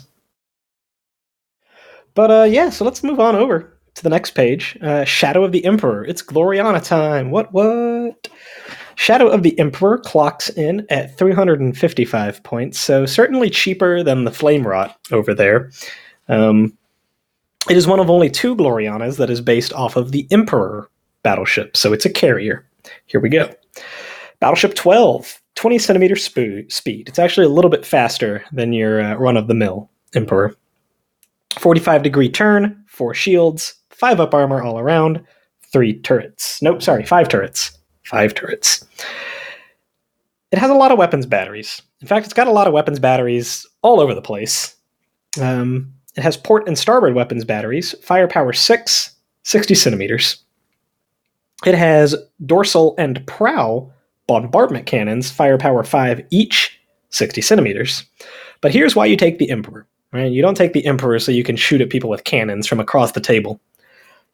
But 2.15 2.31
uh, 2.31 2.45
yeah, 2.45 2.71
so 2.71 2.87
let's 2.87 3.03
move 3.03 3.21
on 3.21 3.37
over 3.37 3.79
to 3.95 4.03
the 4.03 4.09
next 4.09 4.31
page. 4.31 4.79
Uh, 4.81 5.05
Shadow 5.05 5.45
of 5.45 5.53
the 5.53 5.63
Emperor. 5.67 6.07
It's 6.07 6.23
Gloriana 6.23 6.83
time. 6.83 7.31
What? 7.31 7.53
What? 7.53 8.29
Shadow 8.95 9.29
of 9.29 9.43
the 9.43 9.59
Emperor 9.59 9.99
clocks 9.99 10.49
in 10.49 10.87
at 10.89 11.19
355 11.19 12.43
points, 12.45 12.81
so 12.81 13.05
certainly 13.05 13.51
cheaper 13.51 14.03
than 14.03 14.25
the 14.25 14.31
Flamewrought 14.31 14.95
over 15.13 15.35
there. 15.35 15.71
Um, 16.29 16.79
it 17.69 17.77
is 17.77 17.87
one 17.87 18.01
of 18.01 18.09
only 18.09 18.31
two 18.31 18.57
Glorianas 18.57 19.19
that 19.19 19.29
is 19.29 19.43
based 19.43 19.75
off 19.75 19.97
of 19.97 20.13
the 20.13 20.27
Emperor 20.31 20.89
battleship, 21.23 21.77
so 21.77 21.93
it's 21.93 22.07
a 22.07 22.11
carrier. 22.11 22.67
Here 23.05 23.21
we 23.21 23.29
go. 23.29 23.55
Battleship 24.41 24.75
12, 24.75 25.43
20 25.59 25.77
centimeter 25.81 26.15
sp- 26.15 26.71
speed. 26.71 27.09
It's 27.09 27.19
actually 27.19 27.45
a 27.45 27.51
little 27.51 27.69
bit 27.69 27.85
faster 27.85 28.45
than 28.53 28.73
your 28.73 29.03
uh, 29.03 29.17
run 29.17 29.37
of 29.37 29.49
the 29.49 29.55
mill 29.55 29.91
Emperor. 30.15 30.55
45 31.59 32.05
degree 32.05 32.29
turn, 32.29 32.85
four 32.87 33.13
shields, 33.13 33.75
five 33.91 34.21
up 34.21 34.33
armor 34.33 34.63
all 34.63 34.79
around, 34.79 35.21
three 35.73 35.99
turrets. 35.99 36.63
Nope, 36.63 36.81
sorry, 36.81 37.05
five 37.05 37.29
turrets. 37.29 37.77
Five 38.05 38.35
turrets. 38.35 38.87
It 40.53 40.61
has 40.61 40.71
a 40.71 40.75
lot 40.75 40.93
of 40.93 40.99
weapons 40.99 41.27
batteries. 41.27 41.83
In 42.01 42.07
fact, 42.07 42.25
it's 42.25 42.35
got 42.35 42.47
a 42.47 42.53
lot 42.53 42.69
of 42.69 42.73
weapons 42.73 43.01
batteries 43.01 43.67
all 43.83 43.99
over 44.01 44.15
the 44.15 44.23
place. 44.23 44.77
Um, 45.41 45.93
it 46.17 46.23
has 46.23 46.37
port 46.37 46.69
and 46.69 46.79
starboard 46.79 47.17
weapons 47.17 47.45
batteries, 47.45 47.97
firepower 48.01 48.53
6, 48.53 49.11
60 49.43 49.75
centimeters. 49.75 50.41
It 51.67 51.75
has 51.75 52.15
dorsal 52.47 52.95
and 52.97 53.27
prow 53.27 53.93
bombardment 54.29 54.87
cannons, 54.87 55.31
firepower 55.31 55.83
5 55.83 56.25
each, 56.31 56.81
60 57.11 57.41
centimeters. 57.41 58.05
But 58.61 58.73
here's 58.73 58.95
why 58.95 59.07
you 59.07 59.17
take 59.17 59.39
the 59.39 59.51
Emperor. 59.51 59.89
Right? 60.13 60.31
You 60.31 60.41
don't 60.41 60.57
take 60.57 60.73
the 60.73 60.87
Emperor 60.87 61.19
so 61.19 61.33
you 61.33 61.43
can 61.43 61.57
shoot 61.57 61.81
at 61.81 61.91
people 61.91 62.09
with 62.09 62.25
cannons 62.25 62.67
from 62.67 62.79
across 62.79 63.13
the 63.13 63.21
table. 63.21 63.61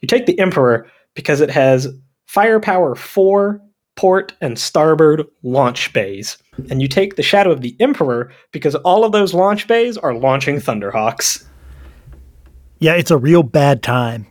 You 0.01 0.07
take 0.07 0.27
the 0.27 0.39
Emperor 0.39 0.87
because 1.15 1.41
it 1.41 1.51
has 1.51 1.89
firepower 2.27 2.95
4 2.95 3.61
port 3.97 4.35
and 4.41 4.59
starboard 4.59 5.25
launch 5.43 5.93
bays. 5.93 6.37
And 6.71 6.83
you 6.83 6.89
take 6.89 7.17
the 7.17 7.23
Shadow 7.23 7.51
of 7.51 7.61
the 7.61 7.77
Emperor 7.81 8.33
because 8.53 8.75
all 8.77 9.05
of 9.05 9.13
those 9.13 9.35
launch 9.35 9.67
bays 9.67 9.97
are 9.97 10.15
launching 10.15 10.57
Thunderhawks. 10.57 11.45
Yeah, 12.81 12.95
it's 12.95 13.11
a 13.11 13.17
real 13.17 13.43
bad 13.43 13.83
time. 13.83 14.27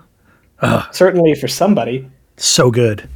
Certainly 0.92 1.34
for 1.36 1.48
somebody. 1.48 2.08
so 2.36 2.70
good. 2.70 3.08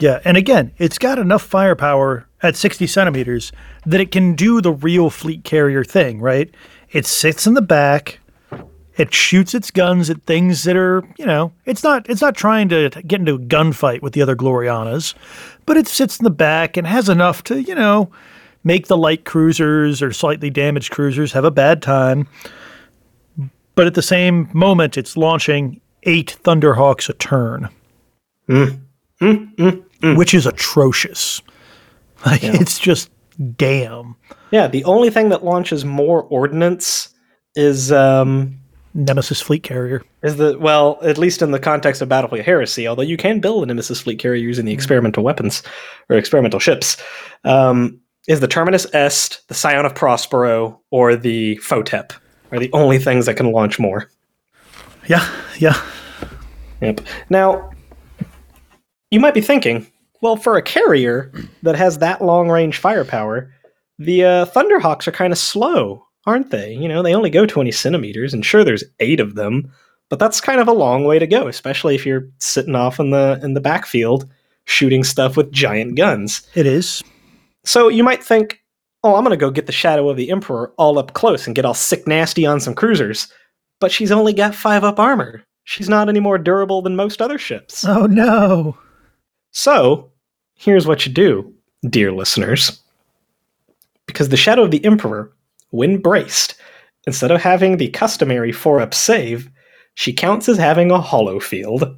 Yeah, 0.00 0.20
and 0.24 0.36
again, 0.36 0.72
it's 0.78 0.98
got 0.98 1.18
enough 1.18 1.42
firepower 1.42 2.26
at 2.42 2.56
60 2.56 2.86
centimeters 2.86 3.52
that 3.84 4.00
it 4.00 4.10
can 4.10 4.34
do 4.34 4.60
the 4.60 4.72
real 4.72 5.10
fleet 5.10 5.44
carrier 5.44 5.84
thing, 5.84 6.20
right? 6.20 6.52
It 6.90 7.06
sits 7.06 7.46
in 7.46 7.54
the 7.54 7.62
back, 7.62 8.18
it 8.96 9.14
shoots 9.14 9.54
its 9.54 9.70
guns 9.70 10.10
at 10.10 10.22
things 10.22 10.64
that 10.64 10.76
are, 10.76 11.04
you 11.18 11.26
know, 11.26 11.52
it's 11.66 11.82
not 11.82 12.08
it's 12.08 12.20
not 12.20 12.34
trying 12.34 12.68
to 12.70 12.90
get 13.06 13.20
into 13.20 13.34
a 13.34 13.38
gunfight 13.38 14.02
with 14.02 14.14
the 14.14 14.22
other 14.22 14.36
Glorianas, 14.36 15.14
but 15.66 15.76
it 15.76 15.86
sits 15.86 16.18
in 16.18 16.24
the 16.24 16.30
back 16.30 16.76
and 16.76 16.86
has 16.86 17.08
enough 17.08 17.44
to, 17.44 17.62
you 17.62 17.74
know, 17.74 18.10
make 18.64 18.88
the 18.88 18.96
light 18.96 19.24
cruisers 19.24 20.02
or 20.02 20.12
slightly 20.12 20.50
damaged 20.50 20.90
cruisers 20.90 21.32
have 21.32 21.44
a 21.44 21.50
bad 21.50 21.82
time. 21.82 22.26
But 23.74 23.86
at 23.86 23.94
the 23.94 24.02
same 24.02 24.50
moment, 24.52 24.98
it's 24.98 25.16
launching 25.16 25.80
eight 26.02 26.38
Thunderhawks 26.42 27.08
a 27.08 27.12
turn, 27.14 27.68
mm. 28.48 28.80
Mm. 29.20 29.54
Mm. 29.56 29.84
Which 30.02 30.34
is 30.34 30.46
atrocious. 30.46 31.42
Like, 32.26 32.44
It's 32.44 32.78
just 32.78 33.10
damn. 33.56 34.14
Yeah, 34.50 34.66
the 34.66 34.84
only 34.84 35.08
thing 35.08 35.30
that 35.30 35.42
launches 35.42 35.86
more 35.86 36.24
ordnance 36.24 37.08
is 37.54 37.90
um 37.90 38.58
Nemesis 38.92 39.40
fleet 39.40 39.62
carrier. 39.62 40.02
is 40.22 40.36
the 40.36 40.58
well, 40.58 40.98
at 41.02 41.16
least 41.16 41.40
in 41.40 41.52
the 41.52 41.58
context 41.58 42.02
of 42.02 42.10
Battlefleet 42.10 42.44
Heresy, 42.44 42.86
although 42.86 43.00
you 43.00 43.16
can 43.16 43.40
build 43.40 43.62
a 43.62 43.66
Nemesis 43.66 44.02
fleet 44.02 44.18
carrier 44.18 44.42
using 44.44 44.66
the 44.66 44.72
experimental 44.74 45.24
weapons 45.24 45.62
or 46.10 46.16
experimental 46.16 46.60
ships, 46.60 46.98
um, 47.44 47.98
is 48.28 48.40
the 48.40 48.48
Terminus 48.48 48.86
Est, 48.92 49.40
the 49.48 49.54
Scion 49.54 49.86
of 49.86 49.94
Prospero, 49.94 50.78
or 50.90 51.16
the 51.16 51.56
Photep 51.62 52.12
are 52.52 52.58
the 52.58 52.70
only 52.74 52.98
things 52.98 53.24
that 53.24 53.34
can 53.36 53.50
launch 53.50 53.78
more. 53.78 54.10
Yeah, 55.08 55.26
yeah. 55.58 55.80
Yep. 56.82 57.00
Now, 57.30 57.70
you 59.10 59.20
might 59.20 59.34
be 59.34 59.40
thinking, 59.40 59.86
well, 60.22 60.36
for 60.36 60.56
a 60.56 60.62
carrier 60.62 61.32
that 61.62 61.76
has 61.76 61.98
that 61.98 62.22
long 62.22 62.48
range 62.48 62.78
firepower, 62.78 63.52
the 63.98 64.24
uh, 64.24 64.46
Thunderhawks 64.46 65.06
are 65.06 65.12
kind 65.12 65.32
of 65.32 65.38
slow, 65.38 66.04
aren't 66.26 66.50
they? 66.50 66.72
You 66.72 66.88
know, 66.88 67.02
they 67.02 67.14
only 67.14 67.30
go 67.30 67.46
20 67.46 67.70
centimeters, 67.72 68.32
and 68.32 68.44
sure, 68.44 68.64
there's 68.64 68.84
eight 69.00 69.20
of 69.20 69.34
them, 69.34 69.72
but 70.08 70.18
that's 70.18 70.40
kind 70.40 70.60
of 70.60 70.68
a 70.68 70.72
long 70.72 71.04
way 71.04 71.18
to 71.18 71.26
go, 71.26 71.48
especially 71.48 71.94
if 71.94 72.04
you're 72.06 72.28
sitting 72.38 72.74
off 72.74 72.98
in 73.00 73.10
the 73.10 73.40
in 73.42 73.54
the 73.54 73.60
backfield 73.60 74.28
shooting 74.64 75.04
stuff 75.04 75.36
with 75.36 75.52
giant 75.52 75.96
guns. 75.96 76.42
It 76.54 76.66
is. 76.66 77.02
So 77.64 77.88
you 77.88 78.04
might 78.04 78.22
think, 78.22 78.62
oh, 79.02 79.16
I'm 79.16 79.24
going 79.24 79.36
to 79.36 79.36
go 79.36 79.50
get 79.50 79.66
the 79.66 79.72
Shadow 79.72 80.08
of 80.08 80.16
the 80.16 80.30
Emperor 80.30 80.72
all 80.78 80.98
up 80.98 81.14
close 81.14 81.46
and 81.46 81.56
get 81.56 81.64
all 81.64 81.74
sick 81.74 82.06
nasty 82.06 82.46
on 82.46 82.60
some 82.60 82.74
cruisers. 82.74 83.32
But 83.80 83.92
she's 83.92 84.12
only 84.12 84.32
got 84.32 84.54
five 84.54 84.84
up 84.84 84.98
armor. 84.98 85.42
She's 85.64 85.88
not 85.88 86.08
any 86.08 86.20
more 86.20 86.38
durable 86.38 86.82
than 86.82 86.96
most 86.96 87.20
other 87.20 87.38
ships. 87.38 87.84
Oh 87.84 88.06
no. 88.06 88.78
So 89.52 90.10
here's 90.54 90.86
what 90.86 91.06
you 91.06 91.12
do, 91.12 91.52
dear 91.88 92.12
listeners. 92.12 92.80
Because 94.06 94.28
the 94.28 94.36
Shadow 94.36 94.62
of 94.64 94.70
the 94.70 94.84
Emperor, 94.84 95.32
when 95.70 95.98
braced, 95.98 96.54
instead 97.06 97.30
of 97.30 97.40
having 97.40 97.76
the 97.76 97.88
customary 97.88 98.52
four 98.52 98.80
up 98.80 98.94
save, 98.94 99.50
she 99.94 100.12
counts 100.12 100.48
as 100.48 100.58
having 100.58 100.90
a 100.90 100.98
holofield. 100.98 101.96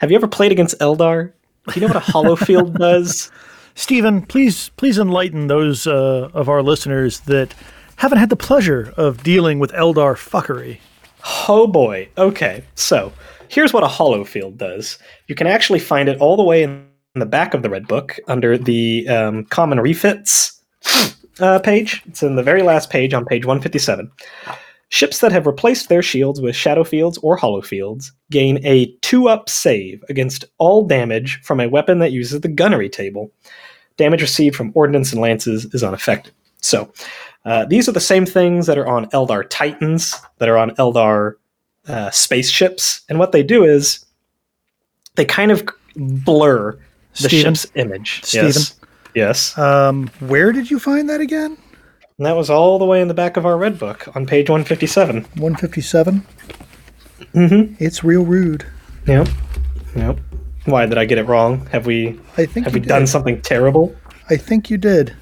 Have 0.00 0.10
you 0.10 0.16
ever 0.16 0.28
played 0.28 0.52
against 0.52 0.78
Eldar? 0.78 1.32
Do 1.68 1.74
you 1.74 1.80
know 1.80 1.88
what 1.88 1.96
a 1.96 2.00
hollow 2.00 2.36
field 2.36 2.74
does? 2.74 3.30
Steven, 3.74 4.22
please 4.22 4.70
please 4.70 4.98
enlighten 4.98 5.48
those 5.48 5.86
uh, 5.86 6.30
of 6.32 6.48
our 6.48 6.62
listeners 6.62 7.20
that 7.20 7.54
haven't 7.96 8.18
had 8.18 8.30
the 8.30 8.36
pleasure 8.36 8.92
of 8.96 9.22
dealing 9.22 9.58
with 9.58 9.72
Eldar 9.72 10.14
fuckery. 10.14 10.78
Oh 11.48 11.66
boy. 11.66 12.08
Okay. 12.16 12.64
So 12.74 13.12
here's 13.48 13.72
what 13.72 13.82
a 13.82 13.88
holofield 13.88 14.56
does. 14.56 14.98
You 15.26 15.34
can 15.34 15.46
actually 15.46 15.78
find 15.78 16.08
it 16.08 16.18
all 16.18 16.36
the 16.36 16.44
way 16.44 16.62
in 16.62 16.86
the 17.14 17.26
back 17.26 17.54
of 17.54 17.62
the 17.62 17.70
red 17.70 17.88
book 17.88 18.18
under 18.28 18.58
the 18.58 19.08
um, 19.08 19.44
common 19.46 19.80
refits 19.80 20.60
uh, 21.40 21.58
page. 21.60 22.02
It's 22.06 22.22
in 22.22 22.36
the 22.36 22.42
very 22.42 22.62
last 22.62 22.90
page 22.90 23.14
on 23.14 23.24
page 23.24 23.44
157. 23.44 24.10
Ships 24.88 25.18
that 25.18 25.32
have 25.32 25.46
replaced 25.46 25.88
their 25.88 26.02
shields 26.02 26.40
with 26.40 26.54
shadow 26.54 26.84
fields 26.84 27.18
or 27.18 27.36
holofields 27.36 28.12
gain 28.30 28.64
a 28.64 28.86
two 29.02 29.28
up 29.28 29.48
save 29.48 30.04
against 30.08 30.44
all 30.58 30.86
damage 30.86 31.40
from 31.42 31.60
a 31.60 31.68
weapon 31.68 31.98
that 31.98 32.12
uses 32.12 32.40
the 32.40 32.48
gunnery 32.48 32.88
table. 32.88 33.32
Damage 33.96 34.22
received 34.22 34.54
from 34.54 34.70
ordnance 34.74 35.12
and 35.12 35.20
lances 35.20 35.64
is 35.74 35.82
unaffected. 35.82 36.32
So, 36.60 36.92
uh, 37.44 37.64
these 37.64 37.88
are 37.88 37.92
the 37.92 38.00
same 38.00 38.26
things 38.26 38.66
that 38.66 38.78
are 38.78 38.88
on 38.88 39.06
Eldar 39.06 39.48
Titans, 39.48 40.14
that 40.38 40.48
are 40.48 40.58
on 40.58 40.70
Eldar 40.72 41.34
uh, 41.88 42.10
spaceships. 42.10 43.02
And 43.08 43.18
what 43.18 43.32
they 43.32 43.42
do 43.42 43.64
is 43.64 44.04
they 45.14 45.24
kind 45.24 45.50
of 45.50 45.66
blur 45.96 46.72
the 47.20 47.28
Steven? 47.28 47.54
ship's 47.54 47.72
image. 47.74 48.22
Steven? 48.24 48.46
Yes. 48.46 48.80
Yes. 49.14 49.58
Um, 49.58 50.08
where 50.20 50.52
did 50.52 50.70
you 50.70 50.78
find 50.78 51.08
that 51.08 51.20
again? 51.20 51.56
and 52.18 52.26
that 52.26 52.36
was 52.36 52.48
all 52.48 52.78
the 52.78 52.84
way 52.84 53.00
in 53.02 53.08
the 53.08 53.14
back 53.14 53.36
of 53.36 53.44
our 53.44 53.58
red 53.58 53.78
book 53.78 54.08
on 54.16 54.24
page 54.26 54.48
157. 54.48 55.22
157. 55.22 56.26
Mm-hmm. 57.34 57.74
It's 57.78 58.02
real 58.02 58.24
rude. 58.24 58.66
Yep. 59.06 59.28
Yep. 59.94 60.18
Why 60.64 60.86
did 60.86 60.98
I 60.98 61.04
get 61.04 61.18
it 61.18 61.24
wrong? 61.24 61.66
Have 61.66 61.86
we 61.86 62.18
I 62.36 62.46
think 62.46 62.66
have 62.66 62.74
we 62.74 62.80
done 62.80 63.06
something 63.06 63.40
terrible? 63.42 63.94
I 64.30 64.36
think 64.36 64.70
you 64.70 64.78
did. 64.78 65.14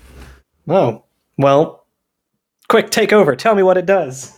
Oh. 0.69 1.05
Well, 1.37 1.85
quick, 2.69 2.91
take 2.91 3.13
over. 3.13 3.35
Tell 3.35 3.55
me 3.55 3.63
what 3.63 3.77
it 3.77 3.87
does. 3.87 4.34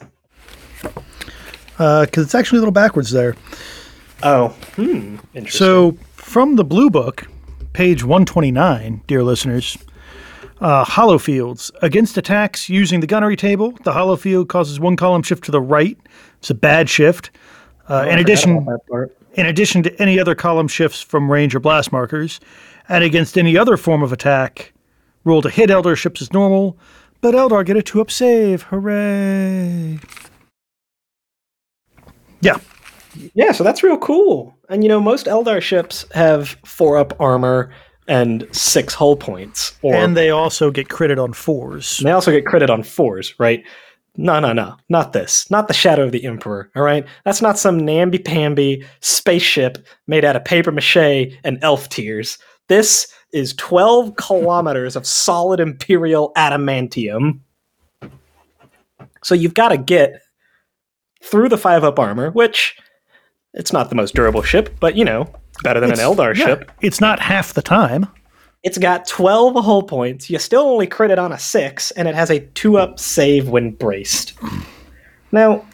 Because 1.76 2.24
it's 2.24 2.34
actually 2.34 2.58
a 2.58 2.60
little 2.60 2.72
backwards 2.72 3.10
there. 3.10 3.36
Oh. 4.22 4.48
Hmm. 4.76 5.16
Interesting. 5.34 5.50
So, 5.50 5.96
from 6.14 6.56
the 6.56 6.64
Blue 6.64 6.88
Book, 6.90 7.26
page 7.74 8.02
129, 8.02 9.02
dear 9.06 9.22
listeners, 9.22 9.76
uh, 10.60 10.84
holofields. 10.86 11.70
Against 11.82 12.16
attacks 12.16 12.68
using 12.70 13.00
the 13.00 13.06
gunnery 13.06 13.36
table, 13.36 13.72
the 13.84 13.92
holofield 13.92 14.48
causes 14.48 14.80
one 14.80 14.96
column 14.96 15.22
shift 15.22 15.44
to 15.44 15.50
the 15.52 15.60
right. 15.60 15.98
It's 16.38 16.48
a 16.50 16.54
bad 16.54 16.88
shift. 16.88 17.30
Uh, 17.88 18.04
Oh, 18.06 18.10
in 18.10 18.18
addition, 18.18 18.56
about 18.56 18.80
that 18.86 18.90
part. 18.90 19.16
in 19.34 19.44
addition 19.46 19.82
to 19.82 20.02
any 20.02 20.18
other 20.18 20.34
column 20.34 20.66
shifts 20.68 21.02
from 21.02 21.30
range 21.30 21.54
or 21.54 21.60
blast 21.60 21.92
markers, 21.92 22.40
and 22.88 23.04
against 23.04 23.36
any 23.36 23.56
other 23.58 23.76
form 23.76 24.02
of 24.02 24.12
attack, 24.12 24.72
roll 25.24 25.42
to 25.42 25.50
hit 25.50 25.68
Eldar 25.70 25.94
ships 25.96 26.22
as 26.22 26.32
normal, 26.32 26.76
but 27.20 27.34
Eldar 27.34 27.64
get 27.66 27.76
a 27.76 27.82
two 27.82 28.00
up 28.00 28.10
save. 28.10 28.62
Hooray! 28.62 29.98
Yeah, 32.47 32.59
Yeah, 33.34 33.53
so 33.53 33.64
that's 33.64 33.82
real 33.82 33.99
cool. 33.99 34.57
And 34.68 34.82
you 34.82 34.88
know, 34.88 35.01
most 35.01 35.26
Eldar 35.26 35.61
ships 35.61 36.07
have 36.12 36.57
four 36.64 36.97
up 36.97 37.18
armor 37.20 37.72
and 38.09 38.47
six 38.53 38.94
hull 38.94 39.16
points. 39.16 39.76
Or 39.82 39.94
and 39.94 40.16
they 40.16 40.30
also 40.30 40.70
get 40.70 40.88
credit 40.88 41.18
on 41.18 41.32
fours. 41.32 41.99
they 41.99 42.12
also 42.12 42.30
get 42.30 42.47
credit 42.47 42.70
on 42.70 42.82
fours, 42.82 43.34
right? 43.38 43.64
No, 44.16 44.40
no, 44.40 44.53
no. 44.53 44.76
Not 44.88 45.12
this. 45.12 45.51
Not 45.51 45.68
the 45.68 45.74
Shadow 45.74 46.05
of 46.05 46.12
the 46.12 46.24
Emperor, 46.24 46.70
all 46.74 46.82
right? 46.82 47.05
That's 47.24 47.42
not 47.42 47.59
some 47.59 47.78
namby-pamby 47.78 48.84
spaceship 49.01 49.86
made 50.07 50.24
out 50.24 50.36
of 50.36 50.44
paper 50.44 50.72
mache 50.72 50.97
and 51.44 51.59
elf 51.62 51.88
tears. 51.90 52.38
This 52.68 53.12
is 53.32 53.53
12 53.55 54.16
kilometers 54.16 54.97
of 54.97 55.07
solid 55.07 55.61
Imperial 55.61 56.32
adamantium. 56.36 57.40
So 59.22 59.34
you've 59.34 59.55
got 59.55 59.68
to 59.68 59.76
get 59.76 60.22
through 61.26 61.48
the 61.48 61.56
5-up 61.56 61.98
armor, 61.98 62.30
which 62.30 62.76
it's 63.54 63.72
not 63.72 63.88
the 63.88 63.94
most 63.94 64.14
durable 64.14 64.42
ship, 64.42 64.74
but, 64.80 64.96
you 64.96 65.04
know, 65.04 65.32
better 65.62 65.80
than 65.80 65.90
an 65.90 65.98
Eldar 65.98 66.36
yeah, 66.36 66.46
ship. 66.46 66.72
It's 66.80 67.00
not 67.00 67.20
half 67.20 67.54
the 67.54 67.62
time. 67.62 68.06
It's 68.62 68.78
got 68.78 69.06
12 69.06 69.54
hull 69.64 69.82
points. 69.82 70.28
You 70.28 70.38
still 70.38 70.62
only 70.62 70.86
crit 70.86 71.10
it 71.10 71.18
on 71.18 71.32
a 71.32 71.38
6, 71.38 71.90
and 71.92 72.08
it 72.08 72.14
has 72.14 72.30
a 72.30 72.40
2 72.40 72.78
up 72.78 72.98
save 72.98 73.48
when 73.48 73.72
braced. 73.72 74.34
Now, 75.32 75.64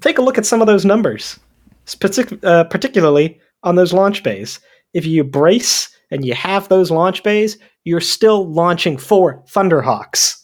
take 0.00 0.18
a 0.18 0.22
look 0.22 0.38
at 0.38 0.46
some 0.46 0.60
of 0.60 0.66
those 0.66 0.84
numbers, 0.84 1.38
Partic- 1.86 2.44
uh, 2.44 2.64
particularly 2.64 3.40
on 3.62 3.76
those 3.76 3.92
launch 3.92 4.22
bays. 4.22 4.60
If 4.94 5.06
you 5.06 5.24
brace 5.24 5.88
and 6.10 6.24
you 6.24 6.34
have 6.34 6.68
those 6.68 6.90
launch 6.90 7.22
bays, 7.22 7.58
you're 7.84 8.00
still 8.00 8.50
launching 8.50 8.96
four 8.96 9.42
Thunderhawks. 9.48 10.36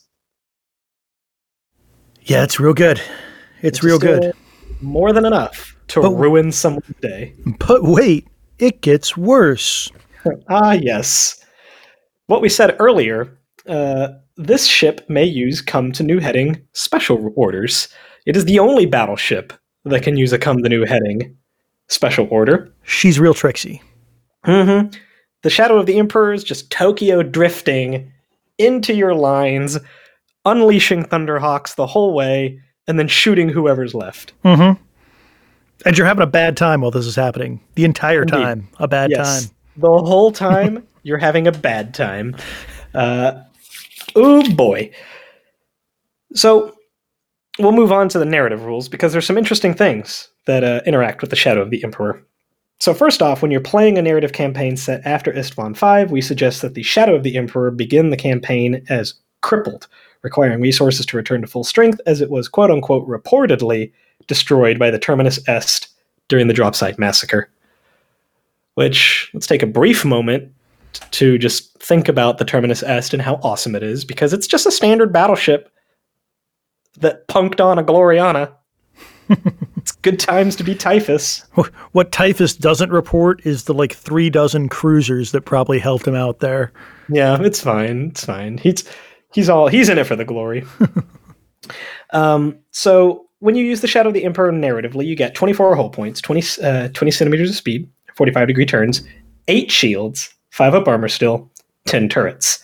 Yeah, 2.22 2.44
it's 2.44 2.60
real 2.60 2.74
good. 2.74 3.00
It's, 3.62 3.82
real 3.82 3.98
good. 3.98 4.32
More 4.80 5.12
than 5.12 5.24
enough 5.24 5.76
to 5.88 6.00
But- 6.02 6.10
ruin 6.10 6.52
someone's 6.52 6.94
day. 7.00 7.34
But 7.58 7.82
wait, 7.84 8.26
it 8.58 8.80
gets 8.80 9.16
worse. 9.16 9.90
Ah, 10.48 10.72
yes. 10.72 11.44
What 12.26 12.42
we 12.42 12.48
said 12.48 12.76
earlier, 12.78 13.36
uh, 13.66 14.08
this 14.36 14.66
ship 14.68 15.04
may 15.08 15.24
use 15.24 15.60
come 15.60 15.90
to 15.92 16.04
new 16.04 16.20
heading 16.20 16.62
special 16.74 17.32
orders. 17.34 17.88
It 18.24 18.36
is 18.36 18.44
the 18.44 18.60
only 18.60 18.86
battleship 18.86 19.52
that 19.84 20.04
can 20.04 20.16
use 20.16 20.32
a 20.32 20.38
come 20.38 20.62
to 20.62 20.68
new 20.68 20.84
heading 20.84 21.36
special 21.88 22.28
order. 22.30 22.72
She's 22.84 23.18
real 23.18 23.34
tricksy. 23.34 23.82
hmm 24.44 24.82
The 25.42 25.50
Shadow 25.50 25.76
of 25.76 25.86
the 25.86 25.98
Emperor 25.98 26.32
is 26.32 26.44
just 26.44 26.70
Tokyo 26.70 27.24
drifting 27.24 28.12
into 28.58 28.94
your 28.94 29.14
lines, 29.16 29.76
unleashing 30.44 31.02
Thunderhawks 31.06 31.74
the 31.74 31.86
whole 31.88 32.14
way, 32.14 32.60
and 32.88 32.98
then 32.98 33.08
shooting 33.08 33.48
whoever's 33.48 33.94
left. 33.94 34.32
Mm-hmm. 34.44 34.82
And 35.84 35.98
you're 35.98 36.06
having 36.06 36.22
a 36.22 36.26
bad 36.28 36.56
time 36.56 36.80
while 36.80 36.90
this 36.90 37.06
is 37.06 37.16
happening. 37.16 37.60
The 37.74 37.84
entire 37.84 38.22
Indeed. 38.22 38.32
time. 38.32 38.68
A 38.78 38.86
bad 38.88 39.10
Yes. 39.10 39.46
time. 39.46 39.54
The 39.76 39.88
whole 39.88 40.30
time 40.32 40.86
you're 41.02 41.18
having 41.18 41.46
a 41.46 41.52
bad 41.52 41.94
time. 41.94 42.36
Uh, 42.94 43.42
oh 44.14 44.48
boy. 44.54 44.90
So 46.34 46.74
we'll 47.58 47.72
move 47.72 47.92
on 47.92 48.08
to 48.10 48.18
the 48.18 48.24
narrative 48.24 48.64
rules 48.64 48.88
because 48.88 49.12
there's 49.12 49.26
some 49.26 49.38
interesting 49.38 49.74
things 49.74 50.28
that 50.46 50.64
uh, 50.64 50.80
interact 50.86 51.20
with 51.20 51.30
the 51.30 51.36
Shadow 51.36 51.62
of 51.62 51.70
the 51.70 51.82
Emperor. 51.84 52.22
So 52.78 52.94
first 52.94 53.22
off, 53.22 53.42
when 53.42 53.50
you're 53.52 53.60
playing 53.60 53.96
a 53.96 54.02
narrative 54.02 54.32
campaign 54.32 54.76
set 54.76 55.06
after 55.06 55.32
Isstvan 55.32 55.76
5, 55.76 56.10
we 56.10 56.20
suggest 56.20 56.62
that 56.62 56.74
the 56.74 56.82
Shadow 56.82 57.14
of 57.14 57.22
the 57.22 57.36
Emperor 57.36 57.70
begin 57.70 58.10
the 58.10 58.16
campaign 58.16 58.84
as 58.88 59.14
crippled, 59.40 59.86
requiring 60.22 60.60
resources 60.60 61.04
to 61.06 61.16
return 61.16 61.40
to 61.40 61.46
full 61.46 61.64
strength 61.64 62.00
as 62.06 62.20
it 62.20 62.30
was 62.30 62.48
quote 62.48 62.70
unquote 62.70 63.06
reportedly 63.06 63.92
destroyed 64.26 64.78
by 64.78 64.90
the 64.90 64.98
Terminus 64.98 65.38
Est 65.48 65.88
during 66.28 66.48
the 66.48 66.54
Dropsite 66.54 66.98
Massacre 66.98 67.50
which 68.74 69.30
let's 69.34 69.46
take 69.46 69.62
a 69.62 69.66
brief 69.66 70.04
moment 70.04 70.52
to 71.12 71.38
just 71.38 71.76
think 71.78 72.08
about 72.08 72.38
the 72.38 72.44
Terminus 72.44 72.82
Est 72.82 73.12
and 73.12 73.22
how 73.22 73.34
awesome 73.42 73.74
it 73.74 73.82
is, 73.82 74.04
because 74.04 74.32
it's 74.32 74.46
just 74.46 74.66
a 74.66 74.70
standard 74.70 75.12
battleship 75.12 75.70
that 76.98 77.26
punked 77.28 77.64
on 77.64 77.78
a 77.78 77.84
Gloriana. 77.84 78.52
it's 79.76 79.92
good 79.92 80.18
times 80.18 80.56
to 80.56 80.64
be 80.64 80.74
Typhus. 80.74 81.44
What 81.92 82.12
Typhus 82.12 82.54
doesn't 82.54 82.90
report 82.90 83.44
is 83.46 83.64
the 83.64 83.74
like 83.74 83.94
three 83.94 84.30
dozen 84.30 84.68
cruisers 84.68 85.32
that 85.32 85.42
probably 85.42 85.78
helped 85.78 86.06
him 86.06 86.14
out 86.14 86.40
there. 86.40 86.72
Yeah, 87.08 87.40
it's 87.40 87.60
fine. 87.60 88.08
It's 88.10 88.24
fine. 88.24 88.58
He's 88.58 88.84
he's 89.32 89.48
all 89.48 89.68
he's 89.68 89.88
in 89.88 89.98
it 89.98 90.06
for 90.06 90.16
the 90.16 90.24
glory. 90.24 90.64
um, 92.12 92.58
so 92.70 93.26
when 93.40 93.56
you 93.56 93.64
use 93.64 93.80
the 93.80 93.88
Shadow 93.88 94.08
of 94.08 94.14
the 94.14 94.24
Emperor 94.24 94.52
narratively, 94.52 95.04
you 95.04 95.16
get 95.16 95.34
24 95.34 95.74
hull 95.74 95.90
points, 95.90 96.20
20, 96.20 96.62
uh, 96.62 96.88
20 96.88 97.10
centimeters 97.10 97.50
of 97.50 97.56
speed, 97.56 97.90
45 98.14 98.46
degree 98.46 98.66
turns, 98.66 99.02
eight 99.48 99.70
shields, 99.70 100.32
five 100.50 100.74
up 100.74 100.86
armor 100.86 101.08
still, 101.08 101.50
10 101.86 102.08
turrets. 102.08 102.62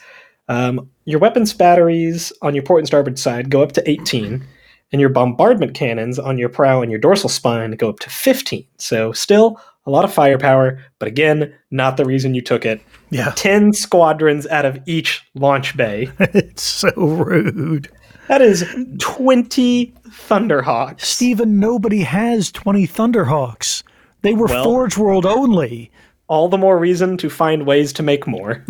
Um, 0.49 0.89
your 1.05 1.19
weapons 1.19 1.53
batteries 1.53 2.33
on 2.43 2.55
your 2.55 2.63
port 2.63 2.81
and 2.81 2.87
starboard 2.87 3.19
side 3.19 3.51
go 3.51 3.63
up 3.63 3.73
to 3.73 3.91
18, 3.91 4.47
and 4.93 5.01
your 5.01 5.11
bombardment 5.11 5.75
cannons 5.75 6.19
on 6.19 6.39
your 6.39 6.49
prow 6.49 6.81
and 6.81 6.91
your 6.91 7.01
dorsal 7.01 7.29
spine 7.29 7.73
go 7.73 7.89
up 7.89 7.99
to 8.01 8.11
15. 8.11 8.65
So 8.79 9.13
still 9.13 9.61
a 9.89 9.91
lot 9.91 10.05
of 10.05 10.13
firepower, 10.13 10.79
but 10.99 11.09
again, 11.09 11.53
not 11.71 11.97
the 11.97 12.05
reason 12.05 12.35
you 12.35 12.43
took 12.43 12.67
it. 12.67 12.83
Yeah. 13.09 13.33
10 13.37 13.73
squadrons 13.73 14.47
out 14.49 14.67
of 14.67 14.79
each 14.87 15.27
launch 15.35 15.75
bay. 15.79 16.11
it's 16.21 16.63
so 16.63 16.91
rude. 16.95 17.89
That 18.29 18.43
is 18.43 18.67
20 18.99 19.87
Thunderhawks. 20.11 21.01
Steven, 21.01 21.59
nobody 21.59 22.01
has 22.03 22.53
20 22.53 22.87
Thunderhawks. 22.87 23.83
They 24.21 24.35
were 24.35 24.47
Well- 24.47 24.63
Forge 24.65 24.99
World 24.99 25.25
only. 25.25 25.91
All 26.29 26.51
the 26.51 26.59
more 26.59 26.79
reason 26.79 27.17
to 27.17 27.31
find 27.31 27.65
ways 27.65 27.91
to 27.95 28.03
make 28.03 28.27
more. 28.27 28.63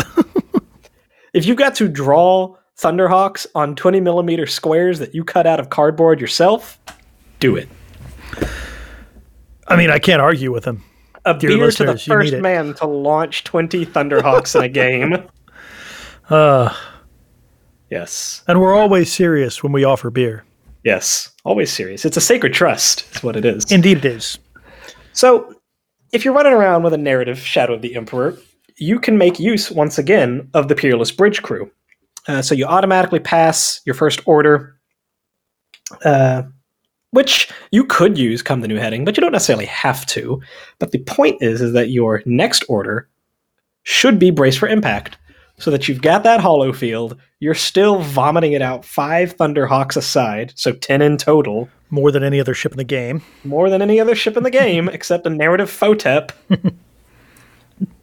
if 1.34 1.44
you 1.44 1.56
got 1.56 1.74
to 1.74 1.88
draw 1.88 2.54
Thunderhawks 2.78 3.44
on 3.56 3.74
20 3.74 3.98
millimeter 3.98 4.46
squares 4.46 5.00
that 5.00 5.12
you 5.12 5.24
cut 5.24 5.48
out 5.48 5.58
of 5.58 5.68
cardboard 5.68 6.20
yourself, 6.20 6.78
do 7.40 7.56
it. 7.56 7.68
I 9.66 9.74
mean, 9.74 9.90
I 9.90 9.98
can't 9.98 10.22
argue 10.22 10.52
with 10.52 10.64
him. 10.64 10.84
A 11.30 11.38
Dear 11.38 11.50
beer 11.50 11.70
to 11.70 11.84
the 11.84 11.92
listeners, 11.92 12.06
you 12.06 12.14
need 12.22 12.30
first 12.30 12.42
man 12.42 12.74
to 12.74 12.86
launch 12.86 13.44
20 13.44 13.84
Thunderhawks 13.86 14.54
in 14.56 14.62
a 14.62 14.68
game. 14.68 15.24
Uh, 16.30 16.74
Yes. 17.90 18.42
and 18.46 18.60
we're 18.60 18.74
always 18.74 19.10
serious 19.10 19.62
when 19.62 19.72
we 19.72 19.82
offer 19.82 20.10
beer. 20.10 20.44
Yes. 20.84 21.32
Always 21.42 21.72
serious. 21.72 22.04
It's 22.04 22.18
a 22.18 22.20
sacred 22.20 22.52
trust, 22.52 23.06
is 23.16 23.22
what 23.22 23.34
it 23.34 23.46
is. 23.46 23.72
Indeed, 23.72 23.98
it 23.98 24.04
is. 24.04 24.38
So, 25.14 25.54
if 26.12 26.24
you're 26.26 26.34
running 26.34 26.52
around 26.52 26.82
with 26.82 26.92
a 26.92 26.98
narrative 26.98 27.38
Shadow 27.38 27.72
of 27.74 27.80
the 27.82 27.96
Emperor, 27.96 28.36
you 28.76 29.00
can 29.00 29.16
make 29.16 29.40
use 29.40 29.70
once 29.70 29.96
again 29.98 30.50
of 30.52 30.68
the 30.68 30.74
Peerless 30.74 31.10
Bridge 31.10 31.42
crew. 31.42 31.70
Uh, 32.26 32.42
so 32.42 32.54
you 32.54 32.66
automatically 32.66 33.20
pass 33.20 33.80
your 33.86 33.94
first 33.94 34.20
order, 34.26 34.78
uh, 36.04 36.42
which 37.10 37.50
you 37.70 37.84
could 37.84 38.18
use 38.18 38.42
come 38.42 38.60
the 38.60 38.68
new 38.68 38.76
heading, 38.76 39.04
but 39.04 39.16
you 39.16 39.20
don't 39.20 39.32
necessarily 39.32 39.66
have 39.66 40.04
to. 40.06 40.40
But 40.78 40.92
the 40.92 40.98
point 40.98 41.42
is, 41.42 41.60
is 41.60 41.72
that 41.72 41.90
your 41.90 42.22
next 42.26 42.64
order 42.68 43.08
should 43.82 44.18
be 44.18 44.30
brace 44.30 44.56
for 44.56 44.68
impact, 44.68 45.16
so 45.58 45.70
that 45.70 45.88
you've 45.88 46.02
got 46.02 46.22
that 46.24 46.40
holofield. 46.40 47.16
You're 47.40 47.54
still 47.54 48.00
vomiting 48.00 48.52
it 48.52 48.62
out 48.62 48.84
five 48.84 49.36
Thunderhawks 49.36 49.96
aside, 49.96 50.52
so 50.56 50.72
ten 50.72 51.00
in 51.02 51.16
total 51.16 51.68
More 51.90 52.10
than 52.12 52.22
any 52.22 52.40
other 52.40 52.54
ship 52.54 52.72
in 52.72 52.78
the 52.78 52.84
game. 52.84 53.22
more 53.44 53.70
than 53.70 53.80
any 53.80 53.98
other 54.00 54.14
ship 54.14 54.36
in 54.36 54.42
the 54.42 54.50
game 54.50 54.88
except 54.92 55.26
a 55.26 55.30
narrative 55.30 55.70
photep. 55.70 56.32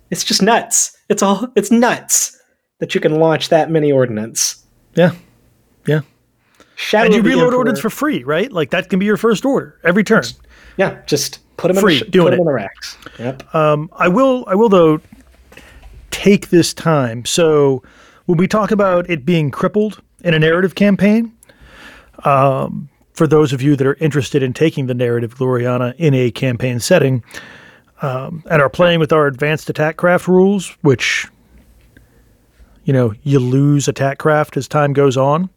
it's 0.10 0.24
just 0.24 0.42
nuts. 0.42 0.98
It's 1.10 1.22
all 1.22 1.48
it's 1.56 1.72
nuts 1.72 2.42
that 2.80 2.96
you 2.96 3.02
can 3.02 3.20
launch 3.20 3.50
that 3.50 3.70
many 3.70 3.92
ordnance. 3.92 4.66
Yeah. 4.96 5.12
Yeah. 5.86 6.02
Shadow 6.76 7.06
And 7.06 7.16
you 7.16 7.22
reload 7.22 7.54
ordnance 7.54 7.80
for 7.80 7.90
free, 7.90 8.24
right? 8.24 8.52
Like 8.52 8.70
that 8.72 8.90
can 8.90 9.00
be 9.00 9.06
your 9.06 9.18
first 9.18 9.46
order 9.46 9.80
every 9.84 10.04
turn. 10.04 10.24
yeah, 10.78 11.02
just 11.06 11.40
put 11.58 11.70
them 11.74 11.82
Free, 11.82 12.00
in 12.00 12.00
the, 12.06 12.12
doing 12.12 12.26
put 12.28 12.34
'em 12.34 12.40
it. 12.40 12.42
in 12.42 12.46
the 12.48 12.54
racks. 12.54 12.98
Yep. 13.20 13.56
Um, 13.56 13.90
I 13.94 14.08
will. 14.08 14.44
I 14.48 14.56
will 14.56 14.70
though. 14.70 15.00
Take 16.12 16.50
this 16.50 16.74
time. 16.74 17.26
So 17.26 17.84
when 18.26 18.38
we 18.38 18.48
talk 18.48 18.72
about 18.72 19.10
it 19.10 19.26
being 19.26 19.52
crippled 19.52 20.02
in 20.24 20.34
a 20.34 20.40
narrative 20.40 20.74
campaign, 20.76 21.32
um, 22.24 22.88
for 23.14 23.28
those 23.28 23.52
of 23.54 23.62
you 23.62 23.76
that 23.76 23.86
are 23.86 23.96
interested 23.96 24.42
in 24.42 24.54
taking 24.54 24.88
the 24.88 24.94
narrative 24.94 25.36
Gloriana 25.38 25.94
in 25.98 26.14
a 26.14 26.32
campaign 26.32 26.80
setting, 26.80 27.22
um, 28.02 28.44
and 28.50 28.62
are 28.62 28.70
playing 28.70 29.00
with 29.00 29.12
our 29.12 29.28
advanced 29.28 29.70
attack 29.70 29.98
craft 29.98 30.28
rules, 30.28 30.70
which 30.82 31.28
you 32.86 32.94
know 32.94 33.14
you 33.24 33.40
lose 33.40 33.88
attack 33.88 34.18
craft 34.18 34.56
as 34.58 34.68
time 34.68 34.94
goes 34.94 35.18
on. 35.18 35.50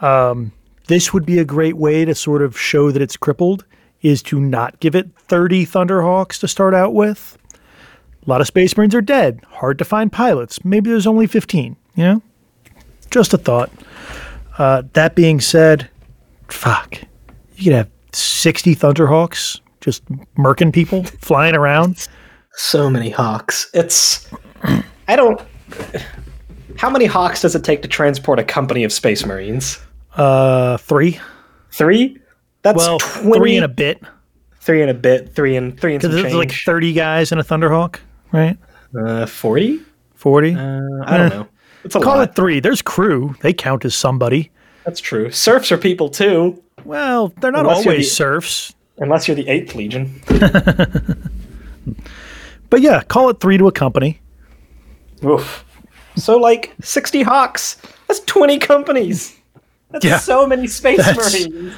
Um, 0.00 0.52
this 0.86 1.12
would 1.12 1.26
be 1.26 1.38
a 1.38 1.44
great 1.44 1.76
way 1.76 2.04
to 2.04 2.14
sort 2.14 2.42
of 2.42 2.58
show 2.58 2.90
that 2.90 3.02
it's 3.02 3.16
crippled. 3.16 3.64
Is 4.02 4.22
to 4.24 4.38
not 4.38 4.78
give 4.78 4.94
it 4.94 5.08
30 5.16 5.66
Thunderhawks 5.66 6.38
to 6.40 6.48
start 6.48 6.74
out 6.74 6.94
with. 6.94 7.38
A 8.24 8.30
lot 8.30 8.40
of 8.40 8.46
Space 8.46 8.76
Marines 8.76 8.94
are 8.94 9.00
dead. 9.00 9.40
Hard 9.48 9.78
to 9.78 9.84
find 9.84 10.12
pilots. 10.12 10.64
Maybe 10.64 10.90
there's 10.90 11.06
only 11.06 11.26
15, 11.26 11.76
you 11.94 12.04
know? 12.04 12.22
Just 13.10 13.34
a 13.34 13.38
thought. 13.38 13.70
Uh, 14.58 14.82
that 14.92 15.14
being 15.14 15.40
said, 15.40 15.88
fuck. 16.48 17.00
You 17.56 17.64
could 17.64 17.72
have 17.72 17.90
60 18.12 18.76
Thunderhawks 18.76 19.60
just 19.80 20.04
murking 20.36 20.72
people, 20.72 21.04
flying 21.20 21.54
around. 21.54 22.06
So 22.52 22.90
many 22.90 23.10
hawks. 23.10 23.70
It's 23.72 24.28
I 25.08 25.16
don't 25.16 25.40
how 26.76 26.90
many 26.90 27.06
hawks 27.06 27.42
does 27.42 27.54
it 27.54 27.64
take 27.64 27.82
to 27.82 27.88
transport 27.88 28.38
a 28.38 28.44
company 28.44 28.84
of 28.84 28.92
space 28.92 29.24
marines? 29.24 29.78
Uh, 30.16 30.76
three. 30.78 31.18
Three? 31.72 32.18
That's 32.62 32.76
well, 32.78 32.98
20, 32.98 33.38
three 33.38 33.56
and 33.56 33.64
a 33.64 33.68
bit. 33.68 34.02
three 34.60 34.80
and 34.82 34.90
a 34.90 34.94
bit, 34.94 35.34
three 35.34 35.56
and 35.56 35.78
three 35.78 35.94
and 35.94 36.02
some 36.02 36.10
change. 36.12 36.22
there's 36.22 36.34
like 36.34 36.52
30 36.52 36.92
guys 36.94 37.30
in 37.32 37.38
a 37.38 37.44
Thunderhawk, 37.44 37.98
right? 38.32 38.56
uh, 38.98 39.26
40? 39.26 39.80
40. 40.14 40.54
Uh, 40.54 40.58
I 40.58 41.16
don't 41.16 41.32
Eh. 41.32 41.36
know. 41.36 41.48
It's 41.84 41.94
a 41.94 42.00
Call 42.00 42.16
lot. 42.16 42.30
it 42.30 42.34
three. 42.34 42.58
There's 42.58 42.82
crew. 42.82 43.36
They 43.42 43.52
count 43.52 43.84
as 43.84 43.94
somebody. 43.94 44.50
That's 44.84 45.00
true. 45.00 45.30
Serfs 45.30 45.70
are 45.70 45.78
people 45.78 46.08
too, 46.08 46.60
Well, 46.84 47.32
they're 47.40 47.52
not 47.52 47.60
Unless 47.60 47.86
always 47.86 48.08
the- 48.08 48.14
serfs. 48.14 48.74
unless 48.98 49.28
you're 49.28 49.34
the 49.36 49.48
Eighth 49.48 49.74
Legion. 49.74 50.20
But 52.68 52.80
yeah, 52.80 53.02
call 53.04 53.28
it 53.30 53.38
three 53.38 53.56
to 53.58 53.68
a 53.68 53.72
company. 53.72 54.20
Oof. 55.24 55.64
So 56.16 56.36
like 56.36 56.74
60 56.82 57.22
Hawks. 57.22 57.76
That's 58.08 58.18
20 58.20 58.58
companies. 58.58 59.36
That's 59.90 60.04
Yeah. 60.04 60.18
so 60.18 60.46
many 60.46 60.66
Space 60.66 60.98
That's- 61.04 61.46
Marines. 61.48 61.74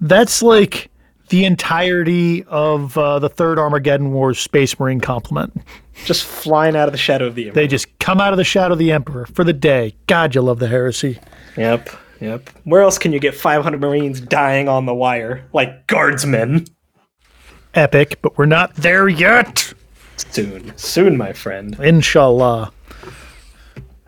That's 0.00 0.42
like 0.42 0.90
the 1.28 1.44
entirety 1.44 2.44
of 2.44 2.98
uh, 2.98 3.18
the 3.18 3.28
third 3.28 3.58
Armageddon 3.58 4.12
War's 4.12 4.38
Space 4.38 4.78
Marine 4.78 5.00
complement. 5.00 5.56
Just 6.04 6.24
flying 6.24 6.76
out 6.76 6.88
of 6.88 6.92
the 6.92 6.98
shadow 6.98 7.26
of 7.26 7.34
the 7.34 7.46
Emperor. 7.48 7.54
They 7.62 7.66
just 7.68 7.98
come 8.00 8.20
out 8.20 8.32
of 8.32 8.36
the 8.36 8.44
shadow 8.44 8.72
of 8.72 8.78
the 8.78 8.92
Emperor 8.92 9.26
for 9.26 9.44
the 9.44 9.52
day. 9.52 9.94
God, 10.06 10.34
you 10.34 10.42
love 10.42 10.58
the 10.58 10.68
heresy. 10.68 11.18
Yep, 11.56 11.88
yep. 12.20 12.50
Where 12.64 12.82
else 12.82 12.98
can 12.98 13.12
you 13.12 13.20
get 13.20 13.34
500 13.34 13.80
Marines 13.80 14.20
dying 14.20 14.68
on 14.68 14.84
the 14.86 14.94
wire? 14.94 15.46
Like 15.52 15.86
guardsmen. 15.86 16.66
Epic, 17.74 18.18
but 18.22 18.36
we're 18.36 18.44
not 18.46 18.74
there 18.76 19.08
yet. 19.08 19.72
Soon. 20.16 20.76
Soon, 20.76 21.16
my 21.16 21.32
friend. 21.32 21.76
Inshallah. 21.80 22.72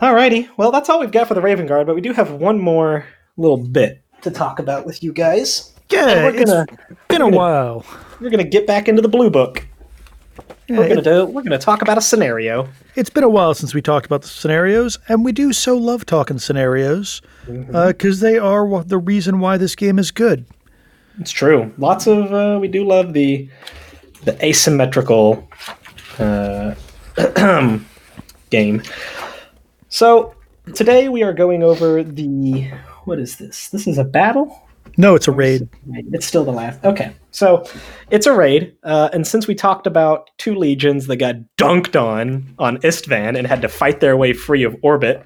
Alrighty. 0.00 0.48
Well, 0.56 0.70
that's 0.70 0.88
all 0.88 1.00
we've 1.00 1.10
got 1.12 1.26
for 1.28 1.34
the 1.34 1.40
Raven 1.40 1.66
Guard, 1.66 1.86
but 1.86 1.94
we 1.94 2.00
do 2.02 2.12
have 2.12 2.32
one 2.32 2.58
more 2.58 3.06
little 3.36 3.56
bit 3.56 4.02
to 4.22 4.30
talk 4.30 4.58
about 4.58 4.84
with 4.84 5.02
you 5.02 5.12
guys. 5.12 5.72
Yeah, 5.90 6.24
we're 6.24 6.44
gonna- 6.44 6.66
it's 6.90 7.00
been 7.08 7.22
a 7.22 7.28
while. 7.28 7.84
We're 8.20 8.30
gonna 8.30 8.44
get 8.44 8.66
back 8.66 8.88
into 8.88 9.00
the 9.02 9.08
blue 9.08 9.30
book. 9.30 9.66
Yeah, 10.68 10.78
We're 10.78 10.88
gonna 10.88 11.02
do 11.02 11.24
we're 11.26 11.42
gonna 11.42 11.58
talk 11.58 11.80
about 11.80 11.96
a 11.96 12.00
scenario. 12.00 12.68
it's 12.96 13.08
been 13.08 13.22
a 13.24 13.28
while 13.28 13.54
since 13.54 13.72
we 13.72 13.80
talked 13.80 14.04
about 14.04 14.22
the 14.22 14.28
scenarios, 14.28 14.98
and 15.08 15.24
we 15.24 15.30
do 15.32 15.52
so 15.52 15.76
love 15.76 16.04
talking 16.04 16.38
scenarios 16.40 17.22
because 17.46 18.20
they 18.20 18.36
are 18.36 18.82
the 18.84 18.98
reason 18.98 19.38
why 19.38 19.56
this 19.56 19.74
game 19.76 19.98
is 19.98 20.10
good. 20.10 20.44
It's 21.20 21.30
true. 21.30 21.72
Lots 21.78 22.06
of 22.06 22.32
uh, 22.34 22.58
we 22.60 22.68
do 22.68 22.84
love 22.84 23.12
the 23.12 23.48
the 24.24 24.44
asymmetrical 24.44 25.48
uh, 26.18 26.74
game. 28.50 28.82
So 29.96 30.34
today 30.74 31.08
we 31.08 31.22
are 31.22 31.32
going 31.32 31.62
over 31.62 32.02
the 32.02 32.70
what 33.06 33.18
is 33.18 33.36
this? 33.38 33.70
This 33.70 33.86
is 33.86 33.96
a 33.96 34.04
battle. 34.04 34.68
No, 34.98 35.14
it's 35.14 35.26
a 35.26 35.32
raid. 35.32 35.70
It's 36.12 36.26
still 36.26 36.44
the 36.44 36.52
last. 36.52 36.84
Okay, 36.84 37.14
so 37.30 37.64
it's 38.10 38.26
a 38.26 38.34
raid, 38.34 38.76
uh, 38.82 39.08
and 39.14 39.26
since 39.26 39.46
we 39.46 39.54
talked 39.54 39.86
about 39.86 40.28
two 40.36 40.54
legions 40.54 41.06
that 41.06 41.16
got 41.16 41.36
dunked 41.56 41.98
on 41.98 42.54
on 42.58 42.76
Isstvan 42.82 43.38
and 43.38 43.46
had 43.46 43.62
to 43.62 43.68
fight 43.68 44.00
their 44.00 44.18
way 44.18 44.34
free 44.34 44.64
of 44.64 44.76
orbit, 44.82 45.24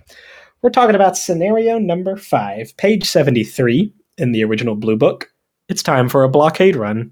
we're 0.62 0.70
talking 0.70 0.94
about 0.94 1.16
scenario 1.16 1.80
number 1.80 2.16
five, 2.16 2.76
page 2.76 3.06
seventy-three 3.06 3.92
in 4.18 4.30
the 4.30 4.44
original 4.44 4.76
Blue 4.76 4.96
Book. 4.96 5.32
It's 5.68 5.82
time 5.82 6.08
for 6.08 6.22
a 6.22 6.28
blockade 6.28 6.76
run. 6.76 7.10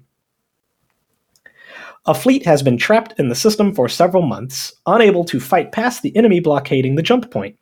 A 2.05 2.13
fleet 2.13 2.45
has 2.45 2.63
been 2.63 2.77
trapped 2.77 3.19
in 3.19 3.29
the 3.29 3.35
system 3.35 3.73
for 3.73 3.89
several 3.89 4.23
months, 4.23 4.73
unable 4.85 5.23
to 5.25 5.39
fight 5.39 5.71
past 5.71 6.01
the 6.01 6.15
enemy 6.15 6.39
blockading 6.39 6.95
the 6.95 7.03
jump 7.03 7.29
point. 7.29 7.57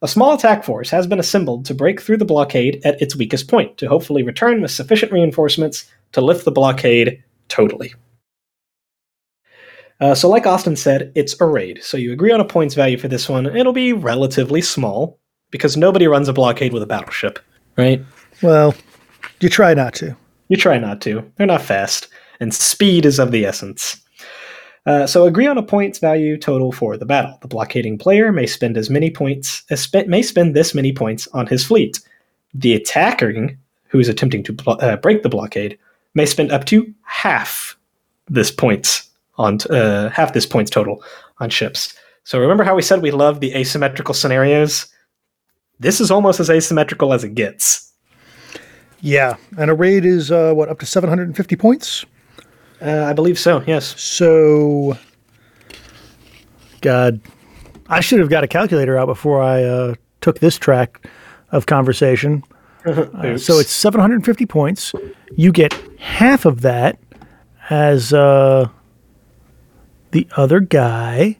A 0.00 0.08
small 0.08 0.34
attack 0.34 0.64
force 0.64 0.90
has 0.90 1.06
been 1.06 1.20
assembled 1.20 1.64
to 1.66 1.74
break 1.74 2.00
through 2.00 2.16
the 2.16 2.24
blockade 2.24 2.80
at 2.84 3.00
its 3.00 3.14
weakest 3.14 3.48
point, 3.48 3.78
to 3.78 3.88
hopefully 3.88 4.22
return 4.22 4.60
with 4.60 4.70
sufficient 4.70 5.12
reinforcements 5.12 5.88
to 6.12 6.20
lift 6.20 6.44
the 6.44 6.50
blockade 6.50 7.22
totally. 7.48 7.94
Uh, 10.00 10.14
so, 10.14 10.28
like 10.28 10.46
Austin 10.46 10.74
said, 10.74 11.12
it's 11.14 11.40
a 11.40 11.46
raid. 11.46 11.78
So, 11.82 11.96
you 11.96 12.12
agree 12.12 12.32
on 12.32 12.40
a 12.40 12.44
points 12.44 12.74
value 12.74 12.98
for 12.98 13.06
this 13.06 13.28
one. 13.28 13.46
It'll 13.46 13.72
be 13.72 13.92
relatively 13.92 14.60
small 14.60 15.20
because 15.52 15.76
nobody 15.76 16.08
runs 16.08 16.28
a 16.28 16.32
blockade 16.32 16.72
with 16.72 16.82
a 16.82 16.86
battleship, 16.86 17.38
right? 17.76 18.04
Well, 18.42 18.74
you 19.38 19.48
try 19.48 19.74
not 19.74 19.94
to. 19.94 20.16
You 20.48 20.56
try 20.56 20.78
not 20.78 21.00
to. 21.02 21.30
They're 21.36 21.46
not 21.46 21.62
fast, 21.62 22.08
and 22.42 22.52
speed 22.52 23.06
is 23.06 23.20
of 23.20 23.30
the 23.30 23.46
essence. 23.46 24.00
Uh, 24.84 25.06
so 25.06 25.26
agree 25.26 25.46
on 25.46 25.56
a 25.56 25.62
points 25.62 26.00
value 26.00 26.36
total 26.36 26.72
for 26.72 26.96
the 26.96 27.06
battle. 27.06 27.38
The 27.40 27.46
blockading 27.46 27.98
player 27.98 28.32
may 28.32 28.46
spend 28.46 28.76
as 28.76 28.90
many 28.90 29.10
points 29.10 29.62
as 29.70 29.88
may 30.08 30.22
spend 30.22 30.54
this 30.54 30.74
many 30.74 30.92
points 30.92 31.28
on 31.28 31.46
his 31.46 31.64
fleet. 31.64 32.00
The 32.52 32.74
attacking, 32.74 33.56
who 33.86 34.00
is 34.00 34.08
attempting 34.08 34.42
to 34.42 34.52
blo- 34.52 34.74
uh, 34.74 34.96
break 34.96 35.22
the 35.22 35.28
blockade, 35.28 35.78
may 36.14 36.26
spend 36.26 36.50
up 36.50 36.64
to 36.66 36.92
half 37.04 37.76
this 38.28 38.50
points 38.50 39.08
on 39.36 39.58
t- 39.58 39.68
uh, 39.70 40.10
half 40.10 40.32
this 40.32 40.46
points 40.46 40.70
total 40.70 41.02
on 41.38 41.48
ships. 41.48 41.94
So 42.24 42.40
remember 42.40 42.64
how 42.64 42.74
we 42.74 42.82
said 42.82 43.02
we 43.02 43.12
love 43.12 43.38
the 43.38 43.54
asymmetrical 43.54 44.14
scenarios? 44.14 44.86
This 45.78 46.00
is 46.00 46.10
almost 46.10 46.40
as 46.40 46.50
asymmetrical 46.50 47.12
as 47.12 47.22
it 47.22 47.36
gets. 47.36 47.92
Yeah, 49.00 49.36
and 49.58 49.70
a 49.70 49.74
raid 49.74 50.04
is 50.04 50.32
uh, 50.32 50.54
what 50.54 50.68
up 50.68 50.80
to 50.80 50.86
750 50.86 51.56
points. 51.56 52.04
Uh, 52.82 53.04
I 53.04 53.12
believe 53.12 53.38
so. 53.38 53.62
Yes. 53.66 54.00
So, 54.00 54.98
God, 56.80 57.20
I 57.88 58.00
should 58.00 58.18
have 58.18 58.28
got 58.28 58.42
a 58.42 58.48
calculator 58.48 58.98
out 58.98 59.06
before 59.06 59.40
I 59.40 59.62
uh, 59.62 59.94
took 60.20 60.40
this 60.40 60.56
track 60.58 61.06
of 61.50 61.66
conversation. 61.66 62.44
Uh, 62.84 63.38
so 63.38 63.60
it's 63.60 63.70
750 63.70 64.44
points. 64.46 64.92
You 65.36 65.52
get 65.52 65.72
half 66.00 66.44
of 66.44 66.62
that 66.62 66.98
as 67.70 68.12
uh, 68.12 68.68
the 70.10 70.26
other 70.36 70.58
guy. 70.58 71.38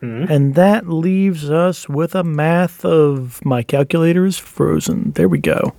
And 0.00 0.54
that 0.54 0.88
leaves 0.88 1.50
us 1.50 1.88
with 1.88 2.14
a 2.14 2.22
math 2.22 2.84
of 2.84 3.44
my 3.44 3.64
calculator 3.64 4.24
is 4.24 4.38
frozen. 4.38 5.10
There 5.16 5.28
we 5.28 5.38
go. 5.38 5.74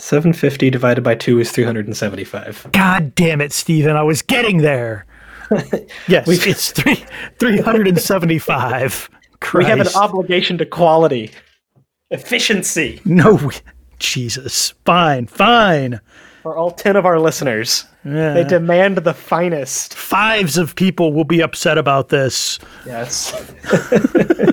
750 0.00 0.70
divided 0.70 1.02
by 1.02 1.14
2 1.14 1.40
is 1.40 1.50
375. 1.52 2.68
God 2.72 3.14
damn 3.14 3.40
it, 3.40 3.52
Steven. 3.52 3.96
I 3.96 4.02
was 4.02 4.22
getting 4.22 4.58
there. 4.58 5.06
yes, 6.08 6.26
it's 6.28 6.72
three, 6.72 7.04
375. 7.38 9.10
We 9.54 9.64
have 9.64 9.80
an 9.80 9.88
obligation 9.96 10.58
to 10.58 10.66
quality, 10.66 11.30
efficiency 12.10 13.00
No, 13.06 13.36
we- 13.36 13.54
Jesus. 13.98 14.74
Fine, 14.84 15.28
fine. 15.28 16.00
for 16.42 16.56
all 16.58 16.70
10 16.70 16.94
of 16.96 17.06
our 17.06 17.18
listeners. 17.18 17.86
Yeah. 18.04 18.34
They 18.34 18.44
demand 18.44 18.98
the 18.98 19.14
finest. 19.14 19.94
Fives 19.94 20.58
of 20.58 20.74
people 20.74 21.14
will 21.14 21.24
be 21.24 21.40
upset 21.40 21.78
about 21.78 22.10
this. 22.10 22.58
Yes. 22.84 23.30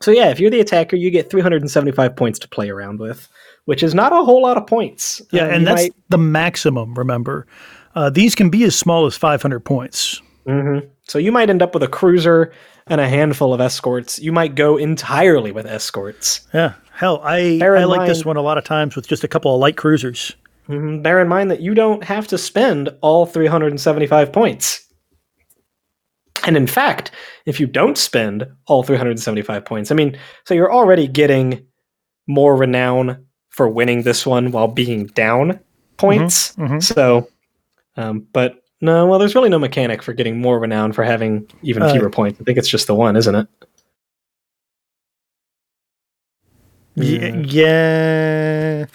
so, 0.00 0.10
yeah, 0.10 0.30
if 0.30 0.40
you're 0.40 0.50
the 0.50 0.60
attacker, 0.60 0.96
you 0.96 1.10
get 1.10 1.28
375 1.30 2.16
points 2.16 2.38
to 2.40 2.48
play 2.48 2.70
around 2.70 2.98
with, 2.98 3.28
which 3.66 3.82
is 3.82 3.94
not 3.94 4.12
a 4.12 4.24
whole 4.24 4.42
lot 4.42 4.56
of 4.56 4.66
points. 4.66 5.20
Yeah, 5.30 5.44
Uh, 5.44 5.48
and 5.50 5.66
that's 5.66 5.82
might- 5.82 5.94
the 6.08 6.18
maximum, 6.18 6.94
remember. 6.94 7.46
Uh, 7.94 8.10
these 8.10 8.34
can 8.34 8.48
be 8.50 8.64
as 8.64 8.74
small 8.76 9.06
as 9.06 9.16
500 9.16 9.60
points. 9.60 10.20
Mhm. 10.48 10.88
So 11.08 11.18
you 11.18 11.30
might 11.32 11.50
end 11.50 11.62
up 11.62 11.74
with 11.74 11.82
a 11.82 11.88
cruiser 11.88 12.52
and 12.86 13.00
a 13.00 13.08
handful 13.08 13.52
of 13.54 13.60
escorts. 13.60 14.18
You 14.18 14.32
might 14.32 14.54
go 14.54 14.76
entirely 14.76 15.50
with 15.52 15.66
escorts. 15.66 16.40
Yeah. 16.54 16.72
Hell, 16.92 17.20
I, 17.24 17.58
I 17.62 17.84
like 17.84 18.06
this 18.08 18.24
one 18.24 18.36
a 18.36 18.42
lot 18.42 18.56
of 18.58 18.64
times 18.64 18.96
with 18.96 19.06
just 19.08 19.24
a 19.24 19.28
couple 19.28 19.52
of 19.54 19.60
light 19.60 19.76
cruisers. 19.76 20.32
Mhm. 20.68 21.02
Bear 21.02 21.20
in 21.20 21.28
mind 21.28 21.50
that 21.50 21.60
you 21.60 21.74
don't 21.74 22.04
have 22.04 22.26
to 22.28 22.38
spend 22.38 22.88
all 23.00 23.26
375 23.26 24.32
points. 24.32 24.82
And 26.46 26.56
in 26.56 26.66
fact, 26.66 27.10
if 27.44 27.58
you 27.58 27.66
don't 27.66 27.98
spend 27.98 28.46
all 28.66 28.82
375 28.84 29.64
points, 29.64 29.90
I 29.90 29.94
mean, 29.94 30.16
so 30.44 30.54
you're 30.54 30.72
already 30.72 31.08
getting 31.08 31.64
more 32.28 32.54
renown 32.56 33.25
for 33.56 33.68
winning 33.68 34.02
this 34.02 34.26
one 34.26 34.50
while 34.52 34.68
being 34.68 35.06
down 35.06 35.58
points. 35.96 36.54
mhm. 36.56 36.82
So, 36.82 37.26
um, 37.96 38.26
but 38.34 38.62
no, 38.82 39.06
well, 39.06 39.18
there's 39.18 39.34
really 39.34 39.48
no 39.48 39.58
mechanic 39.58 40.02
for 40.02 40.12
getting 40.12 40.38
more 40.38 40.58
renown 40.60 40.92
for 40.92 41.02
having 41.02 41.46
even 41.62 41.82
Uh, 41.82 41.92
fewer 41.94 42.10
points. 42.10 42.38
I 42.38 42.44
think 42.44 42.58
it's 42.58 42.68
just 42.68 42.86
the 42.86 42.94
one, 42.94 43.16
isn't 43.16 43.34
it? 43.34 43.48
Y- 46.96 47.44
yeah. 47.46 48.86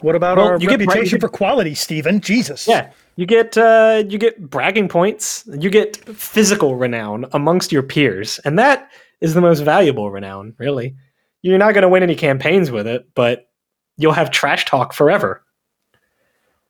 What 0.00 0.14
about 0.14 0.36
Well, 0.36 0.46
our 0.48 0.52
you 0.58 0.68
get 0.68 0.80
reputation 0.80 1.04
you 1.04 1.10
get- 1.12 1.20
for 1.20 1.28
quality, 1.28 1.74
Steven? 1.74 2.20
Jesus. 2.20 2.68
Yeah, 2.68 2.90
you 3.16 3.24
get 3.26 3.56
uh, 3.56 4.02
you 4.08 4.18
get 4.18 4.50
bragging 4.50 4.88
points. 4.88 5.44
You 5.58 5.70
get 5.70 5.96
physical 6.16 6.76
renown 6.76 7.26
amongst 7.32 7.72
your 7.72 7.82
peers, 7.82 8.38
and 8.44 8.58
that 8.58 8.90
is 9.20 9.32
the 9.34 9.40
most 9.40 9.60
valuable 9.60 10.10
renown. 10.10 10.54
Really, 10.58 10.94
you're 11.42 11.58
not 11.58 11.72
going 11.72 11.82
to 11.82 11.88
win 11.88 12.02
any 12.02 12.14
campaigns 12.14 12.70
with 12.70 12.86
it, 12.86 13.06
but 13.14 13.48
you'll 13.96 14.12
have 14.12 14.30
trash 14.30 14.64
talk 14.64 14.92
forever. 14.92 15.42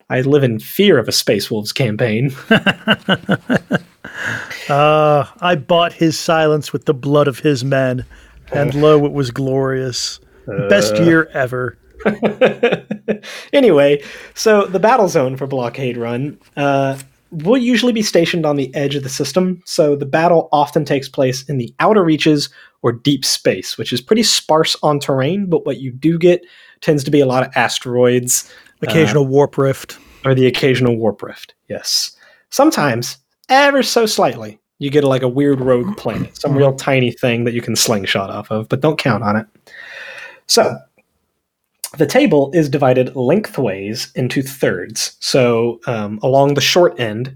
I 0.09 0.21
live 0.21 0.45
in 0.45 0.61
fear 0.61 0.99
of 0.99 1.09
a 1.09 1.13
Space 1.13 1.51
Wolves 1.51 1.73
campaign. 1.73 2.35
Uh, 4.69 5.27
I 5.41 5.55
bought 5.55 5.93
his 5.93 6.19
silence 6.19 6.73
with 6.73 6.87
the 6.87 6.95
blood 6.95 7.29
of 7.29 7.39
his 7.39 7.65
men, 7.65 8.05
and 8.53 8.75
lo, 8.75 9.05
it 9.05 9.13
was 9.13 9.31
glorious. 9.31 10.19
Best 10.69 10.97
year 10.97 11.29
ever. 11.33 11.77
anyway, 13.53 14.03
so 14.35 14.65
the 14.65 14.79
battle 14.79 15.09
zone 15.09 15.37
for 15.37 15.47
Blockade 15.47 15.97
Run 15.97 16.39
uh, 16.57 16.99
will 17.31 17.57
usually 17.57 17.93
be 17.93 18.03
stationed 18.03 18.47
on 18.47 18.57
the 18.57 18.75
edge 18.75 18.95
of 18.95 19.03
the 19.03 19.09
system. 19.09 19.63
So 19.67 19.97
the 19.97 20.07
battle 20.07 20.49
often 20.53 20.85
takes 20.85 21.09
place 21.09 21.43
in 21.49 21.59
the 21.59 21.75
outer 21.81 22.05
reaches 22.05 22.49
or 22.83 22.93
deep 22.93 23.25
space, 23.25 23.77
which 23.77 23.93
is 23.93 24.01
pretty 24.01 24.23
sparse 24.23 24.77
on 24.83 25.01
terrain. 25.01 25.47
But 25.47 25.67
what 25.67 25.79
you 25.79 25.91
do 25.91 26.19
get 26.19 26.45
tends 26.81 27.05
to 27.05 27.11
be 27.11 27.21
a 27.21 27.27
lot 27.27 27.47
of 27.47 27.53
asteroids, 27.57 28.53
Occasional 28.83 29.27
warp 29.27 29.57
rift. 29.59 29.99
or 30.25 30.35
the 30.35 30.47
occasional 30.47 30.97
warp 30.97 31.23
rift. 31.23 31.55
Yes, 31.69 32.17
sometimes 32.51 33.19
ever 33.49 33.83
so 33.83 34.07
slightly. 34.07 34.59
You 34.79 34.91
get 34.91 35.05
like 35.05 35.23
a 35.23 35.29
weird 35.29 35.61
rogue 35.61 35.97
planet, 35.97 36.37
some 36.37 36.55
real 36.55 36.75
tiny 36.75 37.11
thing 37.11 37.45
that 37.45 37.55
you 37.55 37.63
can 37.63 37.75
slingshot 37.77 38.29
off 38.29 38.51
of, 38.51 38.69
but 38.69 38.81
don't 38.83 38.99
count 38.99 39.25
on 39.25 39.37
it. 39.37 39.47
So, 40.47 40.77
the 41.97 42.05
table 42.07 42.51
is 42.53 42.69
divided 42.69 43.17
lengthways 43.17 44.13
into 44.15 44.43
thirds. 44.43 45.17
So, 45.21 45.81
um, 45.87 46.19
along 46.23 46.55
the 46.55 46.61
short 46.61 47.01
end, 47.01 47.35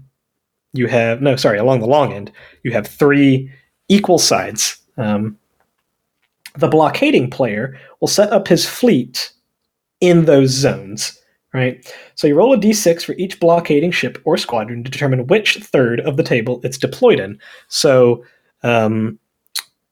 you 0.73 0.85
have 0.87 1.21
no, 1.21 1.35
sorry, 1.35 1.57
along 1.57 1.79
the 1.79 1.87
long 1.87 2.13
end, 2.13 2.31
you 2.63 2.71
have 2.73 2.85
three 2.85 3.51
equal 3.89 4.19
sides. 4.19 4.77
Um, 4.97 5.35
the 6.57 6.67
blockading 6.67 7.29
player 7.29 7.77
will 7.99 8.07
set 8.07 8.31
up 8.31 8.47
his 8.47 8.67
fleet 8.67 9.31
in 9.99 10.25
those 10.25 10.49
zones, 10.49 11.17
right? 11.53 11.85
So 12.15 12.27
you 12.27 12.35
roll 12.35 12.53
a 12.53 12.57
d6 12.57 13.03
for 13.03 13.13
each 13.13 13.39
blockading 13.39 13.91
ship 13.91 14.17
or 14.25 14.37
squadron 14.37 14.83
to 14.83 14.91
determine 14.91 15.27
which 15.27 15.57
third 15.57 15.99
of 16.01 16.17
the 16.17 16.23
table 16.23 16.59
it's 16.63 16.77
deployed 16.77 17.19
in. 17.19 17.39
So 17.67 18.23
um, 18.63 19.19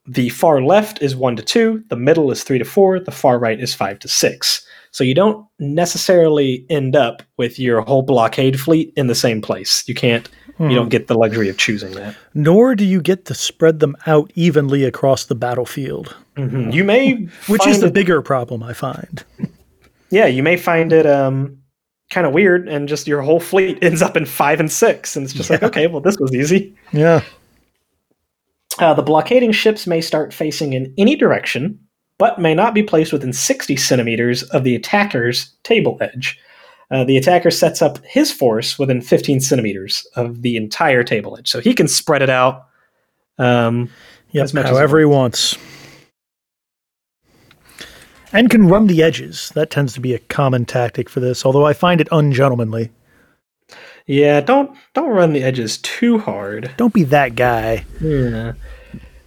the 0.07 0.30
far 0.30 0.62
left 0.62 1.01
is 1.01 1.16
1 1.16 1.36
to 1.36 1.43
2, 1.43 1.84
the 1.89 1.95
middle 1.95 2.32
is 2.32 2.43
3 2.43 2.57
to 2.57 2.66
4, 2.66 2.99
the 3.01 3.12
far 3.12 3.38
right 3.38 3.60
is 3.60 3.76
5 3.76 3.99
to 3.99 4.07
6. 4.07 4.68
So 4.91 5.03
you 5.03 5.13
don't 5.13 5.45
necessarily 5.59 6.65
end 6.69 6.95
up 6.95 7.21
with 7.37 7.59
your 7.59 7.81
whole 7.81 8.01
blockade 8.01 8.59
fleet 8.59 8.91
in 8.95 9.07
the 9.07 9.15
same 9.15 9.41
place. 9.41 9.83
You 9.87 9.93
can't, 9.95 10.27
you 10.59 10.75
don't 10.75 10.89
get 10.89 11.07
the 11.07 11.15
luxury 11.17 11.47
of 11.47 11.57
choosing 11.57 11.91
that. 11.93 12.15
Nor 12.33 12.75
do 12.75 12.83
you 12.83 13.01
get 13.01 13.25
to 13.25 13.33
spread 13.33 13.79
them 13.79 13.95
out 14.07 14.31
evenly 14.35 14.83
across 14.83 15.25
the 15.25 15.35
battlefield, 15.35 16.15
Mhm. 16.35 16.73
You 16.73 16.83
may, 16.83 17.13
which 17.47 17.65
is 17.67 17.79
the 17.81 17.87
it- 17.87 17.93
bigger 17.93 18.21
problem 18.21 18.61
I 18.63 18.73
find. 18.73 19.23
yeah, 20.09 20.25
you 20.25 20.41
may 20.43 20.57
find 20.57 20.91
it 20.91 21.05
um, 21.05 21.57
kind 22.09 22.25
of 22.27 22.33
weird, 22.33 22.67
and 22.67 22.89
just 22.89 23.07
your 23.07 23.21
whole 23.21 23.39
fleet 23.39 23.77
ends 23.83 24.01
up 24.01 24.17
in 24.17 24.25
five 24.25 24.59
and 24.59 24.71
six, 24.71 25.15
and 25.15 25.23
it's 25.23 25.33
just 25.33 25.49
like, 25.49 25.63
okay, 25.63 25.87
well, 25.87 26.01
this 26.01 26.17
was 26.19 26.33
easy. 26.33 26.75
Yeah. 26.91 27.21
Uh, 28.79 28.93
the 28.93 29.01
blockading 29.03 29.51
ships 29.51 29.85
may 29.87 30.01
start 30.01 30.33
facing 30.33 30.73
in 30.73 30.93
any 30.97 31.15
direction, 31.15 31.79
but 32.20 32.39
may 32.39 32.53
not 32.53 32.76
be 32.76 32.84
placed 32.84 33.11
within 33.11 33.34
60 33.34 33.76
centimeters 33.76 34.43
of 34.43 34.63
the 34.63 34.76
attacker's 34.76 35.51
table 35.63 35.97
edge. 35.99 36.39
Uh, 36.91 37.03
the 37.03 37.17
attacker 37.17 37.49
sets 37.49 37.82
up 37.82 37.97
his 38.03 38.32
force 38.32 38.78
within 38.78 39.01
15 39.01 39.39
centimeters 39.39 40.05
of 40.15 40.43
the 40.43 40.55
entire 40.55 41.03
table 41.03 41.36
edge, 41.38 41.49
so 41.49 41.59
he 41.59 41.74
can 41.74 41.88
spread 41.88 42.22
it 42.22 42.30
out. 42.30 42.67
Um, 43.39 43.89
Yep, 44.32 44.43
As 44.43 44.53
much 44.53 44.65
as 44.65 44.72
however 44.72 44.99
he 44.99 45.05
wants. 45.05 45.57
And 48.32 48.49
can 48.49 48.67
run 48.67 48.86
the 48.86 49.01
edges. 49.01 49.51
That 49.55 49.72
tends 49.72 49.93
to 49.93 49.99
be 49.99 50.13
a 50.13 50.20
common 50.20 50.65
tactic 50.65 51.09
for 51.09 51.20
this, 51.20 51.45
although 51.45 51.65
I 51.65 51.74
find 51.74 51.99
it 51.99 52.07
ungentlemanly. 52.11 52.91
yeah, 54.05 54.39
don't 54.41 54.78
don't 54.93 55.09
run 55.09 55.34
the 55.34 55.43
edges 55.43 55.80
too 55.80 56.20
hard. 56.20 56.72
Don't 56.78 56.93
be 56.93 57.03
that 57.05 57.36
guy. 57.36 57.86
Yeah. 57.99 58.53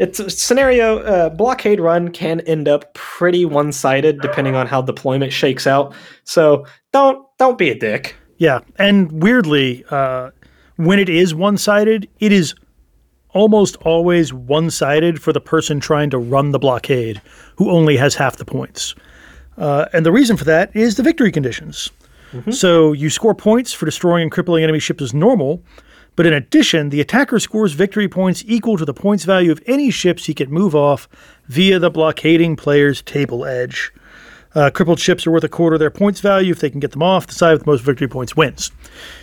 It's 0.03 0.19
a 0.19 0.29
scenario 0.29 0.99
uh, 0.99 1.29
blockade 1.29 1.79
run 1.79 2.11
can 2.11 2.41
end 2.41 2.67
up 2.67 2.93
pretty 2.95 3.45
one-sided 3.45 4.21
depending 4.21 4.57
on 4.57 4.67
how 4.67 4.83
deployment 4.83 5.33
shakes 5.33 5.65
out. 5.65 5.95
So 6.25 6.67
don't 6.93 7.25
don't 7.39 7.57
be 7.57 7.71
a 7.71 7.79
dick. 7.79 8.17
Yeah, 8.37 8.61
and 8.77 9.23
weirdly, 9.23 9.85
uh, 9.91 10.31
when 10.77 10.99
it 10.99 11.09
is 11.09 11.37
one 11.37 11.57
sided, 11.57 12.09
it 12.19 12.33
is 12.33 12.55
almost 13.29 13.77
always 13.83 14.33
one 14.33 14.71
sided 14.71 15.23
for 15.23 15.33
the 15.33 15.41
person 15.41 15.79
trying 15.79 16.11
to 16.11 16.19
run 16.19 16.51
the 16.51 16.59
blockade, 16.59 17.23
who 17.57 17.71
only 17.71 17.97
has 17.97 18.17
half 18.17 18.37
the 18.39 18.45
points. 18.45 18.97
Uh, 19.57 19.87
and 19.93 20.05
the 20.05 20.11
reason 20.11 20.37
for 20.37 20.45
that 20.45 20.75
is 20.75 20.97
the 20.97 21.03
victory 21.05 21.31
conditions. 21.31 21.91
So 22.51 22.93
you 22.93 23.11
score 23.11 23.35
points 23.35 23.75
for 23.75 23.85
destroying 23.85 24.23
and 24.23 24.33
crippling 24.33 24.65
enemy 24.65 24.79
ships 24.81 25.03
as 25.03 25.13
normal, 25.13 25.63
but 26.15 26.27
in 26.27 26.33
addition, 26.33 26.91
the 26.91 27.01
attacker 27.01 27.39
scores 27.39 27.73
victory 27.73 28.09
points 28.09 28.45
equal 28.47 28.77
to 28.77 28.85
the 28.85 28.95
points 28.95 29.25
value 29.25 29.51
of 29.51 29.63
any 29.67 29.91
ships 29.91 30.27
he 30.27 30.35
can 30.35 30.51
move 30.51 30.75
off 30.75 31.09
via 31.47 31.79
the 31.79 31.91
blockading 31.91 32.57
player's 32.57 33.03
table 33.03 33.45
edge. 33.45 33.93
Uh, 34.55 34.69
crippled 34.69 35.01
ships 35.01 35.27
are 35.27 35.31
worth 35.31 35.45
a 35.45 35.49
quarter 35.49 35.75
of 35.75 35.81
their 35.81 35.91
points 35.91 36.21
value. 36.21 36.53
If 36.53 36.61
they 36.61 36.69
can 36.69 36.81
get 36.81 36.91
them 36.91 37.03
off, 37.03 37.27
the 37.27 37.33
side 37.33 37.53
with 37.53 37.65
the 37.65 37.71
most 37.71 37.83
victory 37.83 38.09
points 38.09 38.37
wins. 38.37 38.71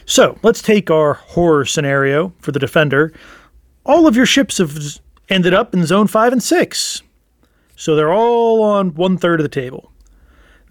So 0.06 0.38
let's 0.42 0.62
take 0.62 0.90
our 0.90 1.14
horror 1.14 1.66
scenario 1.66 2.34
for 2.40 2.52
the 2.52 2.60
defender. 2.60 3.14
All 3.86 4.08
of 4.08 4.16
your 4.16 4.26
ships 4.26 4.58
have 4.58 4.76
ended 5.30 5.54
up 5.54 5.74
in 5.76 5.86
zone 5.86 6.08
five 6.08 6.34
and 6.34 6.42
six. 6.42 7.04
So 7.76 7.96
they're 7.96 8.14
all 8.14 8.64
on 8.64 8.96
one 8.96 9.18
third 9.18 9.40
of 9.40 9.44
the 9.44 9.50
table. 9.50 9.92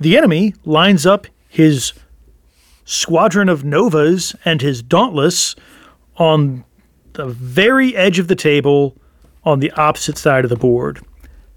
The 0.00 0.16
enemy 0.16 0.54
lines 0.64 1.06
up 1.06 1.26
his 1.48 1.92
squadron 2.84 3.48
of 3.48 3.64
Novas 3.64 4.34
and 4.44 4.60
his 4.60 4.82
Dauntless 4.82 5.54
on 6.18 6.64
the 7.14 7.26
very 7.26 7.96
edge 7.96 8.18
of 8.18 8.28
the 8.28 8.36
table 8.36 8.96
on 9.44 9.60
the 9.60 9.70
opposite 9.72 10.18
side 10.18 10.44
of 10.44 10.50
the 10.50 10.56
board. 10.56 11.00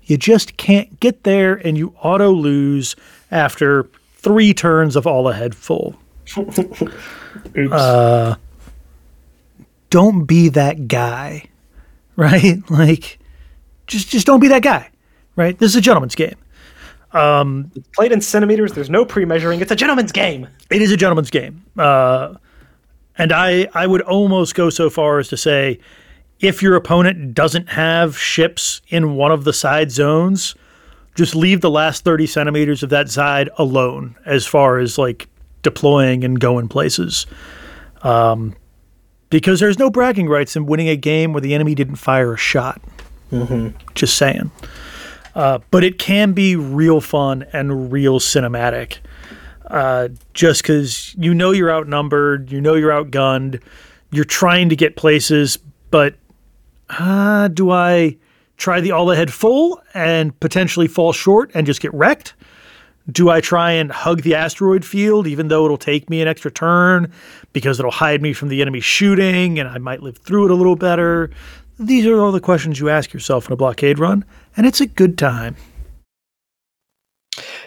You 0.03 0.17
just 0.17 0.57
can't 0.57 0.99
get 0.99 1.23
there 1.23 1.55
and 1.55 1.77
you 1.77 1.93
auto 2.01 2.31
lose 2.31 2.95
after 3.29 3.89
three 4.15 4.53
turns 4.53 4.95
of 4.95 5.05
all 5.05 5.29
ahead 5.29 5.55
full. 5.55 5.95
Oops. 7.57 8.37
Don't 9.89 10.25
be 10.25 10.49
that 10.49 10.87
guy, 10.87 11.43
right? 12.15 12.57
Like, 12.69 13.19
just 13.87 14.09
just 14.09 14.25
don't 14.25 14.39
be 14.39 14.47
that 14.47 14.63
guy, 14.63 14.89
right? 15.35 15.57
This 15.57 15.71
is 15.71 15.75
a 15.75 15.81
gentleman's 15.81 16.15
game. 16.15 16.35
Played 17.93 18.13
in 18.13 18.21
centimeters, 18.21 18.71
there's 18.71 18.89
no 18.89 19.03
pre-measuring. 19.03 19.59
It's 19.59 19.71
a 19.71 19.75
gentleman's 19.75 20.13
game. 20.13 20.47
It 20.69 20.81
is 20.81 20.91
a 20.91 20.97
gentleman's 20.97 21.29
game, 21.29 21.65
uh, 21.77 22.35
and 23.17 23.31
I 23.31 23.67
I 23.73 23.87
would 23.87 24.01
almost 24.01 24.55
go 24.55 24.69
so 24.69 24.89
far 24.89 25.19
as 25.19 25.27
to 25.29 25.37
say, 25.37 25.79
if 26.39 26.61
your 26.61 26.75
opponent 26.75 27.33
doesn't 27.33 27.69
have 27.69 28.17
ships 28.17 28.81
in 28.89 29.15
one 29.15 29.31
of 29.31 29.43
the 29.43 29.53
side 29.53 29.91
zones, 29.91 30.55
just 31.15 31.35
leave 31.35 31.61
the 31.61 31.69
last 31.69 32.03
thirty 32.03 32.25
centimeters 32.25 32.83
of 32.83 32.89
that 32.89 33.09
side 33.09 33.49
alone 33.57 34.15
as 34.25 34.45
far 34.45 34.79
as 34.79 34.97
like 34.97 35.27
deploying 35.63 36.23
and 36.23 36.39
going 36.39 36.67
places. 36.67 37.25
Um, 38.01 38.55
because 39.29 39.59
there's 39.59 39.79
no 39.79 39.89
bragging 39.89 40.27
rights 40.27 40.55
in 40.55 40.65
winning 40.65 40.89
a 40.89 40.95
game 40.95 41.33
where 41.33 41.41
the 41.41 41.53
enemy 41.53 41.75
didn't 41.75 41.95
fire 41.95 42.33
a 42.33 42.37
shot. 42.37 42.81
Just 43.95 44.17
saying. 44.17 44.51
Uh, 45.35 45.59
but 45.69 45.83
it 45.83 45.97
can 45.97 46.33
be 46.33 46.55
real 46.57 46.99
fun 46.99 47.45
and 47.53 47.91
real 47.91 48.19
cinematic 48.19 48.97
uh, 49.71 50.09
just 50.33 50.61
because 50.61 51.15
you 51.17 51.33
know 51.33 51.51
you're 51.51 51.71
outnumbered, 51.71 52.51
you 52.51 52.59
know 52.59 52.75
you're 52.75 52.91
outgunned, 52.91 53.61
you're 54.11 54.25
trying 54.25 54.67
to 54.67 54.75
get 54.75 54.97
places, 54.97 55.57
but 55.89 56.15
uh, 56.89 57.47
do 57.47 57.71
I 57.71 58.17
try 58.57 58.81
the 58.81 58.91
all 58.91 59.09
ahead 59.11 59.31
full 59.31 59.81
and 59.93 60.37
potentially 60.41 60.87
fall 60.87 61.13
short 61.13 61.51
and 61.53 61.65
just 61.65 61.79
get 61.79 61.93
wrecked? 61.93 62.33
Do 63.09 63.29
I 63.29 63.39
try 63.39 63.71
and 63.71 63.91
hug 63.91 64.21
the 64.21 64.35
asteroid 64.35 64.83
field, 64.83 65.25
even 65.25 65.47
though 65.47 65.63
it'll 65.63 65.77
take 65.77 66.09
me 66.09 66.21
an 66.21 66.27
extra 66.27 66.51
turn 66.51 67.11
because 67.53 67.79
it'll 67.79 67.91
hide 67.91 68.21
me 68.21 68.33
from 68.33 68.49
the 68.49 68.61
enemy 68.61 68.81
shooting 68.81 69.57
and 69.57 69.69
I 69.69 69.77
might 69.77 70.03
live 70.03 70.17
through 70.17 70.45
it 70.45 70.51
a 70.51 70.55
little 70.55 70.75
better? 70.75 71.31
These 71.79 72.05
are 72.05 72.19
all 72.19 72.33
the 72.33 72.41
questions 72.41 72.79
you 72.79 72.89
ask 72.89 73.13
yourself 73.13 73.47
in 73.47 73.53
a 73.53 73.55
blockade 73.55 73.97
run, 73.99 74.25
and 74.55 74.67
it's 74.67 74.81
a 74.81 74.85
good 74.85 75.17
time. 75.17 75.55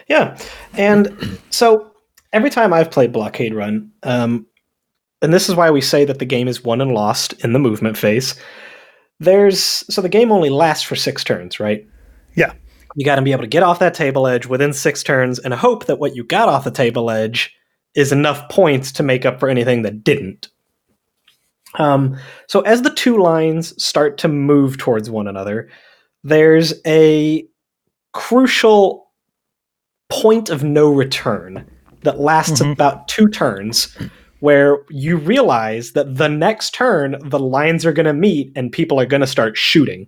Yeah, 0.07 0.37
and 0.75 1.39
so 1.49 1.91
every 2.35 2.49
time 2.49 2.73
I've 2.73 2.91
played 2.91 3.13
Blockade 3.13 3.55
Run, 3.55 3.89
um, 4.03 4.45
and 5.21 5.33
this 5.33 5.49
is 5.49 5.55
why 5.55 5.71
we 5.71 5.81
say 5.81 6.03
that 6.05 6.19
the 6.19 6.25
game 6.25 6.49
is 6.49 6.63
won 6.63 6.81
and 6.81 6.91
lost 6.91 7.33
in 7.43 7.53
the 7.53 7.59
movement 7.59 7.97
phase. 7.97 8.35
There's 9.19 9.59
so 9.59 10.01
the 10.01 10.09
game 10.09 10.31
only 10.31 10.49
lasts 10.49 10.83
for 10.83 10.97
six 10.97 11.23
turns, 11.23 11.59
right? 11.59 11.87
Yeah. 12.35 12.53
You 12.95 13.05
got 13.05 13.15
to 13.15 13.21
be 13.21 13.31
able 13.31 13.43
to 13.43 13.47
get 13.47 13.63
off 13.63 13.79
that 13.79 13.93
table 13.93 14.27
edge 14.27 14.45
within 14.45 14.73
six 14.73 15.01
turns, 15.01 15.39
and 15.39 15.53
hope 15.53 15.85
that 15.85 15.99
what 15.99 16.15
you 16.15 16.23
got 16.23 16.49
off 16.49 16.65
the 16.65 16.71
table 16.71 17.09
edge 17.09 17.55
is 17.95 18.11
enough 18.11 18.47
points 18.49 18.91
to 18.91 19.03
make 19.03 19.25
up 19.25 19.39
for 19.39 19.47
anything 19.49 19.83
that 19.83 20.03
didn't. 20.03 20.49
Um, 21.75 22.17
so 22.47 22.61
as 22.61 22.81
the 22.81 22.93
two 22.93 23.17
lines 23.17 23.81
start 23.81 24.17
to 24.19 24.27
move 24.27 24.77
towards 24.77 25.09
one 25.09 25.27
another, 25.27 25.69
there's 26.23 26.73
a 26.85 27.47
crucial 28.13 29.07
point 30.09 30.49
of 30.49 30.63
no 30.63 30.89
return 30.91 31.69
that 32.05 32.19
lasts 32.19 32.61
Mhm. 32.61 32.71
about 32.71 33.07
two 33.07 33.27
turns 33.27 33.95
where 34.39 34.77
you 34.89 35.17
realize 35.17 35.91
that 35.91 36.15
the 36.15 36.29
next 36.29 36.73
turn 36.73 37.17
the 37.23 37.39
lines 37.39 37.85
are 37.85 37.93
going 37.93 38.05
to 38.05 38.13
meet 38.13 38.51
and 38.55 38.71
people 38.71 38.99
are 38.99 39.05
going 39.05 39.21
to 39.21 39.27
start 39.27 39.57
shooting 39.57 40.07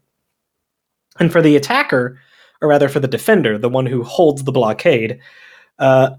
and 1.19 1.31
for 1.31 1.41
the 1.41 1.55
attacker 1.55 2.17
or 2.61 2.69
rather 2.69 2.87
for 2.89 2.99
the 2.99 3.07
defender 3.07 3.57
the 3.57 3.69
one 3.69 3.85
who 3.85 4.03
holds 4.03 4.43
the 4.43 4.51
blockade 4.51 5.19
Uh, 5.79 6.09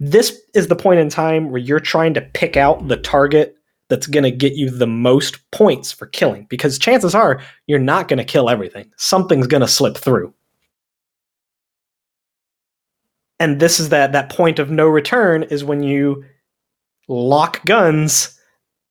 this 0.00 0.40
is 0.54 0.68
the 0.68 0.74
point 0.76 0.98
in 1.00 1.08
time 1.10 1.50
where 1.50 1.60
you're 1.60 1.78
trying 1.78 2.14
to 2.14 2.20
pick 2.20 2.56
out 2.56 2.88
the 2.88 2.96
target 2.96 3.54
that's 3.88 4.06
going 4.06 4.24
to 4.24 4.30
get 4.30 4.54
you 4.54 4.70
the 4.70 4.86
most 4.86 5.38
points 5.50 5.92
for 5.92 6.06
killing 6.06 6.46
because 6.48 6.78
chances 6.78 7.14
are 7.14 7.40
you're 7.66 7.78
not 7.78 8.08
going 8.08 8.18
to 8.18 8.24
kill 8.24 8.48
everything. 8.48 8.90
Something's 8.96 9.46
going 9.46 9.60
to 9.60 9.68
slip 9.68 9.96
through. 9.98 10.32
And 13.42 13.58
this 13.58 13.80
is 13.80 13.88
that 13.88 14.12
that 14.12 14.28
point 14.28 14.60
of 14.60 14.70
no 14.70 14.86
return 14.86 15.42
is 15.42 15.64
when 15.64 15.82
you 15.82 16.24
lock 17.08 17.64
guns 17.64 18.38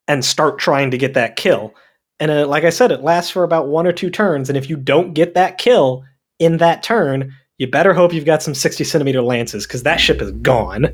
and 0.10 0.26
start 0.26 0.60
trying 0.60 0.91
to 0.91 0.97
get 0.97 1.14
that 1.14 1.38
kill. 1.38 1.74
And 2.20 2.30
uh, 2.30 2.45
like 2.47 2.66
I 2.66 2.70
said, 2.70 2.91
it 2.91 3.02
lasts 3.02 3.32
for 3.32 3.45
about 3.45 3.70
one 3.70 3.88
or 3.88 3.93
two 3.93 4.10
turns. 4.10 4.49
And 4.49 4.58
if 4.58 4.70
you 4.70 4.76
don't 4.76 5.14
get 5.14 5.36
that 5.36 5.58
kill 5.58 6.04
in 6.38 6.58
that 6.58 6.84
turn, 6.84 7.34
you 7.60 7.68
better 7.68 7.93
hope 7.93 8.12
you've 8.12 8.26
got 8.26 8.43
some 8.43 8.54
60 8.54 8.84
centimeter 8.84 9.22
lances 9.22 9.66
because 9.66 9.84
that 9.84 10.02
ship 10.02 10.22
is 10.22 10.32
gone. 10.32 10.88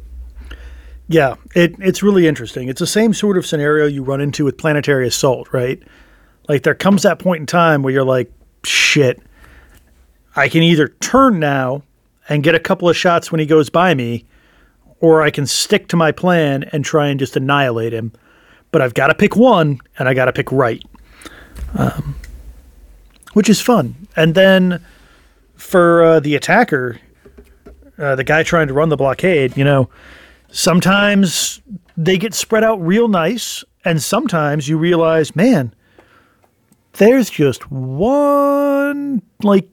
Yeah, 1.07 1.33
it, 1.55 1.73
it's 1.79 2.03
really 2.03 2.27
interesting. 2.27 2.69
It's 2.69 2.79
the 2.79 2.85
same 2.85 3.11
sort 3.11 3.39
of 3.39 3.45
scenario 3.47 3.87
you 3.87 4.03
run 4.03 4.21
into 4.21 4.45
with 4.45 4.59
planetary 4.59 5.07
assault, 5.07 5.51
right? 5.51 5.81
Like 6.47 6.61
there 6.61 6.75
comes 6.75 7.01
that 7.01 7.17
point 7.17 7.39
in 7.39 7.47
time 7.47 7.81
where 7.81 7.91
you're 7.91 8.05
like, 8.05 8.31
shit, 8.63 9.19
I 10.35 10.47
can 10.47 10.61
either 10.61 10.89
turn 10.89 11.39
now 11.39 11.81
and 12.29 12.43
get 12.43 12.55
a 12.55 12.59
couple 12.59 12.89
of 12.89 12.97
shots 12.97 13.31
when 13.31 13.39
he 13.39 13.45
goes 13.45 13.69
by 13.69 13.93
me, 13.93 14.25
or 14.99 15.21
I 15.21 15.29
can 15.31 15.45
stick 15.45 15.87
to 15.89 15.95
my 15.95 16.11
plan 16.11 16.63
and 16.71 16.83
try 16.83 17.07
and 17.07 17.19
just 17.19 17.35
annihilate 17.35 17.93
him. 17.93 18.11
But 18.71 18.81
I've 18.81 18.93
got 18.93 19.07
to 19.07 19.15
pick 19.15 19.35
one, 19.35 19.79
and 19.97 20.09
I 20.09 20.13
got 20.13 20.25
to 20.25 20.33
pick 20.33 20.51
right, 20.51 20.83
um, 21.75 22.15
which 23.33 23.49
is 23.49 23.61
fun. 23.61 23.95
And 24.15 24.35
then 24.35 24.83
for 25.55 26.03
uh, 26.03 26.19
the 26.19 26.35
attacker, 26.35 26.99
uh, 27.97 28.15
the 28.15 28.23
guy 28.23 28.43
trying 28.43 28.67
to 28.67 28.73
run 28.73 28.89
the 28.89 28.97
blockade, 28.97 29.55
you 29.55 29.63
know, 29.63 29.89
sometimes 30.51 31.61
they 31.95 32.17
get 32.17 32.33
spread 32.33 32.63
out 32.63 32.81
real 32.81 33.07
nice, 33.07 33.63
and 33.85 34.01
sometimes 34.01 34.67
you 34.67 34.77
realize, 34.77 35.35
man, 35.35 35.73
there's 36.93 37.29
just 37.29 37.71
one 37.71 39.21
like 39.43 39.69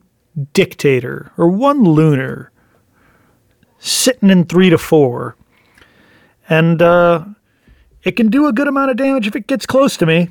dictator 0.53 1.31
or 1.37 1.47
one 1.47 1.83
lunar 1.83 2.51
sitting 3.79 4.29
in 4.29 4.45
three 4.45 4.69
to 4.69 4.77
four. 4.77 5.35
And 6.49 6.81
uh, 6.81 7.25
it 8.03 8.13
can 8.13 8.29
do 8.29 8.47
a 8.47 8.53
good 8.53 8.67
amount 8.67 8.91
of 8.91 8.97
damage 8.97 9.27
if 9.27 9.35
it 9.35 9.47
gets 9.47 9.65
close 9.65 9.97
to 9.97 10.05
me. 10.05 10.29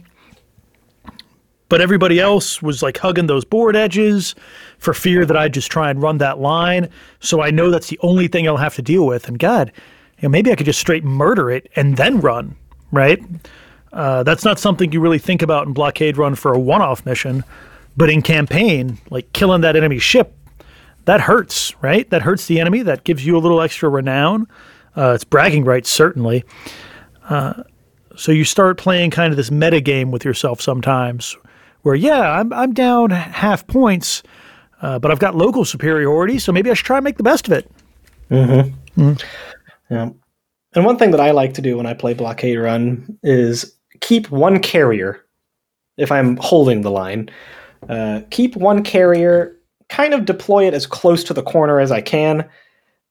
But 1.68 1.80
everybody 1.80 2.20
else 2.20 2.62
was 2.62 2.82
like 2.82 2.98
hugging 2.98 3.26
those 3.26 3.44
board 3.44 3.74
edges 3.74 4.34
for 4.78 4.94
fear 4.94 5.24
that 5.24 5.36
I'd 5.36 5.54
just 5.54 5.72
try 5.72 5.90
and 5.90 6.00
run 6.00 6.18
that 6.18 6.38
line. 6.38 6.88
So 7.20 7.40
I 7.40 7.50
know 7.50 7.70
that's 7.70 7.88
the 7.88 7.98
only 8.02 8.28
thing 8.28 8.46
I'll 8.46 8.58
have 8.58 8.76
to 8.76 8.82
deal 8.82 9.06
with. 9.06 9.26
And 9.26 9.38
God, 9.38 9.72
you 10.18 10.24
know, 10.24 10.28
maybe 10.28 10.52
I 10.52 10.56
could 10.56 10.66
just 10.66 10.78
straight 10.78 11.04
murder 11.04 11.50
it 11.50 11.68
and 11.74 11.96
then 11.96 12.20
run, 12.20 12.54
right? 12.92 13.20
Uh, 13.92 14.22
that's 14.22 14.44
not 14.44 14.58
something 14.58 14.92
you 14.92 15.00
really 15.00 15.18
think 15.18 15.40
about 15.40 15.66
in 15.66 15.72
blockade 15.72 16.16
run 16.16 16.34
for 16.34 16.52
a 16.52 16.58
one-off 16.58 17.06
mission, 17.06 17.44
but 17.96 18.10
in 18.10 18.22
campaign, 18.22 18.98
like 19.10 19.32
killing 19.32 19.60
that 19.62 19.76
enemy 19.76 19.98
ship, 19.98 20.36
that 21.04 21.20
hurts, 21.20 21.74
right? 21.82 22.08
That 22.10 22.22
hurts 22.22 22.46
the 22.46 22.60
enemy. 22.60 22.82
That 22.82 23.04
gives 23.04 23.24
you 23.26 23.36
a 23.36 23.40
little 23.40 23.60
extra 23.60 23.88
renown. 23.88 24.46
Uh, 24.96 25.12
it's 25.14 25.24
bragging 25.24 25.64
rights, 25.64 25.90
certainly. 25.90 26.44
Uh, 27.28 27.62
so 28.16 28.32
you 28.32 28.44
start 28.44 28.78
playing 28.78 29.10
kind 29.10 29.32
of 29.32 29.36
this 29.36 29.50
meta 29.50 29.80
game 29.80 30.10
with 30.10 30.24
yourself 30.24 30.60
sometimes, 30.60 31.36
where 31.82 31.94
yeah, 31.94 32.38
I'm 32.38 32.52
I'm 32.52 32.72
down 32.72 33.10
half 33.10 33.66
points, 33.66 34.22
uh, 34.82 34.98
but 34.98 35.10
I've 35.10 35.18
got 35.18 35.34
local 35.34 35.64
superiority, 35.64 36.38
so 36.38 36.52
maybe 36.52 36.70
I 36.70 36.74
should 36.74 36.86
try 36.86 36.98
and 36.98 37.04
make 37.04 37.16
the 37.16 37.22
best 37.22 37.48
of 37.48 37.52
it. 37.54 37.70
Mm-hmm. 38.30 39.00
Mm-hmm. 39.00 39.94
Yeah. 39.94 40.10
And 40.74 40.84
one 40.84 40.96
thing 40.96 41.10
that 41.12 41.20
I 41.20 41.30
like 41.30 41.54
to 41.54 41.62
do 41.62 41.76
when 41.76 41.86
I 41.86 41.94
play 41.94 42.14
blockade 42.14 42.58
run 42.58 43.18
is 43.22 43.76
keep 44.00 44.30
one 44.30 44.60
carrier. 44.60 45.20
If 45.96 46.10
I'm 46.10 46.36
holding 46.38 46.80
the 46.80 46.90
line, 46.90 47.30
uh, 47.88 48.20
keep 48.30 48.56
one 48.56 48.82
carrier, 48.82 49.58
kind 49.88 50.14
of 50.14 50.24
deploy 50.24 50.66
it 50.66 50.74
as 50.74 50.86
close 50.86 51.24
to 51.24 51.34
the 51.34 51.42
corner 51.42 51.80
as 51.80 51.90
I 51.90 52.00
can, 52.00 52.48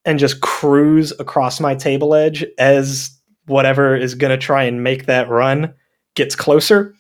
and 0.06 0.20
just 0.20 0.42
cruise 0.42 1.14
across 1.20 1.60
my 1.60 1.76
table 1.76 2.14
edge 2.14 2.46
as 2.58 3.18
whatever 3.46 3.96
is 3.96 4.16
going 4.16 4.32
to 4.32 4.38
try 4.38 4.64
and 4.64 4.84
make 4.84 5.06
that 5.06 5.30
run 5.30 5.74
gets 6.16 6.36
closer, 6.36 6.94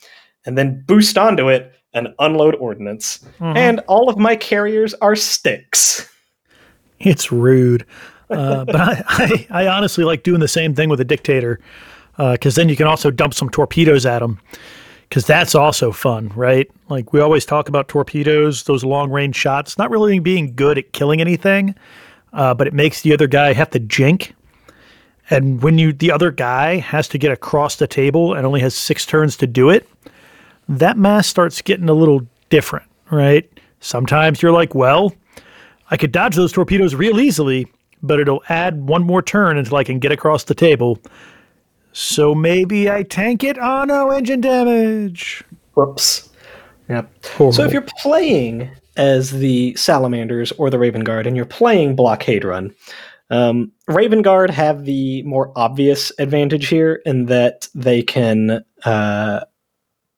and 0.45 0.57
then 0.57 0.83
boost 0.85 1.17
onto 1.17 1.49
it 1.49 1.73
and 1.93 2.09
unload 2.19 2.55
ordnance. 2.55 3.19
Mm-hmm. 3.39 3.57
And 3.57 3.79
all 3.87 4.09
of 4.09 4.17
my 4.17 4.35
carriers 4.35 4.93
are 4.95 5.15
sticks. 5.15 6.09
It's 6.99 7.31
rude. 7.31 7.85
Uh, 8.29 8.65
but 8.65 8.75
I, 8.75 9.03
I, 9.07 9.47
I, 9.49 9.67
honestly 9.67 10.03
like 10.03 10.23
doing 10.23 10.39
the 10.39 10.47
same 10.47 10.73
thing 10.73 10.89
with 10.89 10.99
a 10.99 11.05
dictator 11.05 11.59
because 12.17 12.57
uh, 12.57 12.61
then 12.61 12.69
you 12.69 12.75
can 12.75 12.87
also 12.87 13.11
dump 13.11 13.33
some 13.33 13.49
torpedoes 13.49 14.05
at 14.05 14.19
them 14.19 14.39
because 15.13 15.27
that's 15.27 15.53
also 15.53 15.91
fun, 15.91 16.29
right? 16.29 16.71
Like 16.89 17.13
we 17.13 17.19
always 17.19 17.45
talk 17.45 17.69
about 17.69 17.87
torpedoes, 17.87 18.63
those 18.63 18.83
long 18.83 19.11
range 19.11 19.35
shots, 19.35 19.77
not 19.77 19.91
really 19.91 20.17
being 20.17 20.55
good 20.55 20.79
at 20.79 20.91
killing 20.91 21.21
anything, 21.21 21.75
uh, 22.33 22.55
but 22.55 22.65
it 22.65 22.73
makes 22.73 23.03
the 23.03 23.13
other 23.13 23.27
guy 23.27 23.53
have 23.53 23.69
to 23.69 23.79
jink. 23.79 24.33
And 25.29 25.61
when 25.61 25.77
you 25.77 25.93
the 25.93 26.11
other 26.11 26.31
guy 26.31 26.77
has 26.77 27.07
to 27.09 27.19
get 27.19 27.31
across 27.31 27.75
the 27.75 27.85
table 27.85 28.33
and 28.33 28.43
only 28.43 28.59
has 28.61 28.73
six 28.73 29.05
turns 29.05 29.37
to 29.37 29.45
do 29.45 29.69
it, 29.69 29.87
that 30.67 30.97
mass 30.97 31.27
starts 31.27 31.61
getting 31.61 31.89
a 31.89 31.93
little 31.93 32.25
different, 32.49 32.89
right? 33.11 33.47
Sometimes 33.81 34.41
you're 34.41 34.51
like, 34.51 34.73
well, 34.73 35.13
I 35.91 35.97
could 35.97 36.11
dodge 36.11 36.35
those 36.35 36.51
torpedoes 36.51 36.95
real 36.95 37.19
easily, 37.19 37.67
but 38.01 38.19
it'll 38.19 38.41
add 38.49 38.87
one 38.87 39.03
more 39.03 39.21
turn 39.21 39.59
until 39.59 39.77
I 39.77 39.83
can 39.83 39.99
get 39.99 40.11
across 40.11 40.45
the 40.45 40.55
table. 40.55 40.97
So 41.93 42.33
maybe 42.35 42.89
I 42.89 43.03
tank 43.03 43.43
it? 43.43 43.57
Oh 43.57 43.85
no, 43.85 44.09
engine 44.11 44.41
damage. 44.41 45.43
Whoops. 45.75 46.29
Yep. 46.89 47.25
Horrible. 47.25 47.53
So 47.53 47.63
if 47.63 47.71
you're 47.71 47.85
playing 48.01 48.69
as 48.97 49.31
the 49.31 49.75
Salamanders 49.75 50.51
or 50.53 50.69
the 50.69 50.79
Raven 50.79 51.03
Guard 51.03 51.25
and 51.25 51.35
you're 51.35 51.45
playing 51.45 51.95
Blockade 51.95 52.43
Run, 52.43 52.73
um, 53.29 53.71
Raven 53.87 54.21
Guard 54.21 54.49
have 54.49 54.85
the 54.85 55.23
more 55.23 55.51
obvious 55.55 56.11
advantage 56.19 56.67
here 56.67 57.01
in 57.05 57.27
that 57.27 57.67
they 57.73 58.03
can 58.03 58.63
uh, 58.85 59.41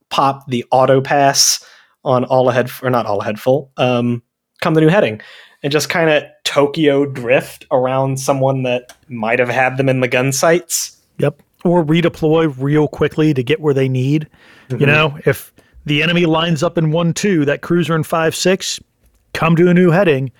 pop 0.09 0.47
the 0.47 0.65
auto 0.71 1.01
pass 1.01 1.63
on 2.03 2.23
all 2.25 2.49
ahead 2.49 2.69
or 2.81 2.89
not 2.89 3.05
all 3.05 3.21
ahead 3.21 3.39
full 3.39 3.71
um, 3.77 4.21
come 4.61 4.73
the 4.75 4.81
new 4.81 4.89
heading 4.89 5.21
and 5.63 5.71
just 5.71 5.89
kind 5.89 6.09
of 6.09 6.23
Tokyo 6.43 7.05
drift 7.05 7.65
around 7.71 8.19
someone 8.19 8.63
that 8.63 8.95
might 9.09 9.39
have 9.39 9.49
had 9.49 9.77
them 9.77 9.89
in 9.89 9.99
the 9.99 10.07
gun 10.07 10.31
sights. 10.31 11.01
Yep. 11.17 11.41
Or 11.65 11.83
redeploy 11.83 12.55
real 12.57 12.87
quickly 12.87 13.33
to 13.33 13.43
get 13.43 13.59
where 13.59 13.73
they 13.73 13.89
need. 13.89 14.29
Mm-hmm. 14.69 14.79
You 14.79 14.85
know, 14.85 15.19
if 15.25 15.51
the 15.85 16.01
enemy 16.01 16.25
lines 16.25 16.63
up 16.63 16.77
in 16.77 16.91
1 16.91 17.13
2, 17.13 17.45
that 17.45 17.61
cruiser 17.61 17.95
in 17.95 18.03
5 18.03 18.35
6, 18.35 18.79
come 19.33 19.55
to 19.57 19.67
a 19.69 19.73
new 19.73 19.91
heading, 19.91 20.31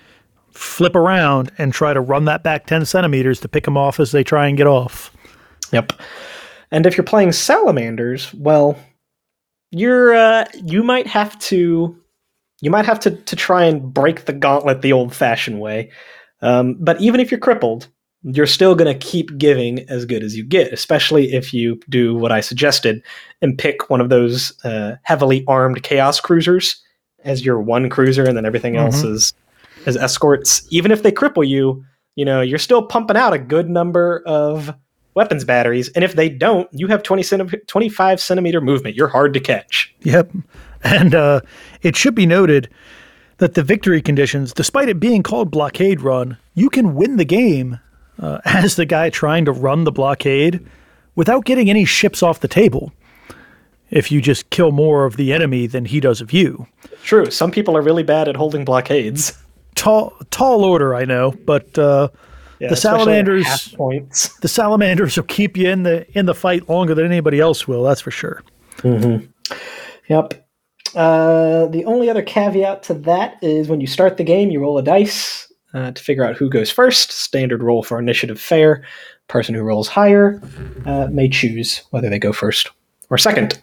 flip 0.52 0.96
around, 0.96 1.52
and 1.58 1.72
try 1.72 1.92
to 1.92 2.00
run 2.00 2.24
that 2.24 2.42
back 2.42 2.66
10 2.66 2.86
centimeters 2.86 3.40
to 3.40 3.48
pick 3.48 3.64
them 3.64 3.76
off 3.76 4.00
as 4.00 4.12
they 4.12 4.24
try 4.24 4.46
and 4.46 4.56
get 4.56 4.66
off. 4.66 5.14
Yep. 5.72 5.92
And 6.70 6.86
if 6.86 6.96
you're 6.96 7.04
playing 7.04 7.32
salamanders, 7.32 8.32
well, 8.34 8.78
you're 9.70 10.14
uh, 10.14 10.46
you 10.64 10.82
might 10.82 11.06
have 11.06 11.38
to 11.40 11.96
you 12.60 12.70
might 12.70 12.86
have 12.86 13.00
to, 13.00 13.10
to 13.10 13.36
try 13.36 13.64
and 13.64 13.92
break 13.92 14.24
the 14.24 14.32
gauntlet 14.32 14.82
the 14.82 14.92
old 14.92 15.14
fashioned 15.14 15.60
way. 15.60 15.90
Um, 16.40 16.76
but 16.80 17.00
even 17.00 17.20
if 17.20 17.30
you're 17.30 17.40
crippled, 17.40 17.88
you're 18.26 18.46
still 18.46 18.74
going 18.74 18.92
to 18.92 19.06
keep 19.06 19.36
giving 19.38 19.88
as 19.88 20.04
good 20.04 20.24
as 20.24 20.36
you 20.36 20.44
get, 20.44 20.72
especially 20.72 21.32
if 21.32 21.54
you 21.54 21.80
do 21.88 22.14
what 22.16 22.32
I 22.32 22.40
suggested 22.40 23.02
and 23.40 23.56
pick 23.56 23.88
one 23.88 24.00
of 24.00 24.08
those 24.08 24.52
uh, 24.64 24.96
heavily 25.02 25.44
armed 25.46 25.82
chaos 25.84 26.18
cruisers 26.18 26.82
as 27.24 27.44
your 27.44 27.60
one 27.60 27.88
cruiser, 27.88 28.24
and 28.24 28.36
then 28.36 28.44
everything 28.44 28.74
mm-hmm. 28.74 28.86
else 28.86 29.02
is 29.04 29.32
as 29.86 29.96
escorts. 29.96 30.66
Even 30.70 30.90
if 30.90 31.04
they 31.04 31.12
cripple 31.12 31.46
you, 31.46 31.84
you 32.16 32.24
know 32.24 32.40
you're 32.40 32.58
still 32.58 32.82
pumping 32.82 33.16
out 33.16 33.32
a 33.32 33.38
good 33.38 33.68
number 33.68 34.22
of 34.26 34.74
weapons 35.14 35.44
batteries, 35.44 35.88
and 35.90 36.04
if 36.04 36.14
they 36.14 36.28
don't, 36.28 36.68
you 36.72 36.88
have 36.88 37.02
20 37.04 37.22
centi- 37.22 37.66
25 37.66 38.20
centimeter 38.20 38.60
movement. 38.60 38.96
You're 38.96 39.08
hard 39.08 39.34
to 39.34 39.40
catch. 39.40 39.94
Yep. 40.00 40.32
And 40.82 41.14
uh, 41.14 41.40
it 41.82 41.96
should 41.96 42.14
be 42.14 42.26
noted 42.26 42.68
that 43.38 43.54
the 43.54 43.62
victory 43.62 44.00
conditions, 44.00 44.52
despite 44.52 44.88
it 44.88 45.00
being 45.00 45.22
called 45.22 45.50
blockade 45.50 46.00
run, 46.00 46.38
you 46.54 46.70
can 46.70 46.94
win 46.94 47.16
the 47.16 47.24
game 47.24 47.80
uh, 48.18 48.40
as 48.44 48.76
the 48.76 48.86
guy 48.86 49.10
trying 49.10 49.44
to 49.44 49.52
run 49.52 49.84
the 49.84 49.92
blockade 49.92 50.64
without 51.14 51.44
getting 51.44 51.70
any 51.70 51.84
ships 51.84 52.22
off 52.22 52.40
the 52.40 52.48
table. 52.48 52.92
If 53.90 54.10
you 54.10 54.20
just 54.20 54.50
kill 54.50 54.72
more 54.72 55.04
of 55.04 55.16
the 55.16 55.32
enemy 55.32 55.68
than 55.68 55.84
he 55.84 56.00
does 56.00 56.20
of 56.20 56.32
you. 56.32 56.66
True. 57.04 57.30
Some 57.30 57.52
people 57.52 57.76
are 57.76 57.82
really 57.82 58.02
bad 58.02 58.28
at 58.28 58.36
holding 58.36 58.64
blockades. 58.64 59.32
Tall, 59.76 60.16
tall 60.30 60.64
order, 60.64 60.94
I 60.94 61.04
know, 61.04 61.34
but 61.44 61.78
uh, 61.78 62.08
yeah, 62.60 62.68
the 62.70 62.76
salamanders 62.76 63.68
points. 63.74 64.28
The 64.40 64.48
salamanders 64.48 65.16
will 65.16 65.24
keep 65.24 65.54
you 65.54 65.68
in 65.68 65.82
the 65.82 66.06
in 66.18 66.24
the 66.24 66.34
fight 66.34 66.66
longer 66.66 66.94
than 66.94 67.04
anybody 67.04 67.40
else 67.40 67.68
will. 67.68 67.82
That's 67.82 68.00
for 68.00 68.10
sure. 68.10 68.42
Mm-hmm. 68.78 69.26
Yep. 70.08 70.48
Uh, 70.94 71.66
the 71.66 71.84
only 71.84 72.08
other 72.08 72.22
caveat 72.22 72.84
to 72.84 72.94
that 72.94 73.36
is 73.42 73.68
when 73.68 73.82
you 73.82 73.86
start 73.86 74.16
the 74.16 74.24
game, 74.24 74.48
you 74.50 74.60
roll 74.60 74.78
a 74.78 74.82
dice. 74.82 75.45
Uh, 75.76 75.92
to 75.92 76.02
figure 76.02 76.24
out 76.24 76.36
who 76.36 76.48
goes 76.48 76.70
first. 76.70 77.12
Standard 77.12 77.62
roll 77.62 77.82
for 77.82 77.98
initiative 77.98 78.40
fair. 78.40 78.82
Person 79.28 79.54
who 79.54 79.62
rolls 79.62 79.88
higher 79.88 80.40
uh, 80.86 81.08
may 81.10 81.28
choose 81.28 81.82
whether 81.90 82.08
they 82.08 82.18
go 82.18 82.32
first 82.32 82.70
or 83.10 83.18
second. 83.18 83.60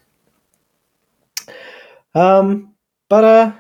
Um, 2.14 2.76
but 3.10 3.24
uh, 3.24 3.52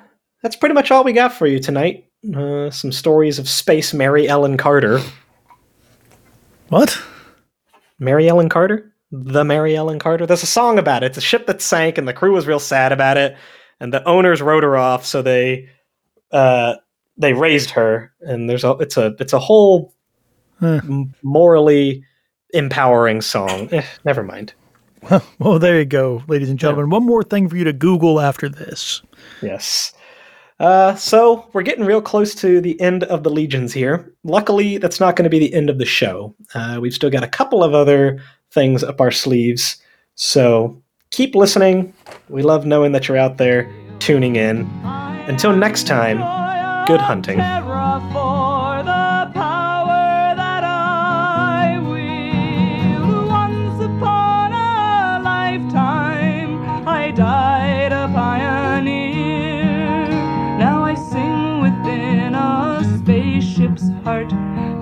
that's 0.44 0.56
pretty 0.56 0.76
much 0.76 0.92
all 0.92 1.04
we 1.04 1.14
got 1.14 1.34
for 1.34 1.48
you 1.48 1.60
tonight. 1.60 2.08
Uh, 2.36 2.70
some 2.70 2.92
stories 2.92 3.40
of 3.40 3.50
Space 3.50 3.94
Mary 3.94 4.28
Ellen 4.28 4.58
Carter. 4.58 5.02
What? 6.70 7.02
Mary 7.98 8.30
Ellen 8.30 8.50
Carter? 8.50 8.94
The 9.12 9.44
Mary 9.44 9.76
Ellen 9.76 10.00
Carter? 10.00 10.26
There's 10.26 10.44
a 10.44 10.48
song 10.48 10.78
about 10.78 11.04
it. 11.04 11.08
It's 11.08 11.18
a 11.18 11.22
ship 11.22 11.48
that 11.48 11.62
sank, 11.62 11.98
and 11.98 12.08
the 12.08 12.14
crew 12.14 12.34
was 12.34 12.48
real 12.48 12.60
sad 12.60 12.92
about 12.92 13.18
it. 13.18 13.36
And 13.80 13.92
the 13.92 14.08
owners 14.08 14.42
wrote 14.42 14.64
her 14.64 14.78
off, 14.78 15.06
so 15.06 15.22
they 15.22 15.70
uh, 16.32 16.76
they 17.18 17.34
raised 17.34 17.70
her. 17.72 18.12
And 18.22 18.50
there's 18.50 18.64
a 18.64 18.72
it's 18.80 18.98
a 18.98 19.16
it's 19.20 19.34
a 19.34 19.40
whole 19.40 19.94
Huh. 20.60 20.80
m- 20.84 21.14
morally 21.24 22.04
empowering 22.54 23.22
song. 23.22 23.68
Eh, 23.72 23.84
never 24.06 24.24
mind. 24.24 24.54
Well, 25.40 25.60
there 25.60 25.80
you 25.80 25.86
go, 25.86 26.24
ladies 26.28 26.50
and 26.50 26.58
gentlemen. 26.60 26.90
One 26.90 27.06
more 27.06 27.24
thing 27.24 27.50
for 27.50 27.58
you 27.58 27.64
to 27.66 27.74
Google 27.74 28.22
after 28.22 28.48
this. 28.48 29.02
Yes. 29.42 29.92
Uh, 30.60 30.96
so 30.96 31.46
we're 31.52 31.64
getting 31.64 31.84
real 31.84 32.02
close 32.02 32.34
to 32.36 32.62
the 32.62 32.80
end 32.80 33.04
of 33.06 33.24
the 33.24 33.30
legions 33.30 33.74
here. 33.74 34.14
Luckily, 34.24 34.78
that's 34.78 35.00
not 35.00 35.16
going 35.18 35.24
to 35.24 35.30
be 35.30 35.40
the 35.40 35.54
end 35.54 35.70
of 35.70 35.80
the 35.80 35.86
show. 35.86 36.34
Uh, 36.54 36.78
we've 36.82 36.94
still 36.94 37.10
got 37.10 37.24
a 37.24 37.28
couple 37.28 37.64
of 37.64 37.74
other 37.74 38.22
things 38.52 38.84
up 38.84 39.02
our 39.02 39.12
sleeves. 39.12 39.76
So 40.16 40.82
keep 41.12 41.36
listening. 41.36 41.92
We 42.30 42.44
love 42.44 42.66
knowing 42.66 42.92
that 42.94 43.08
you're 43.10 43.18
out 43.18 43.38
there 43.38 43.70
tuning 44.00 44.36
in. 44.38 44.62
Until 45.28 45.54
next 45.54 45.88
time, 45.88 46.20
good 46.86 47.02
hunting. 47.02 47.40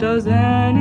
Does 0.02 0.26
anybody 0.28 0.81